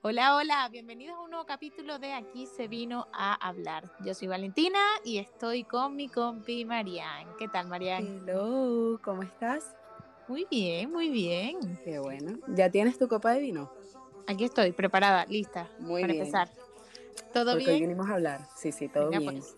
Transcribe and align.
Hola, 0.00 0.36
hola, 0.36 0.68
bienvenidos 0.70 1.16
a 1.16 1.22
un 1.22 1.30
nuevo 1.30 1.44
capítulo 1.44 1.98
de 1.98 2.12
Aquí 2.12 2.46
se 2.46 2.68
vino 2.68 3.08
a 3.12 3.34
hablar. 3.34 3.90
Yo 4.04 4.14
soy 4.14 4.28
Valentina 4.28 4.78
y 5.04 5.18
estoy 5.18 5.64
con 5.64 5.96
mi 5.96 6.08
compi 6.08 6.64
Marian. 6.64 7.26
¿Qué 7.36 7.48
tal, 7.48 7.66
Marian? 7.66 8.06
Hello, 8.06 9.00
¿cómo 9.02 9.24
estás? 9.24 9.74
Muy 10.28 10.46
bien, 10.48 10.92
muy 10.92 11.08
bien. 11.08 11.80
Qué 11.84 11.98
bueno. 11.98 12.38
¿Ya 12.46 12.70
tienes 12.70 12.96
tu 12.96 13.08
copa 13.08 13.32
de 13.32 13.40
vino? 13.40 13.72
Aquí 14.28 14.44
estoy, 14.44 14.70
preparada, 14.70 15.26
lista 15.26 15.68
Muy 15.80 16.02
para 16.02 16.12
bien. 16.12 16.26
empezar. 16.26 16.48
¿Todo 17.32 17.52
Porque 17.54 17.70
hoy 17.70 17.78
bien? 17.78 17.88
vinimos 17.90 18.08
a 18.08 18.14
hablar. 18.14 18.46
Sí, 18.56 18.70
sí, 18.70 18.88
todo 18.88 19.10
bien. 19.10 19.24
pues. 19.24 19.56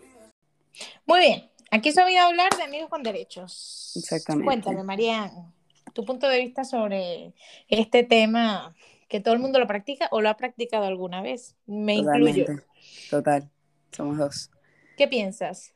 Muy 1.05 1.21
bien. 1.21 1.51
Aquí 1.71 1.93
se 1.93 2.01
ha 2.01 2.05
venido 2.07 2.25
a 2.25 2.29
hablar 2.29 2.57
de 2.57 2.63
amigos 2.63 2.89
con 2.89 3.03
derechos. 3.03 3.93
Exactamente. 3.97 4.47
Cuéntame, 4.47 4.83
Marian, 4.85 5.53
tu 5.93 6.03
punto 6.05 6.27
de 6.29 6.39
vista 6.41 6.65
sobre 6.65 7.35
este 7.69 8.05
tema 8.05 8.75
que 9.11 9.21
todo 9.21 9.35
el 9.35 9.41
mundo 9.41 9.59
lo 9.59 9.67
practica 9.67 10.09
o 10.13 10.21
lo 10.23 10.29
ha 10.31 10.37
practicado 10.37 10.85
alguna 10.87 11.21
vez. 11.21 11.57
Me 11.67 11.97
incluyo. 11.97 12.47
Total. 13.11 13.51
Somos 13.91 14.17
dos. 14.17 14.51
¿Qué 14.97 15.09
piensas? 15.09 15.75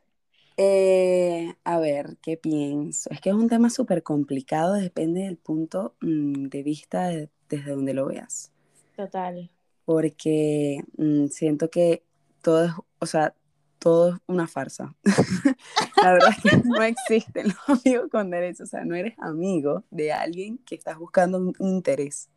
Eh, 0.56 1.52
a 1.64 1.78
ver, 1.80 2.16
¿qué 2.22 2.36
pienso? 2.36 3.10
Es 3.10 3.20
que 3.20 3.30
es 3.30 3.34
un 3.34 3.48
tema 3.48 3.70
súper 3.70 4.04
complicado, 4.04 4.74
depende 4.74 5.22
del 5.22 5.36
punto 5.36 5.96
mm, 6.00 6.44
de 6.46 6.62
vista 6.62 7.08
de- 7.08 7.28
desde 7.48 7.72
donde 7.72 7.92
lo 7.92 8.06
veas. 8.06 8.52
Total. 8.94 9.50
Porque 9.84 10.84
mm, 10.96 11.26
siento 11.26 11.68
que 11.70 12.04
todo 12.40 12.64
es, 12.66 12.72
o 13.00 13.06
sea, 13.06 13.34
todo 13.80 14.14
es 14.14 14.20
una 14.28 14.46
farsa. 14.46 14.94
La 16.02 16.12
verdad 16.12 16.30
es 16.36 16.50
que 16.50 16.56
no 16.64 16.82
existen 16.82 17.48
los 17.68 17.80
amigos 17.84 18.08
con 18.12 18.30
derechos. 18.30 18.60
O 18.60 18.66
sea, 18.66 18.84
no 18.84 18.94
eres 18.94 19.18
amigo 19.18 19.82
de 19.90 20.12
alguien 20.12 20.58
que 20.58 20.76
estás 20.76 20.98
buscando 20.98 21.38
un 21.38 21.54
interés. 21.58 22.30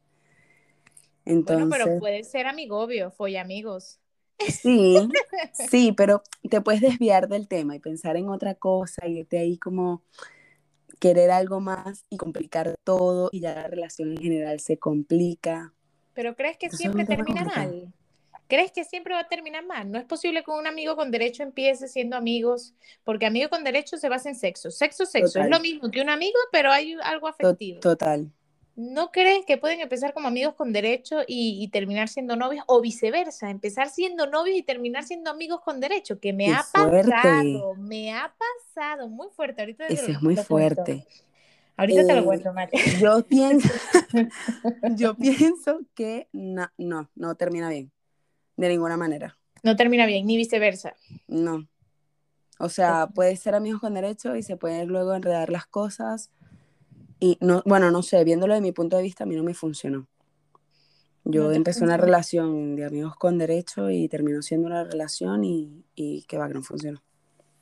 Bueno, 1.28 1.70
pero 1.70 1.84
Entonces, 1.84 2.00
puede 2.00 2.24
ser 2.24 2.48
amigobio, 2.48 3.14
amigos. 3.40 4.00
sí, 4.40 4.96
sí, 5.70 5.92
pero 5.92 6.24
te 6.50 6.62
puedes 6.62 6.82
desviar 6.82 7.28
del 7.28 7.48
tema 7.48 7.76
y 7.76 7.80
pensar 7.80 8.18
en 8.18 8.30
otra 8.30 8.56
cosa 8.56 9.08
y 9.08 9.20
irte 9.20 9.38
ahí 9.38 9.58
como 9.58 10.04
querer 11.00 11.32
algo 11.32 11.60
más 11.60 12.06
y 12.10 12.18
complicar 12.18 12.76
todo 12.84 13.30
y 13.32 13.42
ya 13.42 13.56
la 13.56 13.68
relación 13.68 14.12
en 14.12 14.18
general 14.18 14.60
se 14.60 14.78
complica. 14.78 15.74
Pero 16.14 16.36
¿crees 16.36 16.58
que 16.58 16.68
Entonces 16.68 16.80
siempre 16.80 17.06
termina 17.06 17.44
mal? 17.44 17.94
¿Crees 18.48 18.72
que 18.72 18.86
siempre 18.86 19.14
va 19.14 19.22
a 19.22 19.28
terminar 19.28 19.66
mal? 19.66 19.92
No 19.92 20.00
es 20.00 20.06
posible 20.06 20.42
que 20.42 20.52
un 20.52 20.68
amigo 20.68 20.96
con 20.96 21.12
derecho 21.12 21.44
empiece 21.44 21.90
siendo 21.90 22.16
amigos, 22.16 22.74
porque 23.04 23.26
amigo 23.26 23.50
con 23.50 23.64
derecho 23.64 23.98
se 23.98 24.08
basa 24.08 24.30
en 24.30 24.36
sexo. 24.36 24.72
Sexo, 24.72 25.06
sexo. 25.06 25.42
Es 25.42 25.50
lo 25.50 25.60
mismo 25.60 25.92
que 25.92 26.02
un 26.02 26.10
amigo, 26.10 26.38
pero 26.52 26.72
hay 26.72 26.96
algo 27.04 27.28
afectivo. 27.28 27.82
Total. 27.82 28.32
¿No 28.78 29.12
crees 29.12 29.46
que 29.46 29.58
pueden 29.58 29.82
empezar 29.82 30.14
como 30.14 30.30
amigos 30.30 30.56
con 30.56 30.72
derecho 30.74 31.22
y, 31.28 31.64
y 31.64 31.70
terminar 31.70 32.10
siendo 32.10 32.36
novios? 32.38 32.64
O 32.68 32.82
viceversa, 32.82 33.50
empezar 33.50 33.90
siendo 33.90 34.28
novios 34.28 34.58
y 34.58 34.64
terminar 34.64 35.04
siendo 35.06 35.32
amigos 35.32 35.62
con 35.62 35.80
derecho, 35.82 36.20
que 36.20 36.34
me 36.34 36.50
Qué 36.50 36.54
ha 36.54 36.70
fuerte. 36.74 37.32
pasado, 37.44 37.76
me 37.76 38.14
ha 38.14 38.36
pasado 38.38 39.10
muy 39.10 39.30
fuerte. 39.36 39.62
Ahorita 39.64 39.94
te 39.94 39.96
Ese 39.96 40.04
lo, 40.04 40.14
es 40.14 40.22
muy 40.22 40.38
cuento. 40.46 40.48
fuerte. 40.48 41.08
Ahorita 41.78 42.06
te 42.06 42.16
lo 42.16 42.24
Eh, 42.24 42.26
cuento, 42.26 42.54
María. 42.54 42.82
yo 42.84 43.28
pienso, 43.28 43.74
yo 44.86 45.18
pienso 45.18 45.82
que 45.96 46.30
no, 46.34 46.70
no, 46.78 47.10
no 47.16 47.36
termina 47.36 47.70
bien. 47.70 47.92
De 48.58 48.70
ninguna 48.70 48.98
manera. 48.98 49.38
No 49.62 49.76
termina 49.76 50.08
bien, 50.08 50.26
ni 50.26 50.36
viceversa. 50.36 50.96
No. 51.28 51.68
O 52.60 52.70
sea, 52.70 53.08
puedes 53.14 53.40
ser 53.42 53.56
amigos 53.56 53.82
con 53.82 53.94
derecho 53.96 54.36
y 54.36 54.44
se 54.44 54.58
pueden 54.58 54.90
luego 54.90 55.14
enredar 55.16 55.50
las 55.52 55.68
cosas. 55.68 56.32
Y 57.20 57.38
no, 57.42 57.62
bueno, 57.66 57.92
no 57.92 58.04
sé, 58.04 58.24
viéndolo 58.24 58.54
de 58.54 58.62
mi 58.62 58.72
punto 58.72 58.98
de 58.98 59.04
vista, 59.04 59.24
a 59.24 59.28
mí 59.28 59.36
no 59.36 59.44
me 59.44 59.54
funcionó. 59.54 60.08
Yo 61.24 61.52
No 61.52 61.52
empecé 61.52 61.84
una 61.84 61.98
relación 61.98 62.76
de 62.76 62.86
amigos 62.86 63.16
con 63.18 63.38
derecho 63.38 63.92
y 63.92 64.08
terminó 64.10 64.42
siendo 64.42 64.68
una 64.68 64.84
relación 64.84 65.44
y, 65.44 65.86
y 65.96 66.24
que 66.24 66.38
va, 66.38 66.48
que 66.48 66.56
no 66.56 66.64
funcionó. 66.64 67.04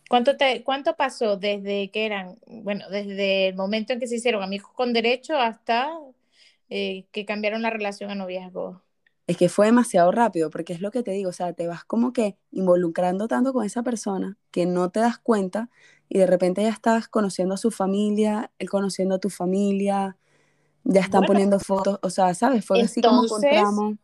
¿Cuánto, 0.10 0.38
te, 0.38 0.64
¿Cuánto 0.64 0.96
pasó 0.96 1.38
desde 1.38 1.90
que 1.92 2.06
eran, 2.06 2.38
bueno, 2.48 2.90
desde 2.90 3.48
el 3.50 3.56
momento 3.56 3.94
en 3.94 4.00
que 4.00 4.08
se 4.08 4.18
hicieron 4.18 4.44
amigos 4.44 4.72
con 4.74 4.94
derecho 4.94 5.38
hasta 5.38 6.00
eh, 6.70 7.08
que 7.12 7.26
cambiaron 7.26 7.62
la 7.64 7.72
relación 7.72 8.12
a 8.12 8.16
noviazgo? 8.16 8.85
Es 9.28 9.38
que 9.38 9.50
fue 9.50 9.66
demasiado 9.68 10.12
rápido, 10.12 10.50
porque 10.52 10.74
es 10.74 10.82
lo 10.82 10.92
que 10.92 11.02
te 11.04 11.12
digo, 11.12 11.30
o 11.30 11.34
sea, 11.34 11.54
te 11.54 11.68
vas 11.68 11.84
como 11.84 12.14
que 12.14 12.38
involucrando 12.52 13.28
tanto 13.28 13.54
con 13.54 13.66
esa 13.66 13.82
persona 13.84 14.38
que 14.52 14.66
no 14.68 14.92
te 14.92 15.00
das 15.00 15.18
cuenta 15.18 15.70
y 16.10 16.20
de 16.20 16.28
repente 16.28 16.62
ya 16.64 16.70
estás 16.70 17.08
conociendo 17.08 17.56
a 17.56 17.58
su 17.58 17.72
familia, 17.72 18.52
él 18.60 18.70
conociendo 18.70 19.16
a 19.16 19.20
tu 19.20 19.30
familia, 19.32 20.18
ya 20.86 21.02
están 21.02 21.26
Bueno, 21.26 21.28
poniendo 21.28 21.60
fotos, 21.60 22.00
o 22.04 22.10
sea, 22.12 22.34
¿sabes? 22.36 22.66
Fue 22.66 22.82
así 22.82 23.04
como 23.04 23.26
con 23.26 23.48
entonces 23.48 23.48
tramo. 23.48 23.98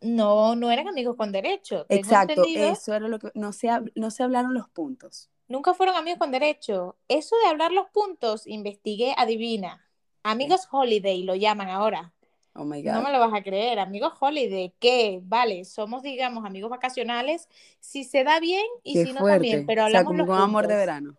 no, 0.00 0.56
no 0.56 0.70
eran 0.70 0.88
amigos 0.88 1.16
con 1.16 1.32
derecho. 1.32 1.86
Tengo 1.86 2.12
Exacto, 2.12 2.42
entendido, 2.42 2.64
eso 2.72 2.92
era 2.94 3.06
lo 3.08 3.18
que, 3.20 3.30
no 3.34 3.52
se, 3.52 3.68
no 3.94 4.10
se 4.10 4.22
hablaron 4.24 4.52
los 4.54 4.68
puntos. 4.68 5.30
nunca 5.48 5.74
fueron 5.74 5.94
amigos 5.96 6.18
con 6.18 6.32
derecho. 6.32 6.96
Eso 7.08 7.36
de 7.44 7.48
hablar 7.50 7.72
los 7.72 7.88
puntos, 7.90 8.46
investigué, 8.46 9.14
adivina. 9.16 9.86
Amigos 10.24 10.66
holiday 10.70 11.22
lo 11.22 11.34
llaman 11.36 11.68
ahora. 11.68 12.12
Oh 12.54 12.64
my 12.64 12.82
No 12.82 13.00
God. 13.00 13.04
me 13.04 13.12
lo 13.12 13.20
vas 13.20 13.32
a 13.34 13.42
creer, 13.42 13.78
amigos 13.78 14.12
holiday, 14.20 14.74
que 14.78 15.20
vale, 15.22 15.64
somos, 15.64 16.02
digamos, 16.02 16.44
amigos 16.44 16.70
vacacionales, 16.70 17.48
si 17.80 18.04
se 18.04 18.24
da 18.24 18.40
bien 18.40 18.64
y 18.82 18.94
Qué 18.94 19.04
si 19.04 19.12
no 19.12 19.24
también, 19.24 19.64
pero 19.66 19.82
O 19.82 19.90
sea, 19.90 20.00
hablamos 20.00 20.08
como 20.08 20.18
los 20.24 20.28
con 20.28 20.40
amor 20.40 20.66
de 20.66 20.76
verano. 20.76 21.16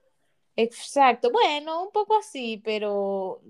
Exacto, 0.55 1.31
bueno, 1.31 1.81
un 1.83 1.91
poco 1.91 2.15
así, 2.17 2.61
pero 2.63 3.41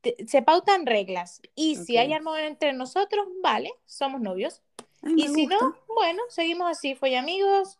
te- 0.00 0.16
se 0.26 0.42
pautan 0.42 0.86
reglas. 0.86 1.40
Y 1.54 1.76
si 1.76 1.96
hay 1.96 2.12
amor 2.12 2.40
entre 2.40 2.72
nosotros, 2.72 3.26
vale, 3.42 3.70
somos 3.86 4.20
novios. 4.20 4.62
Ay, 5.02 5.14
Y 5.16 5.28
si 5.28 5.46
no, 5.46 5.56
bueno, 5.94 6.22
seguimos 6.30 6.68
así, 6.70 6.94
fue 6.96 7.16
amigos 7.16 7.78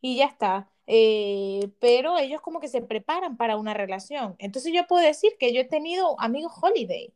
y 0.00 0.16
ya 0.16 0.26
está. 0.26 0.70
Eh, 0.86 1.70
pero 1.80 2.18
ellos 2.18 2.40
como 2.40 2.60
que 2.60 2.68
se 2.68 2.82
preparan 2.82 3.36
para 3.36 3.56
una 3.56 3.74
relación. 3.74 4.36
Entonces 4.38 4.72
yo 4.74 4.86
puedo 4.86 5.02
decir 5.04 5.32
que 5.38 5.52
yo 5.52 5.60
he 5.60 5.64
tenido 5.64 6.18
amigos 6.20 6.52
holiday, 6.60 7.12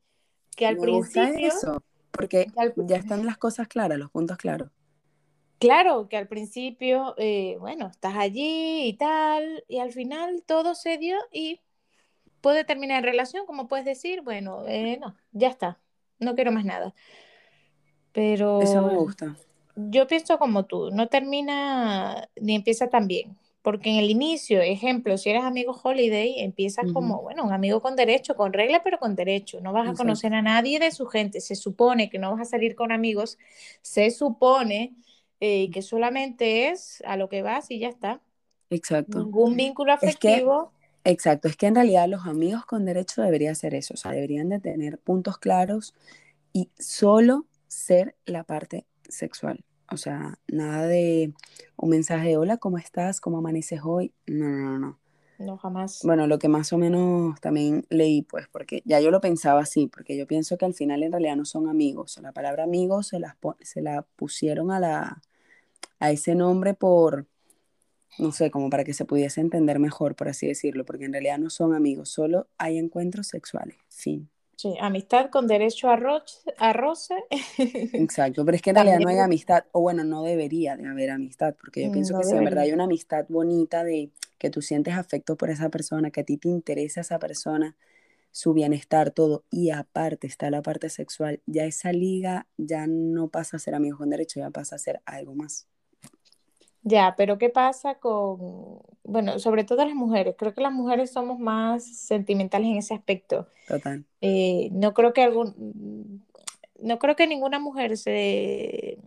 que 0.56 0.66
al 0.66 0.76
Me 0.76 0.86
gusta 0.88 1.30
principio, 1.30 1.48
eso, 1.48 1.82
porque 2.10 2.46
al- 2.56 2.74
ya 2.76 2.96
están 2.96 3.24
las 3.26 3.38
cosas 3.38 3.68
claras, 3.68 3.98
los 3.98 4.10
puntos 4.10 4.36
claros. 4.38 4.70
claro, 5.58 6.08
que 6.08 6.16
al 6.16 6.28
principio, 6.28 7.14
eh, 7.18 7.56
bueno, 7.60 7.86
estás 7.88 8.14
allí 8.16 8.86
y 8.88 8.94
tal, 8.96 9.64
y 9.68 9.78
al 9.78 9.92
final 9.92 10.42
todo 10.46 10.74
se 10.74 10.98
dio 10.98 11.16
y 11.32 11.60
puede 12.42 12.64
terminar 12.64 12.98
en 13.00 13.04
relación, 13.04 13.46
como 13.46 13.68
puedes 13.68 13.86
decir, 13.86 14.22
bueno, 14.22 14.64
eh, 14.68 14.98
no, 15.00 15.16
ya 15.32 15.48
está, 15.50 15.80
no 16.20 16.34
quiero 16.36 16.52
más 16.52 16.64
nada. 16.64 16.94
Eso 18.58 18.82
me 18.82 18.96
Pero 18.96 18.96
gusta. 18.96 19.36
yo 19.76 20.06
pienso 20.06 20.38
como 20.38 20.66
tú, 20.66 20.90
no 20.92 21.08
termina 21.08 22.28
ni 22.40 22.54
empieza 22.56 22.88
tan 22.90 23.08
bien, 23.08 23.38
porque 23.64 23.90
en 23.90 23.96
el 23.98 24.10
inicio, 24.10 24.62
ejemplo, 24.62 25.18
si 25.18 25.30
eres 25.30 25.44
amigo 25.44 25.74
holiday, 25.82 26.40
empiezas 26.40 26.86
como, 26.92 27.22
bueno, 27.22 27.44
un 27.44 27.52
amigo 27.54 27.82
con 27.82 27.96
derecho, 27.96 28.36
con 28.36 28.54
regla, 28.54 28.82
pero 28.84 29.00
con 29.00 29.16
derecho, 29.16 29.60
no 29.62 29.72
vas 29.74 29.88
a 29.88 29.92
Exacto. 29.92 29.96
conocer 29.96 30.34
a 30.34 30.42
nadie 30.42 30.80
de 30.80 30.92
su 30.92 31.06
gente, 31.06 31.40
se 31.42 31.56
supone 31.56 32.10
que 32.10 32.20
no 32.20 32.32
vas 32.32 32.42
a 32.42 32.46
salir 32.46 32.76
con 32.76 32.92
amigos, 32.92 33.38
se 33.82 34.10
supone 34.12 34.94
eh, 35.40 35.70
que 35.72 35.82
solamente 35.82 36.68
es 36.70 37.02
a 37.06 37.16
lo 37.18 37.28
que 37.30 37.42
vas 37.42 37.70
y 37.72 37.80
ya 37.80 37.88
está, 37.90 38.22
Exacto. 38.70 39.18
ningún 39.20 39.56
vínculo 39.56 39.92
Es 40.00 40.16
que, 40.16 40.44
afectivo. 40.44 40.72
exacto, 41.04 41.48
es 41.48 41.56
que 41.56 41.66
en 41.66 41.76
realidad 41.76 42.08
los 42.08 42.26
amigos 42.26 42.66
con 42.66 42.84
derecho 42.86 43.22
debería 43.22 43.54
ser 43.54 43.74
eso, 43.74 43.94
o 43.94 43.96
sea, 43.98 44.12
deberían 44.12 44.48
de 44.50 44.60
tener 44.60 44.98
puntos 44.98 45.38
claros 45.38 45.94
y 46.52 46.70
solo 46.78 47.46
ser 47.68 48.16
la 48.26 48.44
parte 48.44 48.86
sexual. 49.08 49.64
O 49.94 49.96
sea, 49.96 50.38
nada 50.48 50.86
de 50.86 51.32
un 51.76 51.90
mensaje 51.90 52.30
de 52.30 52.36
hola, 52.36 52.56
¿cómo 52.56 52.78
estás? 52.78 53.20
¿Cómo 53.20 53.38
amaneces 53.38 53.80
hoy? 53.84 54.12
No, 54.26 54.48
no, 54.48 54.58
no, 54.58 54.78
no. 54.78 54.98
No, 55.38 55.56
jamás. 55.56 56.00
Bueno, 56.04 56.26
lo 56.26 56.38
que 56.38 56.48
más 56.48 56.72
o 56.72 56.78
menos 56.78 57.40
también 57.40 57.86
leí, 57.90 58.22
pues, 58.22 58.46
porque 58.48 58.82
ya 58.84 59.00
yo 59.00 59.10
lo 59.10 59.20
pensaba 59.20 59.60
así, 59.60 59.86
porque 59.86 60.16
yo 60.16 60.26
pienso 60.26 60.58
que 60.58 60.64
al 60.64 60.74
final 60.74 61.02
en 61.02 61.12
realidad 61.12 61.36
no 61.36 61.44
son 61.44 61.68
amigos. 61.68 62.18
La 62.22 62.32
palabra 62.32 62.64
amigos 62.64 63.08
se, 63.08 63.20
las 63.20 63.36
se 63.62 63.82
la 63.82 64.02
pusieron 64.16 64.70
a, 64.72 64.80
la, 64.80 65.22
a 66.00 66.10
ese 66.10 66.34
nombre 66.34 66.74
por, 66.74 67.26
no 68.18 68.32
sé, 68.32 68.50
como 68.50 68.70
para 68.70 68.84
que 68.84 68.94
se 68.94 69.04
pudiese 69.04 69.40
entender 69.40 69.78
mejor, 69.78 70.16
por 70.16 70.28
así 70.28 70.46
decirlo, 70.46 70.84
porque 70.84 71.04
en 71.04 71.12
realidad 71.12 71.38
no 71.38 71.50
son 71.50 71.74
amigos, 71.74 72.08
solo 72.10 72.48
hay 72.58 72.78
encuentros 72.78 73.28
sexuales. 73.28 73.76
Fin. 73.88 74.28
Sí, 74.56 74.74
amistad 74.80 75.30
con 75.30 75.46
derecho 75.46 75.88
a, 75.90 75.96
roche, 75.96 76.38
a 76.58 76.72
roce. 76.72 77.14
Exacto, 77.96 78.44
pero 78.44 78.56
es 78.56 78.62
que 78.62 78.70
en 78.70 78.76
realidad 78.76 79.00
no 79.00 79.08
hay 79.08 79.18
amistad, 79.18 79.66
o 79.72 79.80
bueno, 79.80 80.02
no 80.04 80.24
debería 80.24 80.76
de 80.76 80.86
haber 80.86 81.10
amistad, 81.10 81.54
porque 81.54 81.84
yo 81.84 81.90
pienso 81.92 82.12
no 82.12 82.16
que 82.16 82.24
si 82.24 82.34
en 82.36 82.42
verdad 82.42 82.64
hay 82.64 82.72
debería. 82.72 82.72
una 82.72 82.84
amistad 82.84 83.24
bonita 83.28 83.84
de 83.84 84.10
que 84.38 84.50
tú 84.50 84.62
sientes 84.62 84.94
afecto 84.94 85.36
por 85.36 85.48
esa 85.50 85.68
persona, 85.70 86.10
que 86.10 86.20
a 86.22 86.24
ti 86.24 86.36
te 86.36 86.48
interesa 86.48 87.02
esa 87.02 87.20
persona, 87.20 87.76
su 88.32 88.54
bienestar, 88.54 89.12
todo, 89.12 89.44
y 89.50 89.70
aparte 89.70 90.26
está 90.28 90.50
la 90.50 90.62
parte 90.62 90.90
sexual, 90.90 91.42
ya 91.46 91.64
esa 91.66 91.92
liga 91.92 92.48
ya 92.56 92.86
no 92.88 93.28
pasa 93.30 93.58
a 93.58 93.60
ser 93.60 93.74
amigos 93.76 93.98
con 93.98 94.10
derecho, 94.10 94.40
ya 94.40 94.50
pasa 94.50 94.76
a 94.76 94.78
ser 94.80 95.00
algo 95.06 95.34
más. 95.36 95.68
Ya, 96.84 97.14
pero 97.16 97.38
¿qué 97.38 97.48
pasa 97.48 97.94
con, 97.94 98.78
bueno, 99.02 99.38
sobre 99.38 99.64
todo 99.64 99.84
las 99.84 99.94
mujeres? 99.94 100.34
Creo 100.38 100.52
que 100.52 100.60
las 100.60 100.72
mujeres 100.72 101.10
somos 101.10 101.38
más 101.38 101.84
sentimentales 101.84 102.68
en 102.68 102.76
ese 102.76 102.92
aspecto. 102.94 103.48
Total. 103.66 104.04
Eh, 104.20 104.68
no 104.70 104.92
creo 104.92 105.14
que 105.14 105.22
algún, 105.22 106.22
no 106.78 106.98
creo 106.98 107.16
que 107.16 107.26
ninguna 107.26 107.58
mujer 107.58 107.96
se 107.96 108.98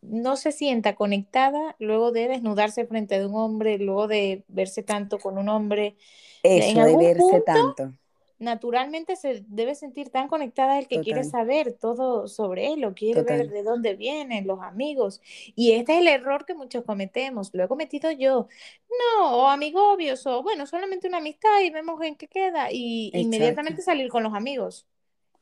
no 0.00 0.36
se 0.36 0.52
sienta 0.52 0.94
conectada 0.94 1.76
luego 1.78 2.10
de 2.12 2.28
desnudarse 2.28 2.86
frente 2.86 3.18
de 3.18 3.26
un 3.26 3.34
hombre, 3.34 3.76
luego 3.78 4.08
de 4.08 4.44
verse 4.48 4.82
tanto 4.82 5.18
con 5.18 5.36
un 5.36 5.50
hombre. 5.50 5.96
Eso, 6.42 6.82
de 6.84 6.96
verse 6.96 7.42
tanto 7.42 7.92
naturalmente 8.38 9.16
se 9.16 9.44
debe 9.48 9.74
sentir 9.74 10.10
tan 10.10 10.28
conectada 10.28 10.78
el 10.78 10.86
que 10.86 11.00
quiere 11.00 11.24
saber 11.24 11.72
todo 11.72 12.28
sobre 12.28 12.72
él 12.72 12.84
o 12.84 12.94
quiere 12.94 13.22
ver 13.22 13.50
de 13.50 13.62
dónde 13.62 13.94
vienen 13.94 14.46
los 14.46 14.60
amigos. 14.62 15.20
Y 15.56 15.72
este 15.72 15.94
es 15.94 16.00
el 16.00 16.08
error 16.08 16.46
que 16.46 16.54
muchos 16.54 16.84
cometemos. 16.84 17.50
Lo 17.52 17.64
he 17.64 17.68
cometido 17.68 18.10
yo. 18.12 18.48
No, 18.88 19.36
o 19.36 19.48
amigobios, 19.48 20.26
o 20.26 20.42
bueno, 20.42 20.66
solamente 20.66 21.08
una 21.08 21.18
amistad 21.18 21.60
y 21.64 21.70
vemos 21.70 22.00
en 22.02 22.14
qué 22.14 22.28
queda. 22.28 22.70
Y 22.70 23.10
inmediatamente 23.14 23.82
salir 23.82 24.08
con 24.08 24.22
los 24.22 24.34
amigos. 24.34 24.86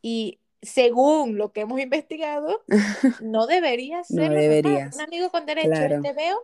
Y 0.01 0.41
según 0.63 1.37
lo 1.37 1.53
que 1.53 1.61
hemos 1.61 1.81
investigado, 1.81 2.65
no 3.21 3.47
debería 3.47 4.05
ser. 4.05 4.31
no 4.31 4.35
deberías. 4.35 4.97
Un 4.97 5.03
amigo 5.03 5.31
con 5.31 5.45
derecho, 5.45 6.01
te 6.03 6.13
veo 6.15 6.39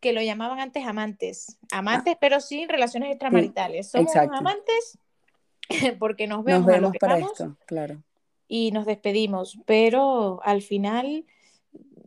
que 0.00 0.12
lo 0.12 0.20
llamaban 0.20 0.58
antes 0.58 0.84
amantes. 0.84 1.58
Ah. 1.70 1.78
Amantes, 1.78 2.16
pero 2.20 2.40
sin 2.40 2.68
relaciones 2.68 3.10
extramaritales. 3.10 3.88
Somos 3.88 4.14
amantes 4.16 4.98
porque 5.98 6.26
nos 6.26 6.44
vemos, 6.44 6.66
nos 6.66 6.74
vemos 6.74 6.96
para 6.98 7.18
esto, 7.18 7.56
claro. 7.66 8.02
Y 8.48 8.70
nos 8.70 8.86
despedimos, 8.86 9.58
pero 9.64 10.40
al 10.44 10.62
final 10.62 11.24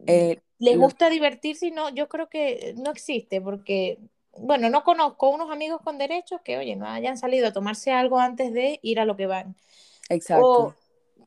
eh, 0.06 0.40
le 0.60 0.78
gusta 0.78 1.10
divertirse 1.10 1.68
y 1.68 1.72
no, 1.72 1.90
yo 1.90 2.08
creo 2.08 2.30
que 2.30 2.76
no 2.78 2.92
existe 2.92 3.42
porque, 3.42 4.00
bueno, 4.38 4.70
no 4.70 4.84
conozco 4.84 5.30
unos 5.30 5.50
amigos 5.50 5.82
con 5.84 5.98
derechos 5.98 6.42
que, 6.44 6.58
oye, 6.58 6.76
no 6.76 6.86
hayan 6.88 7.18
salido 7.18 7.48
a 7.48 7.54
tomarse 7.54 7.92
algo 7.92 8.20
antes 8.20 8.54
de 8.54 8.80
ir 8.84 9.00
a 9.00 9.06
lo 9.06 9.16
que 9.18 9.28
van. 9.28 9.56
Exacto. 10.10 10.46
O 10.48 10.76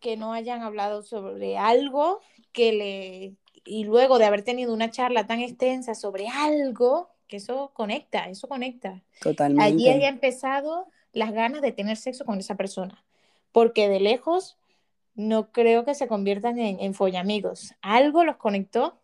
que 0.01 0.17
no 0.17 0.33
hayan 0.33 0.63
hablado 0.63 1.03
sobre 1.03 1.59
algo 1.59 2.21
que 2.53 2.73
le, 2.73 3.35
y 3.65 3.85
luego 3.85 4.19
de 4.19 4.25
haber 4.25 4.43
tenido 4.43 4.73
una 4.73 4.91
charla 4.91 5.27
tan 5.27 5.41
extensa 5.41 5.95
sobre 5.95 6.29
algo, 6.29 7.11
que 7.27 7.37
eso 7.37 7.73
conecta, 7.75 8.29
eso 8.29 8.49
conecta. 8.49 9.03
Totalmente. 9.21 9.65
Allí 9.65 9.89
haya 9.89 10.09
empezado 10.09 10.87
las 11.12 11.32
ganas 11.32 11.62
de 11.62 11.72
tener 11.72 11.96
sexo 11.96 12.25
con 12.25 12.38
esa 12.38 12.56
persona, 12.56 13.05
porque 13.52 13.88
de 13.88 14.00
lejos 14.00 14.58
no 15.14 15.50
creo 15.50 15.84
que 15.84 15.94
se 15.94 16.06
conviertan 16.06 16.58
en, 16.58 16.78
en 16.81 16.94
follamigos. 16.94 17.75
Algo 17.81 18.25
los 18.25 18.37
conectó 18.37 19.00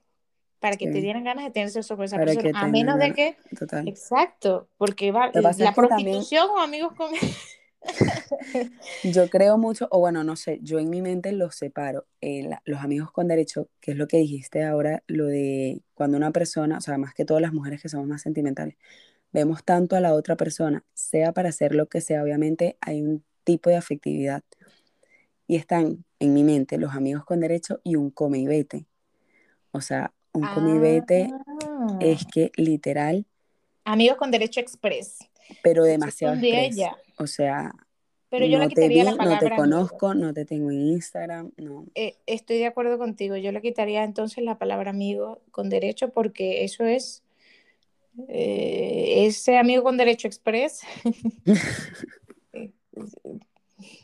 para 0.64 0.78
que 0.78 0.86
te 0.86 1.02
dieran 1.02 1.24
ganas 1.24 1.44
de 1.44 1.50
tener 1.50 1.68
sexo 1.68 1.94
con 1.94 2.06
esa 2.06 2.16
persona, 2.16 2.58
a 2.58 2.68
menos 2.68 2.98
de 2.98 3.12
que... 3.12 3.36
Exacto, 3.84 4.66
porque 4.78 5.12
va, 5.12 5.30
la 5.34 5.74
prostitución 5.74 6.48
o 6.48 6.58
amigos 6.58 6.94
con... 6.94 7.10
yo 9.02 9.28
creo 9.28 9.58
mucho, 9.58 9.88
o 9.90 10.00
bueno, 10.00 10.24
no 10.24 10.36
sé, 10.36 10.60
yo 10.62 10.78
en 10.78 10.88
mi 10.88 11.02
mente 11.02 11.32
los 11.32 11.54
separo. 11.54 12.06
Eh, 12.22 12.48
los 12.64 12.80
amigos 12.80 13.12
con 13.12 13.28
derecho, 13.28 13.68
que 13.78 13.90
es 13.90 13.98
lo 13.98 14.08
que 14.08 14.16
dijiste 14.16 14.64
ahora, 14.64 15.02
lo 15.06 15.26
de 15.26 15.82
cuando 15.92 16.16
una 16.16 16.30
persona, 16.30 16.78
o 16.78 16.80
sea, 16.80 16.96
más 16.96 17.12
que 17.12 17.26
todas 17.26 17.42
las 17.42 17.52
mujeres 17.52 17.82
que 17.82 17.90
somos 17.90 18.06
más 18.06 18.22
sentimentales, 18.22 18.76
vemos 19.34 19.64
tanto 19.64 19.96
a 19.96 20.00
la 20.00 20.14
otra 20.14 20.36
persona, 20.36 20.84
sea 20.94 21.32
para 21.32 21.50
hacer 21.50 21.75
lo 21.75 21.86
que 21.86 22.00
sea, 22.00 22.22
obviamente 22.22 22.78
hay 22.81 23.02
un 23.02 23.25
tipo 23.42 23.69
de 23.69 23.76
afectividad. 23.76 24.42
Y 25.46 25.56
están 25.56 26.04
en 26.20 26.32
mi 26.32 26.44
mente 26.44 26.78
los 26.78 26.94
amigos 26.94 27.25
con 27.26 27.40
derecho 27.40 27.81
y 27.82 27.96
un 27.96 28.10
come 28.10 28.38
y 28.38 28.46
vete. 28.46 28.86
O 29.72 29.82
sea, 29.82 30.14
un 30.32 30.46
come 30.54 30.76
y 30.76 30.78
vete 30.78 31.31
ah. 31.69 31.98
es 32.00 32.25
que 32.32 32.52
literal. 32.56 33.26
Amigos 33.84 34.16
con 34.16 34.31
derecho 34.31 34.60
express. 34.60 35.19
Pero 35.62 35.84
demasiado 35.84 36.34
express. 36.34 36.76
O 37.19 37.26
sea, 37.26 37.72
pero 38.30 38.46
yo 38.46 38.58
no 38.58 38.69
te 38.69 38.88
vi, 38.88 39.02
no 39.02 39.38
te 39.38 39.54
conozco, 39.54 40.14
no 40.14 40.32
te 40.32 40.44
tengo 40.44 40.70
en 40.70 40.80
Instagram, 40.80 41.52
no. 41.56 41.87
Eh, 41.94 42.16
estoy 42.26 42.58
de 42.58 42.66
acuerdo 42.66 42.98
contigo. 42.98 43.37
Yo 43.37 43.50
le 43.52 43.60
quitaría 43.60 44.04
entonces 44.04 44.44
la 44.44 44.58
palabra 44.58 44.90
amigo 44.90 45.42
con 45.50 45.69
derecho 45.69 46.10
porque 46.10 46.64
eso 46.64 46.84
es 46.84 47.24
eh, 48.28 49.26
ese 49.26 49.58
amigo 49.58 49.82
con 49.82 49.96
derecho 49.96 50.28
express, 50.28 50.82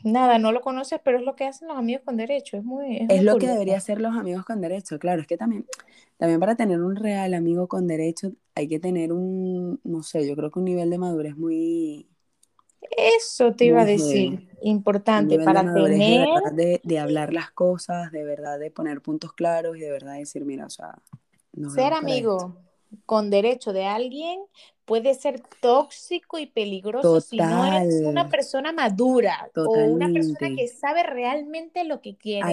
nada, 0.03 0.37
no 0.37 0.51
lo 0.51 0.61
conoces, 0.61 0.99
pero 1.03 1.17
es 1.17 1.23
lo 1.23 1.35
que 1.35 1.45
hacen 1.45 1.67
los 1.67 1.77
amigos 1.77 2.03
con 2.05 2.17
derecho. 2.17 2.57
Es, 2.57 2.63
muy, 2.63 3.05
es, 3.09 3.23
lo 3.23 3.37
que 3.37 3.47
debería 3.47 3.77
hacer 3.77 4.01
los 4.01 4.15
amigos 4.15 4.45
con 4.45 4.61
derecho, 4.61 4.99
claro, 4.99 5.21
es 5.21 5.27
que 5.27 5.37
también, 5.37 5.65
también 6.17 6.39
para 6.39 6.55
tener 6.55 6.81
un 6.81 6.95
real 6.95 7.33
amigo 7.33 7.67
con 7.67 7.87
derecho 7.87 8.33
hay 8.55 8.67
que 8.67 8.79
tener 8.79 9.13
un, 9.13 9.79
no 9.83 10.03
sé, 10.03 10.27
yo 10.27 10.35
creo 10.35 10.51
que 10.51 10.59
un 10.59 10.65
nivel 10.65 10.89
de 10.89 10.97
madurez 10.97 11.37
muy... 11.37 12.07
Eso 12.97 13.53
te 13.53 13.65
iba 13.65 13.83
a 13.83 13.85
decir, 13.85 14.49
importante 14.61 15.39
para 15.39 15.61
tener... 15.73 16.27
De, 16.53 16.81
de, 16.83 16.99
hablar 16.99 17.31
las 17.31 17.51
cosas, 17.51 18.11
de 18.11 18.25
verdad 18.25 18.59
de 18.59 18.71
poner 18.71 19.01
puntos 19.01 19.33
claros 19.33 19.77
y 19.77 19.79
de 19.79 19.91
verdad 19.91 20.15
decir, 20.15 20.43
mira, 20.43 20.65
o 20.65 20.69
sea... 20.69 20.95
ser 21.73 21.93
amigo 21.93 22.57
con 23.05 23.29
derecho 23.29 23.73
de 23.73 23.85
alguien 23.85 24.39
puede 24.85 25.13
ser 25.13 25.41
tóxico 25.61 26.37
y 26.37 26.47
peligroso 26.47 27.21
si 27.21 27.37
no 27.37 27.65
eres 27.65 28.01
una 28.03 28.27
persona 28.29 28.73
madura 28.73 29.49
o 29.55 29.71
una 29.71 30.11
persona 30.11 30.55
que 30.55 30.67
sabe 30.67 31.03
realmente 31.03 31.83
lo 31.85 32.01
que 32.01 32.17
quiere. 32.17 32.45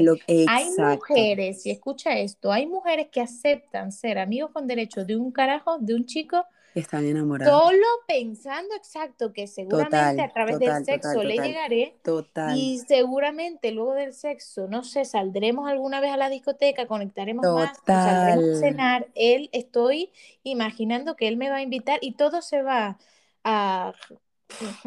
hay 0.46 0.70
mujeres, 0.76 1.66
y 1.66 1.70
escucha 1.70 2.18
esto, 2.18 2.52
hay 2.52 2.66
mujeres 2.66 3.08
que 3.10 3.20
aceptan 3.20 3.90
ser 3.90 4.18
amigos 4.18 4.50
con 4.52 4.66
derecho 4.66 5.04
de 5.04 5.16
un 5.16 5.32
carajo, 5.32 5.78
de 5.78 5.94
un 5.94 6.06
chico 6.06 6.44
están 6.78 7.04
enamorados. 7.06 7.60
Solo 7.60 7.86
pensando 8.06 8.74
exacto 8.74 9.32
que 9.32 9.46
seguramente 9.46 10.22
a 10.22 10.32
través 10.32 10.58
del 10.58 10.84
sexo 10.84 11.22
le 11.22 11.36
llegaré. 11.36 11.96
Total. 12.02 12.56
Y 12.56 12.78
seguramente 12.78 13.72
luego 13.72 13.94
del 13.94 14.12
sexo, 14.12 14.68
no 14.68 14.84
sé, 14.84 15.04
saldremos 15.04 15.68
alguna 15.68 16.00
vez 16.00 16.12
a 16.12 16.16
la 16.16 16.28
discoteca, 16.28 16.86
conectaremos 16.86 17.44
más, 17.46 17.78
saldremos 17.86 18.56
a 18.56 18.60
cenar. 18.60 19.08
Él, 19.14 19.50
estoy 19.52 20.10
imaginando 20.42 21.16
que 21.16 21.28
él 21.28 21.36
me 21.36 21.50
va 21.50 21.56
a 21.56 21.62
invitar 21.62 21.98
y 22.02 22.12
todo 22.12 22.42
se 22.42 22.62
va 22.62 22.98
a, 23.44 23.92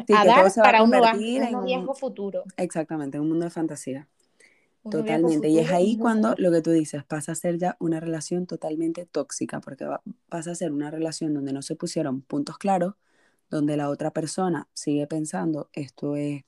dar 0.08 0.52
para 0.56 0.82
un, 0.82 0.90
noviazgo 0.90 1.94
futuro. 1.94 2.44
Exactamente, 2.56 3.20
un 3.20 3.28
mundo 3.28 3.44
de 3.44 3.50
fantasía. 3.50 4.08
Totalmente. 4.90 5.48
Y 5.48 5.58
es 5.58 5.70
ahí 5.70 5.96
cuando 5.96 6.34
lo 6.38 6.50
que 6.50 6.60
tú 6.60 6.70
dices 6.70 7.04
pasa 7.04 7.32
a 7.32 7.34
ser 7.36 7.58
ya 7.58 7.76
una 7.78 8.00
relación 8.00 8.46
totalmente 8.46 9.06
tóxica, 9.06 9.60
porque 9.60 9.86
pasa 10.28 10.50
a 10.50 10.54
ser 10.54 10.72
una 10.72 10.90
relación 10.90 11.34
donde 11.34 11.52
no 11.52 11.62
se 11.62 11.76
pusieron 11.76 12.22
puntos 12.22 12.58
claros, 12.58 12.94
donde 13.48 13.76
la 13.76 13.88
otra 13.90 14.10
persona 14.10 14.68
sigue 14.72 15.06
pensando 15.06 15.68
esto 15.72 16.16
es 16.16 16.42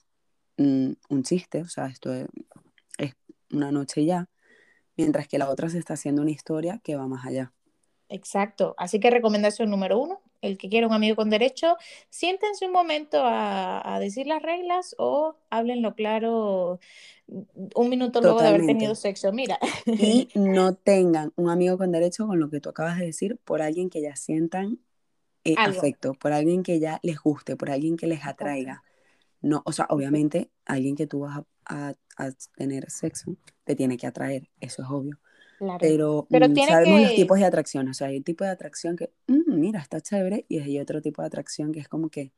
mm, 0.56 0.92
un 1.10 1.22
chiste, 1.22 1.62
o 1.62 1.68
sea, 1.68 1.86
esto 1.86 2.12
es, 2.12 2.26
es 2.98 3.14
una 3.52 3.70
noche 3.70 4.04
ya, 4.04 4.28
mientras 4.96 5.28
que 5.28 5.38
la 5.38 5.48
otra 5.48 5.68
se 5.68 5.78
está 5.78 5.94
haciendo 5.94 6.22
una 6.22 6.32
historia 6.32 6.80
que 6.82 6.96
va 6.96 7.06
más 7.06 7.24
allá. 7.24 7.52
Exacto. 8.08 8.74
Así 8.78 9.00
que 9.00 9.10
recomendación 9.10 9.70
número 9.70 9.98
uno, 9.98 10.20
el 10.44 10.58
que 10.58 10.68
quiera 10.68 10.86
un 10.86 10.92
amigo 10.92 11.16
con 11.16 11.30
derecho, 11.30 11.76
siéntense 12.10 12.66
un 12.66 12.72
momento 12.72 13.20
a, 13.22 13.98
decir 14.00 14.26
las 14.26 14.42
reglas 14.42 14.94
o 14.98 15.36
háblenlo 15.50 15.94
claro 15.94 16.80
un 17.26 17.88
minuto 17.88 18.20
luego 18.20 18.42
de 18.42 18.48
haber 18.48 18.66
tenido 18.66 18.94
sexo. 18.94 19.32
Mira. 19.32 19.58
Y 19.86 20.28
no 20.34 20.74
tengan 20.74 21.32
un 21.36 21.48
amigo 21.48 21.78
con 21.78 21.90
derecho 21.90 22.26
con 22.26 22.38
lo 22.38 22.50
que 22.50 22.60
tú 22.60 22.68
acabas 22.68 22.98
de 22.98 23.06
decir 23.06 23.38
por 23.44 23.62
alguien 23.62 23.88
que 23.88 24.02
ya 24.02 24.16
sientan 24.16 24.78
eh, 25.44 25.54
afecto, 25.56 26.14
por 26.14 26.32
alguien 26.32 26.62
que 26.62 26.80
ya 26.80 27.00
les 27.02 27.18
guste, 27.18 27.56
por 27.56 27.70
alguien 27.70 27.96
que 27.96 28.06
les 28.06 28.26
atraiga. 28.26 28.82
No, 29.40 29.62
o 29.64 29.72
sea, 29.72 29.86
obviamente 29.88 30.50
alguien 30.66 30.96
que 30.96 31.06
tú 31.06 31.20
vas 31.20 31.42
a 31.66 31.94
tener 32.56 32.90
sexo 32.90 33.36
te 33.64 33.74
tiene 33.74 33.96
que 33.96 34.06
atraer, 34.06 34.50
eso 34.60 34.82
es 34.82 34.88
obvio 34.90 35.18
pero, 35.80 36.26
mm, 36.28 36.56
sabemos 36.66 37.00
los 37.02 37.14
tipos 37.14 37.38
de 37.38 37.44
atracción. 37.44 37.88
O 37.88 37.94
sea, 37.94 38.08
hay 38.08 38.18
un 38.18 38.24
tipo 38.24 38.44
de 38.44 38.50
atracción 38.50 38.96
que, 38.96 39.10
mm, 39.26 39.58
mira, 39.58 39.80
está 39.80 40.00
chévere, 40.00 40.44
y 40.48 40.60
hay 40.60 40.78
otro 40.78 41.00
tipo 41.00 41.22
de 41.22 41.26
atracción 41.26 41.72
que 41.72 41.80
es 41.80 41.88
como 41.88 42.08
que 42.08 42.32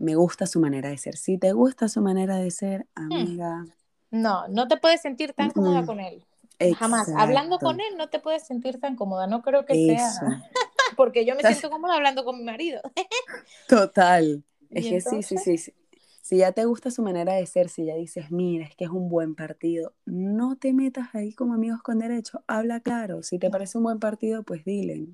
me 0.00 0.14
gusta 0.14 0.46
su 0.46 0.60
manera 0.60 0.88
de 0.88 0.98
ser. 0.98 1.16
Si 1.16 1.38
te 1.38 1.52
gusta 1.52 1.88
su 1.88 2.00
manera 2.00 2.36
de 2.36 2.50
ser, 2.50 2.86
hmm. 2.96 3.12
amiga. 3.12 3.64
No, 4.10 4.48
no 4.48 4.66
te 4.66 4.78
puedes 4.78 5.02
sentir 5.02 5.34
tan 5.34 5.50
cómoda 5.50 5.84
con 5.84 6.00
él. 6.00 6.24
Jamás. 6.76 7.08
Hablando 7.16 7.58
con 7.58 7.80
él 7.80 7.96
no 7.96 8.08
te 8.08 8.18
puedes 8.18 8.46
sentir 8.46 8.80
tan 8.80 8.96
cómoda. 8.96 9.26
No 9.26 9.42
creo 9.42 9.64
que 9.64 9.74
sea. 9.74 10.10
Porque 10.96 11.24
yo 11.24 11.34
me 11.34 11.42
siento 11.42 11.70
cómoda 11.70 11.94
hablando 11.94 12.24
con 12.24 12.38
mi 12.38 12.44
marido. 12.44 12.80
Total. 13.68 14.42
Es 14.70 14.86
que 14.86 15.00
sí, 15.00 15.22
sí, 15.22 15.38
sí, 15.38 15.58
sí. 15.58 15.74
Si 16.30 16.36
ya 16.36 16.52
te 16.52 16.64
gusta 16.64 16.92
su 16.92 17.02
manera 17.02 17.32
de 17.32 17.44
ser, 17.44 17.68
si 17.68 17.86
ya 17.86 17.96
dices, 17.96 18.30
mira, 18.30 18.64
es 18.64 18.76
que 18.76 18.84
es 18.84 18.90
un 18.90 19.08
buen 19.08 19.34
partido, 19.34 19.94
no 20.04 20.54
te 20.54 20.72
metas 20.72 21.12
ahí 21.12 21.32
como 21.32 21.54
amigos 21.54 21.82
con 21.82 21.98
derecho, 21.98 22.44
habla 22.46 22.78
claro. 22.78 23.24
Si 23.24 23.40
te 23.40 23.50
parece 23.50 23.78
un 23.78 23.82
buen 23.82 23.98
partido, 23.98 24.44
pues 24.44 24.64
dile. 24.64 25.08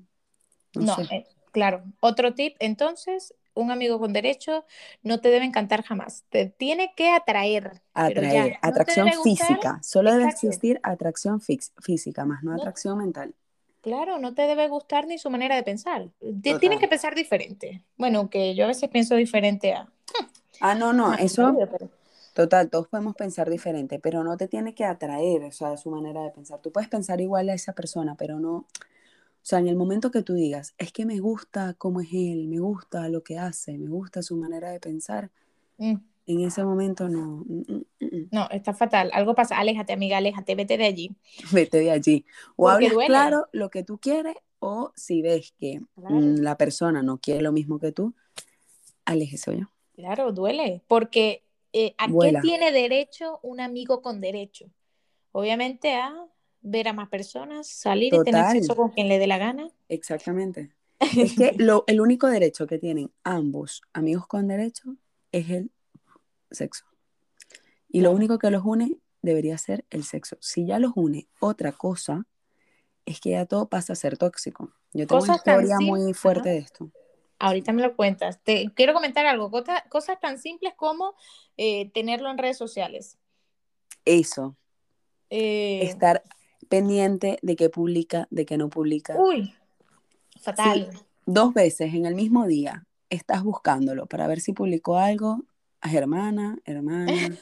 No, 0.75 0.95
eh, 1.09 1.25
claro. 1.51 1.83
Otro 2.01 2.35
tip, 2.35 2.55
entonces, 2.59 3.33
un 3.55 3.71
amigo 3.71 3.97
con 3.97 4.13
derecho 4.13 4.63
no 5.01 5.19
te 5.19 5.29
debe 5.29 5.45
encantar 5.45 5.81
jamás. 5.81 6.23
Te 6.29 6.45
tiene 6.45 6.93
que 6.95 7.09
atraer. 7.09 7.81
Atraer, 7.95 8.59
atracción 8.61 9.09
física. 9.23 9.79
Solo 9.81 10.11
debe 10.11 10.25
existir 10.25 10.79
atracción 10.83 11.41
física, 11.41 12.25
más 12.25 12.43
no, 12.43 12.53
atracción 12.53 12.99
mental. 12.99 13.33
Claro, 13.81 14.19
no 14.19 14.35
te 14.35 14.43
debe 14.43 14.67
gustar 14.67 15.07
ni 15.07 15.17
su 15.17 15.31
manera 15.31 15.55
de 15.55 15.63
pensar. 15.63 16.11
Tienes 16.43 16.79
que 16.79 16.87
pensar 16.87 17.15
diferente. 17.15 17.83
Bueno, 17.95 18.29
que 18.29 18.53
yo 18.53 18.65
a 18.65 18.67
veces 18.67 18.87
pienso 18.91 19.15
diferente 19.15 19.73
a. 19.73 19.91
Ah, 20.59 20.75
no, 20.75 20.93
no, 20.93 21.13
eso 21.13 21.55
Total, 22.33 22.69
todos 22.69 22.87
podemos 22.87 23.15
pensar 23.15 23.49
diferente, 23.49 23.97
pero 23.99 24.23
no 24.23 24.37
te 24.37 24.47
tiene 24.47 24.75
que 24.75 24.85
atraer, 24.85 25.43
o 25.43 25.51
sea, 25.51 25.75
su 25.75 25.89
manera 25.89 26.21
de 26.21 26.29
pensar. 26.29 26.61
Tú 26.61 26.71
puedes 26.71 26.87
pensar 26.87 27.19
igual 27.19 27.49
a 27.49 27.55
esa 27.55 27.73
persona, 27.73 28.15
pero 28.15 28.39
no, 28.39 28.57
o 28.57 28.65
sea, 29.41 29.57
en 29.57 29.67
el 29.67 29.75
momento 29.75 30.11
que 30.11 30.21
tú 30.21 30.35
digas, 30.35 30.75
es 30.77 30.91
que 30.91 31.05
me 31.05 31.19
gusta 31.19 31.73
cómo 31.79 31.99
es 32.01 32.09
él, 32.13 32.47
me 32.47 32.59
gusta 32.59 33.09
lo 33.09 33.23
que 33.23 33.39
hace, 33.39 33.77
me 33.79 33.89
gusta 33.89 34.21
su 34.21 34.35
manera 34.37 34.69
de 34.69 34.79
pensar, 34.79 35.31
Mm, 35.79 35.95
en 36.25 36.41
ese 36.41 36.63
momento 36.63 37.07
no, 37.07 37.43
mm, 37.47 37.61
mm. 38.01 38.27
No, 38.31 38.49
está 38.49 38.73
fatal. 38.73 39.09
Algo 39.13 39.33
pasa. 39.35 39.57
Aléjate, 39.57 39.93
amiga, 39.93 40.17
aléjate, 40.17 40.55
vete 40.55 40.77
de 40.77 40.85
allí. 40.85 41.15
vete 41.51 41.79
de 41.79 41.91
allí. 41.91 42.25
O 42.55 42.65
Porque 42.65 42.87
hablas 42.87 42.93
duele. 42.93 43.07
claro 43.07 43.47
lo 43.51 43.69
que 43.69 43.83
tú 43.83 43.97
quieres, 43.99 44.35
o 44.59 44.91
si 44.95 45.21
ves 45.21 45.53
que 45.59 45.81
Claro. 45.95 46.15
la 46.19 46.57
persona 46.57 47.01
no 47.03 47.17
quiere 47.19 47.41
lo 47.41 47.51
mismo 47.51 47.79
que 47.79 47.91
tú, 47.91 48.13
aléjese 49.05 49.57
yo. 49.59 49.67
Claro, 49.97 50.31
duele. 50.31 50.83
Porque 50.87 51.43
eh, 51.73 51.95
¿a 51.97 52.07
Vuela. 52.07 52.39
qué 52.39 52.47
tiene 52.47 52.71
derecho 52.71 53.39
un 53.41 53.59
amigo 53.59 54.03
con 54.03 54.21
derecho? 54.21 54.69
Obviamente 55.31 55.95
a 55.95 56.13
ver 56.61 56.87
a 56.87 56.93
más 56.93 57.09
personas, 57.09 57.67
salir 57.67 58.13
y 58.13 58.23
tener 58.23 58.51
sexo 58.51 58.75
con 58.75 58.91
quien 58.91 59.07
le 59.07 59.17
dé 59.17 59.25
la 59.25 59.39
gana. 59.39 59.69
Exactamente. 59.89 60.71
Es 61.17 61.35
que 61.35 61.53
lo, 61.57 61.83
el 61.85 62.01
único 62.01 62.27
derecho 62.27 62.65
que 62.65 62.79
tienen 62.79 63.11
ambos 63.23 63.83
amigos 63.93 64.25
con 64.25 64.47
derecho 64.47 64.95
es 65.31 65.49
el 65.49 65.71
sexo. 66.49 66.85
Y 67.89 68.01
lo 68.01 68.11
único 68.11 68.39
que 68.39 68.49
los 68.49 68.63
une 68.65 68.97
debería 69.21 69.57
ser 69.57 69.85
el 69.89 70.03
sexo. 70.03 70.37
Si 70.41 70.65
ya 70.65 70.79
los 70.79 70.93
une 70.95 71.27
otra 71.39 71.71
cosa, 71.71 72.25
es 73.05 73.19
que 73.19 73.31
ya 73.31 73.45
todo 73.45 73.69
pasa 73.69 73.93
a 73.93 73.95
ser 73.95 74.17
tóxico. 74.17 74.73
Yo 74.93 75.05
tengo 75.05 75.23
una 75.23 75.37
Cosas 75.37 75.37
historia 75.37 75.77
muy 75.79 76.13
fuerte 76.13 76.49
de 76.49 76.57
esto. 76.57 76.91
Ahorita 77.39 77.71
me 77.73 77.81
lo 77.81 77.95
cuentas. 77.95 78.39
Te 78.43 78.71
quiero 78.73 78.93
comentar 78.93 79.25
algo. 79.25 79.51
Cosas 79.89 80.19
tan 80.19 80.39
simples 80.39 80.73
como 80.75 81.15
eh, 81.57 81.91
tenerlo 81.91 82.29
en 82.29 82.37
redes 82.37 82.57
sociales. 82.57 83.17
Eso, 84.05 84.55
Eh, 85.29 85.81
estar 85.83 86.23
pendiente 86.69 87.37
de 87.41 87.55
qué 87.57 87.69
publica, 87.69 88.27
de 88.31 88.45
qué 88.45 88.57
no 88.57 88.69
publica. 88.69 89.15
Uy, 89.19 89.53
fatal. 90.39 90.89
Dos 91.25 91.53
veces 91.53 91.93
en 91.93 92.05
el 92.05 92.15
mismo 92.15 92.47
día 92.47 92.85
estás 93.09 93.43
buscándolo 93.43 94.05
para 94.05 94.27
ver 94.27 94.39
si 94.39 94.53
publicó 94.53 94.97
algo. 94.97 95.43
A 95.79 95.93
hermana, 95.93 96.57
hermana, 96.65 97.37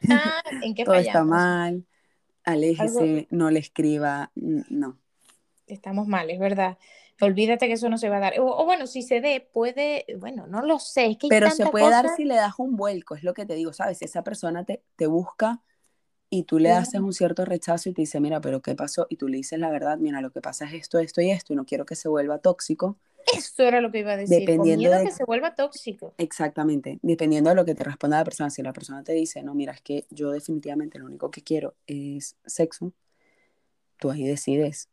¿En 0.62 0.74
qué 0.74 0.84
todo 0.84 0.96
está 0.96 1.22
mal, 1.22 1.86
aléjese, 2.42 3.28
no 3.30 3.50
le 3.50 3.60
escriba, 3.60 4.32
no. 4.34 4.98
Estamos 5.66 6.08
mal, 6.08 6.30
es 6.30 6.38
verdad. 6.40 6.78
Olvídate 7.20 7.66
que 7.68 7.74
eso 7.74 7.88
no 7.88 7.98
se 7.98 8.08
va 8.08 8.16
a 8.16 8.20
dar. 8.20 8.40
O, 8.40 8.44
o 8.46 8.64
bueno, 8.64 8.86
si 8.86 9.02
se 9.02 9.20
dé, 9.20 9.40
puede, 9.52 10.04
bueno, 10.18 10.46
no 10.46 10.62
lo 10.62 10.78
sé, 10.78 11.06
es 11.06 11.16
que 11.18 11.26
hay 11.26 11.30
Pero 11.30 11.50
se 11.50 11.66
puede 11.66 11.90
dar 11.90 12.08
si 12.16 12.24
le 12.24 12.34
das 12.34 12.54
un 12.58 12.76
vuelco, 12.76 13.14
es 13.14 13.22
lo 13.22 13.34
que 13.34 13.46
te 13.46 13.54
digo, 13.54 13.72
¿sabes? 13.72 13.98
Si 13.98 14.04
esa 14.04 14.24
persona 14.24 14.64
te, 14.64 14.82
te 14.96 15.06
busca 15.06 15.62
y 16.28 16.42
tú 16.42 16.58
le 16.58 16.70
haces 16.70 17.00
un 17.00 17.12
cierto 17.12 17.44
rechazo 17.44 17.88
y 17.88 17.92
te 17.92 18.02
dice, 18.02 18.20
mira, 18.20 18.40
pero 18.40 18.60
¿qué 18.60 18.74
pasó? 18.74 19.06
Y 19.08 19.16
tú 19.16 19.28
le 19.28 19.36
dices 19.36 19.58
la 19.58 19.70
verdad, 19.70 19.98
mira, 19.98 20.20
lo 20.20 20.30
que 20.32 20.40
pasa 20.40 20.64
es 20.66 20.74
esto, 20.74 20.98
esto 20.98 21.20
y 21.20 21.30
esto, 21.30 21.52
y 21.52 21.56
no 21.56 21.64
quiero 21.64 21.86
que 21.86 21.94
se 21.94 22.08
vuelva 22.08 22.38
tóxico. 22.38 22.98
Eso 23.32 23.62
era 23.62 23.80
lo 23.80 23.90
que 23.92 24.00
iba 24.00 24.12
a 24.12 24.16
decir, 24.16 24.38
con 24.40 24.46
Dependiendo 24.46 24.90
miedo 24.90 24.98
de- 24.98 25.04
que 25.04 25.12
se 25.12 25.24
vuelva 25.24 25.54
tóxico. 25.54 26.12
Exactamente, 26.18 26.98
dependiendo 27.02 27.50
de 27.50 27.56
lo 27.56 27.64
que 27.64 27.74
te 27.74 27.84
responda 27.84 28.18
la 28.18 28.24
persona. 28.24 28.50
Si 28.50 28.62
la 28.62 28.72
persona 28.72 29.02
te 29.04 29.12
dice, 29.12 29.42
no, 29.42 29.54
mira, 29.54 29.72
es 29.72 29.80
que 29.80 30.06
yo 30.10 30.30
definitivamente 30.30 30.98
lo 30.98 31.06
único 31.06 31.30
que 31.30 31.42
quiero 31.42 31.74
es 31.86 32.36
sexo, 32.44 32.92
tú 33.98 34.10
ahí 34.10 34.24
decides 34.24 34.88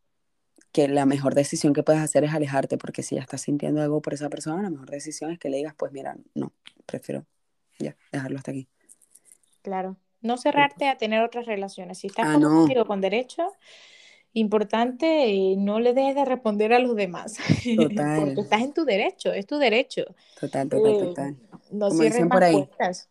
que 0.71 0.87
la 0.87 1.05
mejor 1.05 1.35
decisión 1.35 1.73
que 1.73 1.83
puedes 1.83 2.01
hacer 2.01 2.23
es 2.23 2.33
alejarte, 2.33 2.77
porque 2.77 3.03
si 3.03 3.15
ya 3.15 3.21
estás 3.21 3.41
sintiendo 3.41 3.81
algo 3.81 4.01
por 4.01 4.13
esa 4.13 4.29
persona, 4.29 4.61
la 4.61 4.69
mejor 4.69 4.89
decisión 4.89 5.31
es 5.31 5.39
que 5.39 5.49
le 5.49 5.57
digas, 5.57 5.73
pues 5.77 5.91
mira, 5.91 6.15
no, 6.33 6.53
prefiero 6.85 7.25
ya 7.79 7.95
dejarlo 8.11 8.37
hasta 8.37 8.51
aquí. 8.51 8.67
Claro. 9.61 9.97
No 10.21 10.37
cerrarte 10.37 10.87
a 10.87 10.97
tener 10.97 11.23
otras 11.23 11.45
relaciones. 11.47 11.97
Si 11.99 12.07
estás 12.07 12.27
Ah, 12.27 12.33
con 12.33 12.45
un 12.45 12.53
no. 12.53 12.63
amigo 12.65 12.85
con 12.85 13.01
derecho, 13.01 13.51
importante, 14.33 15.25
eh, 15.29 15.55
no 15.57 15.79
le 15.79 15.93
dejes 15.93 16.15
de 16.15 16.25
responder 16.25 16.73
a 16.73 16.79
los 16.79 16.95
demás. 16.95 17.37
Total. 17.75 18.19
Porque 18.19 18.41
estás 18.41 18.61
en 18.61 18.73
tu 18.73 18.85
derecho, 18.85 19.33
es 19.33 19.45
tu 19.47 19.57
derecho. 19.57 20.03
Total, 20.39 20.69
total, 20.69 20.91
Eh, 20.93 20.99
total. 20.99 21.37
no 21.71 21.87
Como 21.89 22.01
cierres 22.01 22.13
dicen 22.13 22.29
por 22.29 22.43
ahí. 22.43 22.53
puertas. 22.53 23.09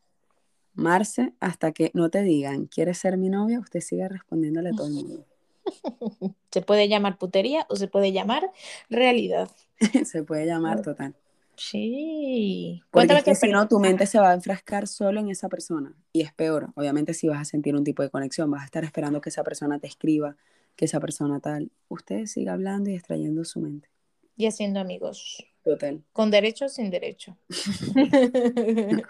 Marce, 0.75 1.33
hasta 1.41 1.73
que 1.73 1.91
no 1.95 2.11
te 2.11 2.23
digan, 2.23 2.67
¿quieres 2.67 2.99
ser 2.99 3.17
mi 3.19 3.29
novia? 3.29 3.59
Usted 3.61 3.81
sigue 3.81 4.09
respondiéndole 4.09 4.71
a 4.71 4.73
todo 4.73 4.87
el 4.87 4.93
mundo. 4.95 5.27
Se 6.51 6.63
puede 6.63 6.89
llamar 6.89 7.19
putería 7.19 7.67
o 7.69 7.77
se 7.77 7.89
puede 7.89 8.13
llamar 8.13 8.51
realidad. 8.89 9.51
Se 10.05 10.23
puede 10.23 10.47
llamar 10.47 10.83
total. 10.83 11.15
Sí. 11.57 12.81
Porque 12.91 13.09
Cuéntame 13.09 13.19
es 13.19 13.25
que 13.25 13.35
si 13.35 13.53
no, 13.53 13.69
tu 13.69 13.79
mente 13.79 14.07
se 14.07 14.19
va 14.19 14.31
a 14.31 14.35
enfrascar 14.35 14.87
solo 14.87 15.21
en 15.21 15.29
esa 15.29 15.51
persona. 15.51 15.95
Y 16.11 16.23
es 16.23 16.33
peor. 16.33 16.71
Obviamente, 16.75 17.13
si 17.13 17.29
vas 17.29 17.39
a 17.39 17.45
sentir 17.45 17.77
un 17.77 17.85
tipo 17.85 18.03
de 18.03 18.09
conexión, 18.09 18.51
vas 18.51 18.63
a 18.63 18.65
estar 18.65 18.83
esperando 18.83 19.21
que 19.21 19.29
esa 19.29 19.45
persona 19.45 19.79
te 19.79 19.87
escriba, 19.87 20.37
que 20.75 20.87
esa 20.87 21.01
persona 21.01 21.39
tal. 21.39 21.71
Usted 21.89 22.25
siga 22.25 22.55
hablando 22.55 22.89
y 22.89 22.95
extrayendo 22.95 23.45
su 23.45 23.61
mente. 23.61 23.91
Y 24.39 24.47
haciendo 24.47 24.81
amigos. 24.81 25.45
Total. 25.63 26.03
Con 26.15 26.31
derecho 26.31 26.65
o 26.65 26.69
sin 26.71 26.89
derecho. 26.89 27.37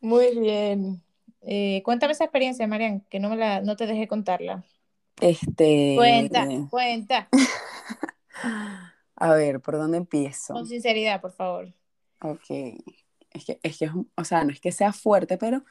Muy 0.00 0.36
bien. 0.40 1.00
Eh, 1.42 1.80
cuéntame 1.84 2.12
esa 2.12 2.24
experiencia, 2.24 2.66
Marian, 2.66 3.02
que 3.02 3.20
no, 3.20 3.30
me 3.30 3.36
la, 3.36 3.60
no 3.60 3.76
te 3.76 3.86
dejé 3.86 4.08
contarla. 4.08 4.64
Este. 5.20 5.94
Cuenta, 5.96 6.46
cuenta. 6.70 7.28
A 9.16 9.34
ver, 9.34 9.60
¿por 9.60 9.76
dónde 9.76 9.96
empiezo? 9.96 10.52
Con 10.54 10.66
sinceridad, 10.66 11.20
por 11.20 11.32
favor. 11.32 11.72
Ok. 12.20 12.50
Es 13.30 13.44
que, 13.44 13.60
es 13.62 13.78
que 13.78 13.90
o 14.14 14.24
sea, 14.24 14.44
no 14.44 14.50
es 14.52 14.60
que 14.60 14.72
sea 14.72 14.92
fuerte, 14.92 15.36
pero 15.38 15.64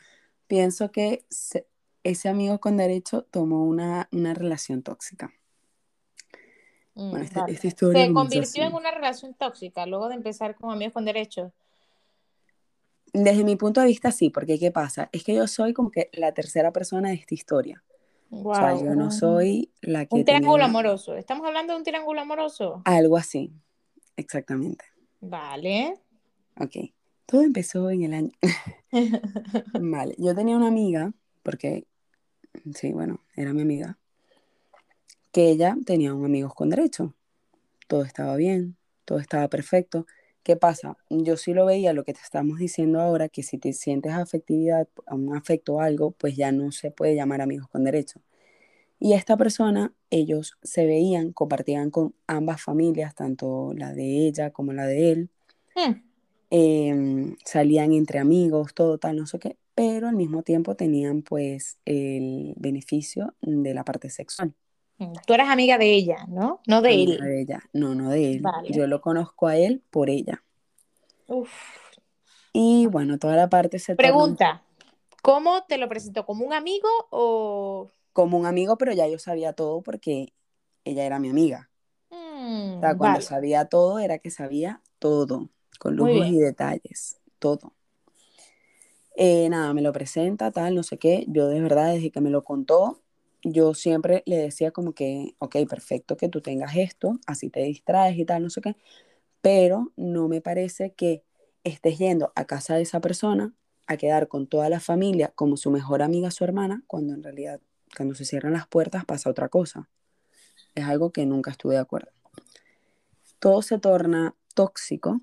pienso 0.47 0.91
que 0.91 1.25
se- 1.29 1.67
ese 2.03 2.29
amigo 2.29 2.59
con 2.59 2.77
derecho 2.77 3.23
tomó 3.23 3.63
una, 3.65 4.07
una 4.11 4.33
relación 4.33 4.83
tóxica. 4.83 5.33
Mm, 6.93 7.09
Bueno, 7.09 7.25
esta, 7.25 7.41
vale. 7.41 7.53
esta 7.53 7.67
historia 7.67 8.05
Se 8.05 8.13
convirtió 8.13 8.63
en 8.63 8.73
una 8.73 8.91
relación 8.91 9.33
tóxica 9.33 9.85
luego 9.85 10.09
de 10.09 10.15
empezar 10.15 10.55
con 10.55 10.71
amigos 10.71 10.93
con 10.93 11.05
derecho. 11.05 11.51
Desde 13.13 13.43
mi 13.43 13.55
punto 13.55 13.81
de 13.81 13.87
vista, 13.87 14.11
sí, 14.11 14.29
porque 14.29 14.59
¿qué 14.59 14.71
pasa? 14.71 15.09
Es 15.11 15.23
que 15.23 15.33
yo 15.33 15.47
soy 15.47 15.73
como 15.73 15.89
que 15.89 16.09
la 16.13 16.33
tercera 16.33 16.71
persona 16.71 17.09
de 17.09 17.15
esta 17.15 17.33
historia. 17.33 17.83
O 18.32 18.55
sea, 18.55 18.75
yo 18.77 18.96
no 18.96 19.12
soy 19.12 19.72
la 19.82 20.05
que 20.05 20.15
Un 20.15 20.25
triángulo 20.25 20.53
tenía 20.53 20.65
amoroso. 20.65 21.15
¿Estamos 21.15 21.46
hablando 21.48 21.74
de 21.74 21.79
un 21.79 21.86
triángulo 21.86 22.22
amoroso? 22.22 22.82
algo 22.86 23.17
así. 23.17 23.51
Exactamente. 24.17 24.86
Vale. 25.22 25.96
Ok. 26.60 26.91
Todo 27.25 27.41
empezó 27.41 27.89
en 27.89 28.03
el 28.03 28.13
año. 28.13 28.32
Vale. 29.74 30.15
Yo 30.17 30.36
tenía 30.36 30.55
una 30.55 30.67
amiga, 30.67 31.12
porque, 31.44 31.88
sí, 32.74 32.94
bueno, 32.94 33.22
era 33.36 33.53
mi 33.53 33.62
amiga, 33.62 33.98
que 35.32 35.50
ella 35.50 35.75
tenía 35.86 36.13
un 36.13 36.25
amigo 36.25 36.50
con 36.50 36.70
derecho. 36.70 37.13
Todo 37.88 38.03
estaba 38.03 38.36
bien, 38.36 38.77
todo 39.05 39.20
estaba 39.20 39.48
perfecto. 39.48 40.05
¿Qué 40.45 40.55
pasa? 40.55 40.95
Yo 41.09 41.37
sí 41.37 41.55
lo 41.55 41.65
veía, 41.65 41.91
lo 41.91 42.03
que 42.03 42.13
te 42.13 42.19
estamos 42.21 42.59
diciendo 42.59 43.01
ahora, 43.01 43.29
que 43.29 43.41
si 43.41 43.57
te 43.57 43.73
sientes 43.73 44.13
afectividad, 44.13 44.87
un 45.09 45.35
afecto 45.35 45.73
o 45.73 45.79
algo, 45.81 46.11
pues 46.11 46.35
ya 46.35 46.51
no 46.51 46.71
se 46.71 46.91
puede 46.91 47.15
llamar 47.15 47.41
amigos 47.41 47.67
con 47.67 47.83
derecho. 47.83 48.21
Y 48.99 49.13
esta 49.13 49.37
persona, 49.37 49.93
ellos 50.11 50.57
se 50.63 50.85
veían, 50.85 51.33
compartían 51.33 51.91
con 51.91 52.15
ambas 52.27 52.61
familias, 52.61 53.15
tanto 53.15 53.73
la 53.75 53.93
de 53.93 54.27
ella 54.27 54.51
como 54.51 54.71
la 54.73 54.85
de 54.85 55.11
él, 55.11 55.29
Hmm. 55.75 55.93
em, 56.51 57.35
salían 57.43 57.91
entre 57.91 58.19
amigos, 58.19 58.73
todo 58.75 58.97
tal, 58.99 59.17
no 59.17 59.25
sé 59.25 59.39
qué, 59.39 59.57
pero 59.73 60.07
al 60.07 60.15
mismo 60.15 60.43
tiempo 60.43 60.75
tenían 60.75 61.23
pues 61.23 61.79
el 61.85 62.53
beneficio 62.57 63.33
de 63.41 63.73
la 63.73 63.83
parte 63.83 64.09
sexual. 64.09 64.53
Tú 65.25 65.33
eras 65.33 65.49
amiga 65.49 65.77
de 65.77 65.91
ella, 65.93 66.25
¿no? 66.27 66.61
No 66.67 66.81
de 66.81 66.93
Amiga 66.93 67.13
él. 67.15 67.21
de 67.21 67.41
ella, 67.41 67.63
no, 67.73 67.95
no 67.95 68.09
de 68.09 68.31
él. 68.35 68.41
Vale. 68.41 68.69
Yo 68.71 68.87
lo 68.87 69.01
conozco 69.01 69.47
a 69.47 69.57
él 69.57 69.83
por 69.89 70.09
ella. 70.09 70.43
Uf. 71.27 71.51
Y 72.53 72.87
bueno, 72.87 73.17
toda 73.19 73.35
la 73.35 73.49
parte 73.49 73.79
se 73.79 73.95
torna 73.95 73.97
Pregunta, 73.97 74.63
¿cómo 75.21 75.63
te 75.65 75.77
lo 75.77 75.89
presentó? 75.89 76.25
¿Como 76.25 76.45
un 76.45 76.53
amigo 76.53 76.87
o...? 77.09 77.89
como 78.13 78.37
un 78.37 78.45
amigo, 78.45 78.77
pero 78.77 78.93
ya 78.93 79.07
yo 79.09 79.19
sabía 79.19 79.51
todo 79.51 79.81
porque 79.81 80.33
ella 80.85 81.03
era 81.05 81.19
mi 81.19 81.29
amiga. 81.29 81.69
Mm, 82.09 82.77
O 82.77 82.79
sea, 82.79 82.95
cuando 82.95 83.19
vale. 83.19 83.21
sabía 83.21 83.65
todo 83.65 83.99
era 83.99 84.19
que 84.19 84.31
sabía 84.31 84.81
todo, 84.99 85.49
con 85.79 85.97
lujos 85.97 86.27
y 86.27 86.39
detalles, 86.39 87.17
todo. 87.39 87.73
Eh, 89.17 89.49
nada, 89.49 89.73
me 89.73 89.81
lo 89.81 89.91
presenta, 89.91 90.51
tal, 90.51 90.75
no 90.75 90.83
sé 90.83 90.97
qué. 90.97 91.25
Yo 91.27 91.47
de 91.47 91.59
verdad, 91.59 91.93
desde 91.93 92.11
que 92.11 92.21
me 92.21 92.29
lo 92.29 92.43
contó, 92.43 93.01
yo 93.47 93.75
siempre 93.75 94.23
le 94.25 94.37
decía 94.37 94.71
como 94.71 94.93
que, 94.93 95.35
ok, 95.37 95.55
perfecto 95.69 96.17
que 96.17 96.29
tú 96.29 96.41
tengas 96.41 96.75
esto, 96.75 97.19
así 97.27 97.49
te 97.49 97.61
distraes 97.61 98.17
y 98.17 98.25
tal, 98.25 98.41
no 98.43 98.49
sé 98.49 98.59
qué, 98.59 98.75
pero 99.41 99.93
no 99.95 100.27
me 100.27 100.41
parece 100.41 100.93
que 100.93 101.23
estés 101.63 101.99
yendo 101.99 102.33
a 102.35 102.45
casa 102.45 102.75
de 102.75 102.81
esa 102.81 103.01
persona 103.01 103.53
a 103.85 103.97
quedar 103.97 104.27
con 104.27 104.47
toda 104.47 104.67
la 104.69 104.79
familia 104.79 105.31
como 105.35 105.57
su 105.57 105.69
mejor 105.69 106.01
amiga, 106.01 106.31
su 106.31 106.43
hermana, 106.43 106.83
cuando 106.87 107.13
en 107.13 107.21
realidad, 107.21 107.61
cuando 107.95 108.15
se 108.15 108.25
cierran 108.25 108.53
las 108.53 108.67
puertas 108.67 109.05
pasa 109.05 109.29
otra 109.29 109.47
cosa. 109.47 109.89
Es 110.73 110.85
algo 110.85 111.11
que 111.11 111.27
nunca 111.27 111.51
estuve 111.51 111.75
de 111.75 111.81
acuerdo. 111.81 112.11
Todo 113.37 113.61
se 113.61 113.77
torna 113.77 114.35
tóxico 114.55 115.21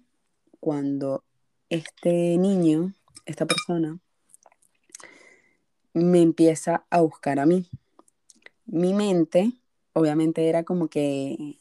cuando 0.60 1.24
este 1.70 2.38
niño, 2.38 2.94
esta 3.26 3.46
persona, 3.46 3.98
me 5.92 6.22
empieza 6.22 6.84
a 6.88 7.00
buscar 7.00 7.40
a 7.40 7.46
mí. 7.46 7.68
Mi 8.66 8.94
mente, 8.94 9.52
obviamente, 9.92 10.48
era 10.48 10.64
como 10.64 10.88
que, 10.88 11.58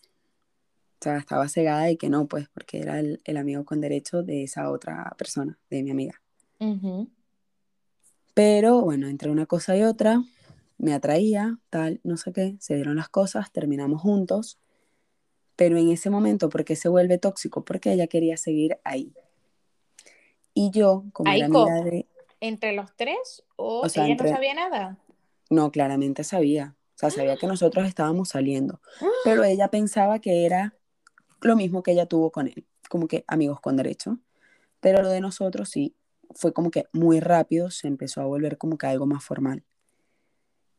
o 1.00 1.04
sea, 1.04 1.18
estaba 1.18 1.48
cegada 1.50 1.90
y 1.90 1.98
que 1.98 2.10
no, 2.10 2.28
pues, 2.28 2.48
porque 2.50 2.80
era 2.80 3.00
el, 3.00 3.22
el 3.26 3.38
amigo 3.38 3.66
con 3.66 3.82
derecho 3.82 4.24
de 4.24 4.44
esa 4.44 4.70
otra 4.72 5.14
persona, 5.18 5.58
de 5.70 5.84
mi 5.84 5.92
amiga. 5.92 6.22
Pero 8.34 8.82
bueno, 8.82 9.08
entre 9.08 9.30
una 9.32 9.46
cosa 9.46 9.76
y 9.76 9.84
otra, 9.84 10.24
me 10.78 10.94
atraía, 10.94 11.60
tal, 11.70 12.00
no 12.04 12.18
sé 12.18 12.32
qué, 12.34 12.56
se 12.60 12.76
dieron 12.76 12.96
las 12.96 13.10
cosas, 13.10 13.52
terminamos 13.52 14.02
juntos, 14.02 14.60
pero 15.56 15.78
en 15.78 15.90
ese 15.90 16.10
momento, 16.10 16.50
¿por 16.50 16.66
qué 16.66 16.76
se 16.76 16.90
vuelve 16.90 17.18
tóxico? 17.18 17.64
Porque 17.64 17.94
ella 17.94 18.08
quería 18.08 18.38
seguir 18.38 18.80
ahí. 18.84 19.14
Y 20.54 20.72
yo, 20.72 21.06
como 21.14 21.30
Ahí 21.30 21.42
era 21.42 21.50
cómo, 21.50 21.66
de, 21.66 22.08
entre 22.40 22.74
los 22.74 22.96
tres 22.96 23.44
o 23.56 23.82
o 23.82 23.90
sea, 23.90 24.08
ella 24.08 24.16
no 24.16 24.30
sabía 24.30 24.54
nada. 24.54 24.98
no, 25.50 25.72
claramente 25.72 26.24
sabía, 26.24 26.76
sea, 27.02 27.10
sabía 27.10 27.38
que 27.38 27.48
nosotros 27.48 27.88
estábamos 27.88 28.30
saliendo, 28.30 28.80
pero 29.24 29.44
ella 29.44 29.70
pensaba 29.70 30.20
que 30.20 30.46
era 30.46 30.76
lo 31.42 31.56
mismo 31.56 31.84
que 31.84 31.92
ella 31.92 32.06
tuvo 32.06 32.32
con 32.32 32.48
él, 32.48 32.66
como 32.90 33.08
que 33.08 33.24
amigos 33.28 33.60
con 33.60 33.76
derecho, 33.76 34.20
pero 34.80 35.02
lo 35.02 35.10
de 35.10 35.22
nosotros 35.22 35.70
sí 35.70 35.96
fue 36.36 36.54
como 36.54 36.72
que 36.72 36.86
muy 36.94 37.20
rápido, 37.20 37.72
se 37.72 37.88
empezó 37.88 38.22
a 38.22 38.26
volver 38.26 38.58
como 38.58 38.78
que 38.78 38.88
algo 38.88 39.06
más 39.06 39.24
formal. 39.24 39.64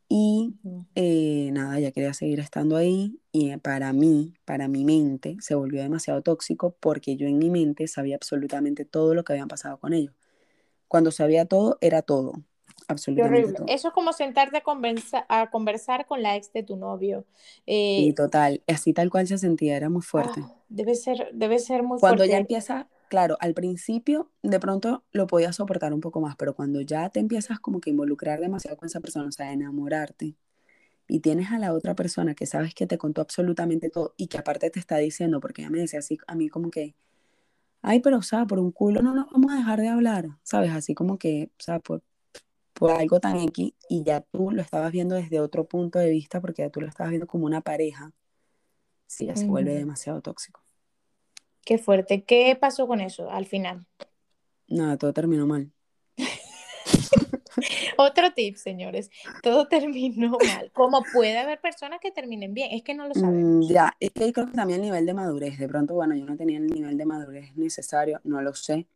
Y 0.09 0.55
eh, 0.95 1.49
nada, 1.53 1.79
ella 1.79 1.91
quería 1.91 2.13
seguir 2.13 2.39
estando 2.39 2.77
ahí 2.77 3.19
y 3.33 3.51
eh, 3.51 3.59
para 3.59 3.95
mí, 3.95 4.35
para 4.45 4.69
mi 4.69 4.85
mente, 4.85 5.39
se 5.41 5.55
volvió 5.55 5.81
demasiado 5.81 6.21
tóxico 6.21 6.77
porque 6.81 7.17
yo 7.17 7.27
en 7.27 7.39
mi 7.39 7.49
mente 7.49 7.89
sabía 7.89 8.17
absolutamente 8.17 8.85
todo 8.85 9.15
lo 9.15 9.25
que 9.25 9.33
habían 9.33 9.49
pasado 9.49 9.79
con 9.79 9.95
ellos. 9.95 10.15
Cuando 10.87 11.13
sabía 11.13 11.47
todo, 11.47 11.79
era 11.81 12.03
todo, 12.03 12.35
absolutamente 12.89 13.39
horrible. 13.41 13.59
todo. 13.59 13.67
Eso 13.69 13.89
es 13.89 13.95
como 13.95 14.13
sentarte 14.13 14.59
a 14.59 14.63
conversa- 14.63 15.27
a 15.29 15.51
conversar 15.51 16.07
con 16.07 16.23
la 16.23 16.37
ex 16.37 16.53
de 16.53 16.63
tu 16.63 16.77
novio. 16.77 17.25
Y 17.67 18.11
Eh, 18.11 18.15
total, 18.15 18.63
así 18.67 18.93
tal 18.93 19.11
cual 19.11 19.27
se 19.27 19.39
sentía, 19.39 19.77
era 19.77 19.89
muy 19.89 20.03
fuerte. 20.03 20.41
ah, 20.45 20.55
debe 20.69 20.95
ser, 20.95 21.31
debe 21.33 21.59
ser 21.59 21.83
muy 21.83 21.99
Cuando 21.99 22.25
ya 22.25 22.31
fuerte. 22.31 22.41
empieza, 22.41 22.89
claro, 23.09 23.37
al 23.41 23.55
principio 23.55 24.31
de 24.43 24.59
pronto 24.59 25.05
lo 25.13 25.27
podías 25.27 25.57
soportar 25.57 25.93
un 25.93 26.01
poco 26.01 26.21
más, 26.21 26.37
pero 26.37 26.55
cuando 26.55 26.81
ya 26.81 27.09
te 27.11 27.21
empiezas 27.21 27.61
como 27.61 27.81
que 27.81 27.91
a 27.91 27.93
involucrar 27.93 28.41
demasiado 28.41 28.77
con 28.77 28.87
esa 28.87 29.01
persona, 29.01 29.27
o 29.29 29.33
sea, 29.33 29.49
a 29.49 29.53
enamorarte, 29.53 30.35
y 31.09 31.21
tienes 31.21 31.51
a 31.51 31.59
la 31.59 31.75
otra 31.75 31.95
persona 31.95 32.35
que 32.35 32.47
sabes 32.47 32.75
que 32.75 32.87
te 32.87 32.97
contó 32.97 33.21
absolutamente 33.21 33.91
todo 33.91 34.15
y 34.17 34.29
que 34.29 34.39
aparte 34.39 34.71
te 34.71 34.79
está 34.81 34.97
diciendo, 34.97 35.41
porque 35.41 35.61
ella 35.63 35.71
me 35.71 35.79
decía 35.81 35.99
así 35.99 36.17
a 36.27 36.35
mí 36.35 36.49
como 36.49 36.71
que, 36.71 36.95
ay, 37.83 38.01
pero 38.01 38.19
o 38.19 38.23
sea, 38.23 38.47
por 38.47 38.59
un 38.59 38.71
culo 38.73 39.03
no 39.03 39.13
nos 39.15 39.31
vamos 39.31 39.53
a 39.53 39.57
dejar 39.57 39.81
de 39.81 39.89
hablar, 39.89 40.29
¿sabes? 40.43 40.71
Así 40.73 40.95
como 40.95 41.19
que, 41.19 41.51
o 41.59 41.63
sea, 41.63 41.81
por, 41.81 42.03
por 42.83 42.91
algo 42.91 43.21
tan 43.21 43.39
X 43.39 43.75
y 43.89 44.03
ya 44.03 44.23
tú 44.23 44.51
lo 44.51 44.61
estabas 44.61 44.91
viendo 44.91 45.15
desde 45.15 45.39
otro 45.39 45.69
punto 45.69 46.01
de 46.01 46.11
vista 46.11 46.41
porque 46.41 46.63
ya 46.63 46.69
tú 46.69 46.81
lo 46.81 46.89
estabas 46.89 47.11
viendo 47.11 47.29
como 47.29 47.47
una 47.47 47.61
pareja, 47.61 48.11
sí, 49.07 49.27
ya 49.27 49.37
se 49.37 49.47
vuelve 49.47 49.73
demasiado 49.73 50.21
tóxico. 50.21 50.61
Qué 51.65 51.79
fuerte. 51.79 52.25
¿Qué 52.25 52.57
pasó 52.61 52.89
con 52.89 53.01
eso 53.01 53.31
al 53.31 53.47
final? 53.47 53.87
Nada, 54.67 54.97
todo 54.97 55.13
terminó 55.13 55.47
mal. 55.47 55.71
Otro 57.99 58.33
tip, 58.33 58.57
señores. 58.57 59.11
Todo 59.45 59.69
terminó 59.69 60.37
mal. 60.45 60.73
Como 60.73 61.05
puede 61.13 61.39
haber 61.39 61.61
personas 61.61 62.01
que 62.01 62.11
terminen 62.11 62.53
bien, 62.53 62.73
es 62.73 62.83
que 62.83 62.95
no 62.95 63.07
lo 63.07 63.15
Mm, 63.15 63.61
sabemos. 63.61 63.69
ya, 63.69 63.93
es 64.01 64.11
que 64.11 64.33
creo 64.33 64.47
que 64.47 64.55
también 64.55 64.81
el 64.81 64.87
nivel 64.87 65.07
de 65.07 65.15
madurez, 65.15 65.57
de 65.57 65.69
pronto, 65.69 65.95
bueno, 65.95 66.17
yo 66.17 66.25
no 66.25 66.37
tenía 66.37 66.59
el 66.59 66.67
nivel 66.67 66.97
de 66.97 67.05
madurez 67.07 67.55
necesario, 67.57 68.21
no 68.25 68.43
lo 68.43 68.55
sé. 68.55 68.89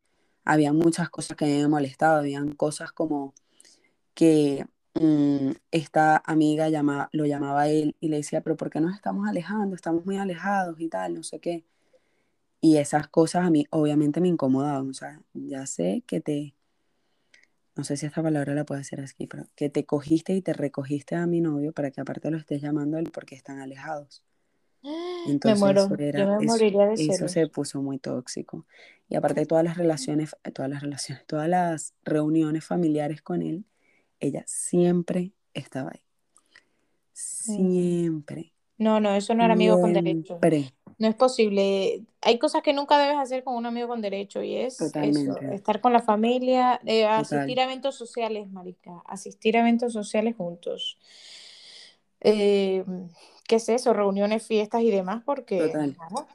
Había 0.44 0.72
muchas 0.72 1.08
cosas 1.10 1.36
que 1.36 1.44
me 1.44 1.52
habían 1.54 1.70
molestado, 1.70 2.18
habían 2.18 2.52
cosas 2.54 2.92
como 2.92 3.32
que 4.16 4.66
mm, 4.94 5.50
esta 5.70 6.22
amiga 6.26 6.70
llama, 6.70 7.10
lo 7.12 7.26
llamaba 7.26 7.62
a 7.62 7.68
él 7.68 7.94
y 8.00 8.08
le 8.08 8.16
decía, 8.16 8.40
pero 8.40 8.56
¿por 8.56 8.70
qué 8.70 8.80
nos 8.80 8.96
estamos 8.96 9.28
alejando? 9.28 9.76
Estamos 9.76 10.06
muy 10.06 10.16
alejados 10.16 10.80
y 10.80 10.88
tal, 10.88 11.14
no 11.14 11.22
sé 11.22 11.38
qué. 11.38 11.64
Y 12.60 12.78
esas 12.78 13.08
cosas 13.08 13.44
a 13.46 13.50
mí 13.50 13.66
obviamente 13.70 14.20
me 14.20 14.28
incomodaban, 14.28 14.90
o 14.90 14.94
sea, 14.94 15.20
ya 15.34 15.66
sé 15.66 16.02
que 16.06 16.20
te, 16.20 16.54
no 17.76 17.84
sé 17.84 17.98
si 17.98 18.06
esta 18.06 18.22
palabra 18.22 18.54
la 18.54 18.64
puedo 18.64 18.78
decir 18.78 19.00
aquí, 19.00 19.26
pero 19.26 19.44
que 19.54 19.68
te 19.68 19.84
cogiste 19.84 20.32
y 20.34 20.40
te 20.40 20.54
recogiste 20.54 21.14
a 21.14 21.26
mi 21.26 21.42
novio 21.42 21.72
para 21.72 21.90
que 21.90 22.00
aparte 22.00 22.30
lo 22.30 22.38
estés 22.38 22.62
llamando 22.62 22.96
a 22.96 23.00
él 23.00 23.10
porque 23.12 23.34
están 23.34 23.60
alejados. 23.60 24.24
Me 24.82 25.32
Entonces 25.32 25.76
eso. 25.76 25.88
Yo 26.16 26.38
me 26.38 26.44
eso, 26.44 26.52
moriría 26.52 26.86
de 26.86 26.94
eso 26.94 27.28
se 27.28 27.34
celos. 27.34 27.50
puso 27.50 27.82
muy 27.82 27.98
tóxico. 27.98 28.66
Y 29.08 29.16
aparte 29.16 29.40
de 29.40 29.46
todas 29.46 29.64
las 29.64 29.76
relaciones, 29.76 30.36
todas 30.54 30.70
las 30.70 30.82
relaciones, 30.82 31.26
todas 31.26 31.48
las 31.48 31.94
reuniones 32.04 32.64
familiares 32.64 33.20
con 33.22 33.42
él, 33.42 33.64
ella 34.20 34.44
siempre 34.46 35.32
estaba 35.54 35.90
ahí. 35.90 36.02
Siempre, 37.12 38.52
No, 38.76 39.00
no, 39.00 39.14
eso 39.14 39.34
no 39.34 39.44
era 39.44 39.54
amigo 39.54 39.80
con 39.80 39.92
derecho. 39.92 40.38
No 40.98 41.08
es 41.08 41.14
posible. 41.14 42.02
Hay 42.22 42.38
cosas 42.38 42.62
que 42.62 42.72
nunca 42.72 42.98
debes 42.98 43.16
hacer 43.18 43.44
con 43.44 43.54
un 43.54 43.66
amigo 43.66 43.88
con 43.88 44.00
derecho 44.00 44.42
y 44.42 44.56
es 44.56 44.80
eso, 44.80 45.36
estar 45.52 45.80
con 45.80 45.92
la 45.92 46.02
familia, 46.02 46.80
eh, 46.84 47.06
asistir 47.06 47.60
a 47.60 47.64
eventos 47.64 47.96
sociales, 47.96 48.50
marica, 48.50 49.02
asistir 49.06 49.56
a 49.56 49.60
eventos 49.60 49.92
sociales 49.92 50.36
juntos. 50.36 50.98
Eh, 52.20 52.84
¿qué 53.46 53.56
es 53.56 53.68
eso? 53.68 53.92
Reuniones, 53.92 54.46
fiestas 54.46 54.82
y 54.82 54.90
demás, 54.90 55.22
porque 55.24 55.68
total. 55.68 55.94
claro. 55.94 56.26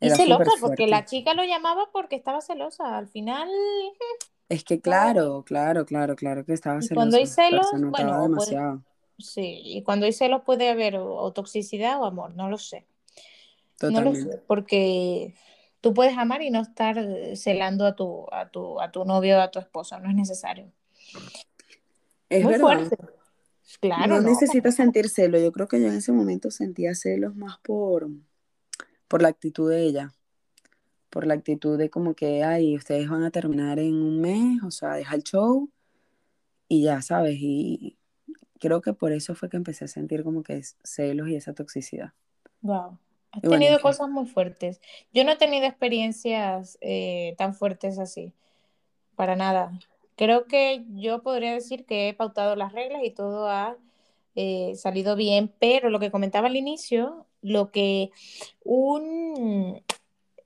Y 0.00 0.10
celosa, 0.10 0.52
porque 0.60 0.86
la 0.86 1.04
chica 1.04 1.34
lo 1.34 1.44
llamaba 1.44 1.88
porque 1.92 2.14
estaba 2.14 2.40
celosa. 2.40 2.96
Al 2.96 3.08
final, 3.08 3.48
Es 4.48 4.64
que 4.64 4.80
claro, 4.80 5.44
claro, 5.44 5.84
claro, 5.84 6.16
claro 6.16 6.44
que 6.44 6.54
estaba 6.54 6.80
Y 6.80 6.88
cuando 6.88 7.16
hay 7.16 7.26
celos, 7.26 7.66
bueno, 7.72 7.90
puede, 7.90 8.22
demasiado, 8.22 8.82
sí, 9.18 9.60
y 9.64 9.82
cuando 9.82 10.06
hay 10.06 10.12
celos 10.12 10.42
puede 10.44 10.70
haber 10.70 10.96
o, 10.96 11.14
o 11.16 11.32
toxicidad 11.32 12.00
o 12.00 12.06
amor, 12.06 12.34
no 12.34 12.48
lo 12.48 12.58
sé. 12.58 12.86
No 13.82 14.00
lo 14.00 14.14
sé, 14.14 14.42
porque 14.46 15.34
tú 15.80 15.94
puedes 15.94 16.16
amar 16.16 16.42
y 16.42 16.50
no 16.50 16.60
estar 16.60 16.96
celando 17.36 17.86
a 17.86 17.94
tu, 17.94 18.26
a 18.32 18.48
tu, 18.48 18.80
a 18.80 18.90
tu 18.90 19.04
novio 19.04 19.38
o 19.38 19.40
a 19.40 19.50
tu 19.50 19.58
esposa, 19.58 20.00
no 20.00 20.08
es 20.08 20.16
necesario. 20.16 20.72
Es 22.28 22.42
Muy 22.42 22.52
verdad, 22.54 22.66
fuerte. 22.66 22.96
Claro, 23.80 24.16
no 24.16 24.20
no. 24.22 24.28
necesitas 24.30 24.74
sentir 24.74 25.08
celo. 25.08 25.38
Yo 25.38 25.52
creo 25.52 25.68
que 25.68 25.80
yo 25.80 25.88
en 25.88 25.94
ese 25.94 26.10
momento 26.10 26.50
sentía 26.50 26.94
celos 26.94 27.36
más 27.36 27.58
por, 27.58 28.08
por 29.06 29.22
la 29.22 29.28
actitud 29.28 29.70
de 29.70 29.82
ella. 29.82 30.12
Por 31.10 31.26
la 31.26 31.34
actitud 31.34 31.78
de 31.78 31.90
como 31.90 32.14
que, 32.14 32.44
ay, 32.44 32.76
ustedes 32.76 33.08
van 33.08 33.22
a 33.24 33.30
terminar 33.30 33.78
en 33.78 33.94
un 33.94 34.20
mes, 34.20 34.62
o 34.62 34.70
sea, 34.70 34.94
deja 34.94 35.14
el 35.14 35.22
show 35.22 35.70
y 36.68 36.82
ya, 36.82 37.00
¿sabes? 37.02 37.38
Y 37.40 37.96
creo 38.58 38.80
que 38.80 38.92
por 38.92 39.12
eso 39.12 39.34
fue 39.34 39.48
que 39.48 39.56
empecé 39.56 39.84
a 39.84 39.88
sentir 39.88 40.22
como 40.22 40.42
que 40.42 40.56
es 40.56 40.76
celos 40.82 41.28
y 41.28 41.36
esa 41.36 41.54
toxicidad. 41.54 42.12
Wow. 42.60 42.98
Has 43.30 43.44
Y 43.44 43.46
bueno, 43.46 43.60
tenido 43.60 43.76
que, 43.78 43.82
cosas 43.82 44.08
muy 44.08 44.26
fuertes. 44.26 44.80
Yo 45.12 45.24
no 45.24 45.32
he 45.32 45.36
tenido 45.36 45.66
experiencias 45.66 46.78
eh, 46.80 47.34
tan 47.38 47.54
fuertes 47.54 47.98
así, 47.98 48.32
para 49.16 49.36
nada. 49.36 49.78
Creo 50.16 50.46
que 50.46 50.84
yo 50.94 51.22
podría 51.22 51.52
decir 51.52 51.84
que 51.84 52.08
he 52.08 52.14
pautado 52.14 52.56
las 52.56 52.72
reglas 52.72 53.02
y 53.04 53.10
todo 53.10 53.48
ha 53.48 53.76
eh, 54.34 54.74
salido 54.76 55.16
bien, 55.16 55.52
pero 55.58 55.90
lo 55.90 56.00
que 56.00 56.10
comentaba 56.10 56.48
al 56.48 56.56
inicio, 56.56 57.26
lo 57.42 57.70
que 57.70 58.10
un, 58.64 59.82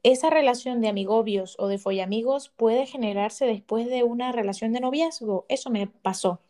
esa 0.03 0.31
relación 0.31 0.81
de 0.81 0.89
amigobios 0.89 1.57
o 1.59 1.69
de 1.69 1.79
follamigos 1.79 2.49
puede 2.49 2.87
generarse 2.87 3.47
después 3.47 3.89
de 3.89 4.03
una 4.03 4.33
relación 4.33 4.73
de 4.73 4.81
noviazgo. 4.81 5.47
Eso 5.49 5.71
me 5.71 5.87
pasó. 5.87 6.41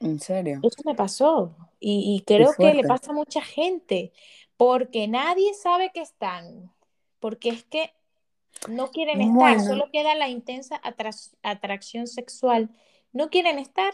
en 0.00 0.18
serio, 0.20 0.60
Eso 0.62 0.82
me 0.84 0.94
pasó. 0.94 1.54
Y, 1.80 2.22
creo 2.26 2.54
que 2.54 2.72
le 2.72 2.84
pasa 2.84 3.10
a 3.10 3.14
mucha 3.14 3.42
gente, 3.42 4.12
porque 4.56 5.06
nadie 5.06 5.52
sabe 5.52 5.90
que 5.92 6.00
están, 6.00 6.72
porque 7.20 7.50
es 7.50 7.64
que 7.64 7.92
no 8.68 8.90
quieren 8.90 9.20
estar, 9.20 9.34
Bueno, 9.34 9.64
solo 9.64 9.90
queda 9.92 10.14
la 10.14 10.28
intensa 10.28 10.80
atra- 10.82 11.34
atracción 11.42 12.06
sexual. 12.06 12.70
No 13.12 13.28
quieren 13.28 13.58
estar, 13.58 13.92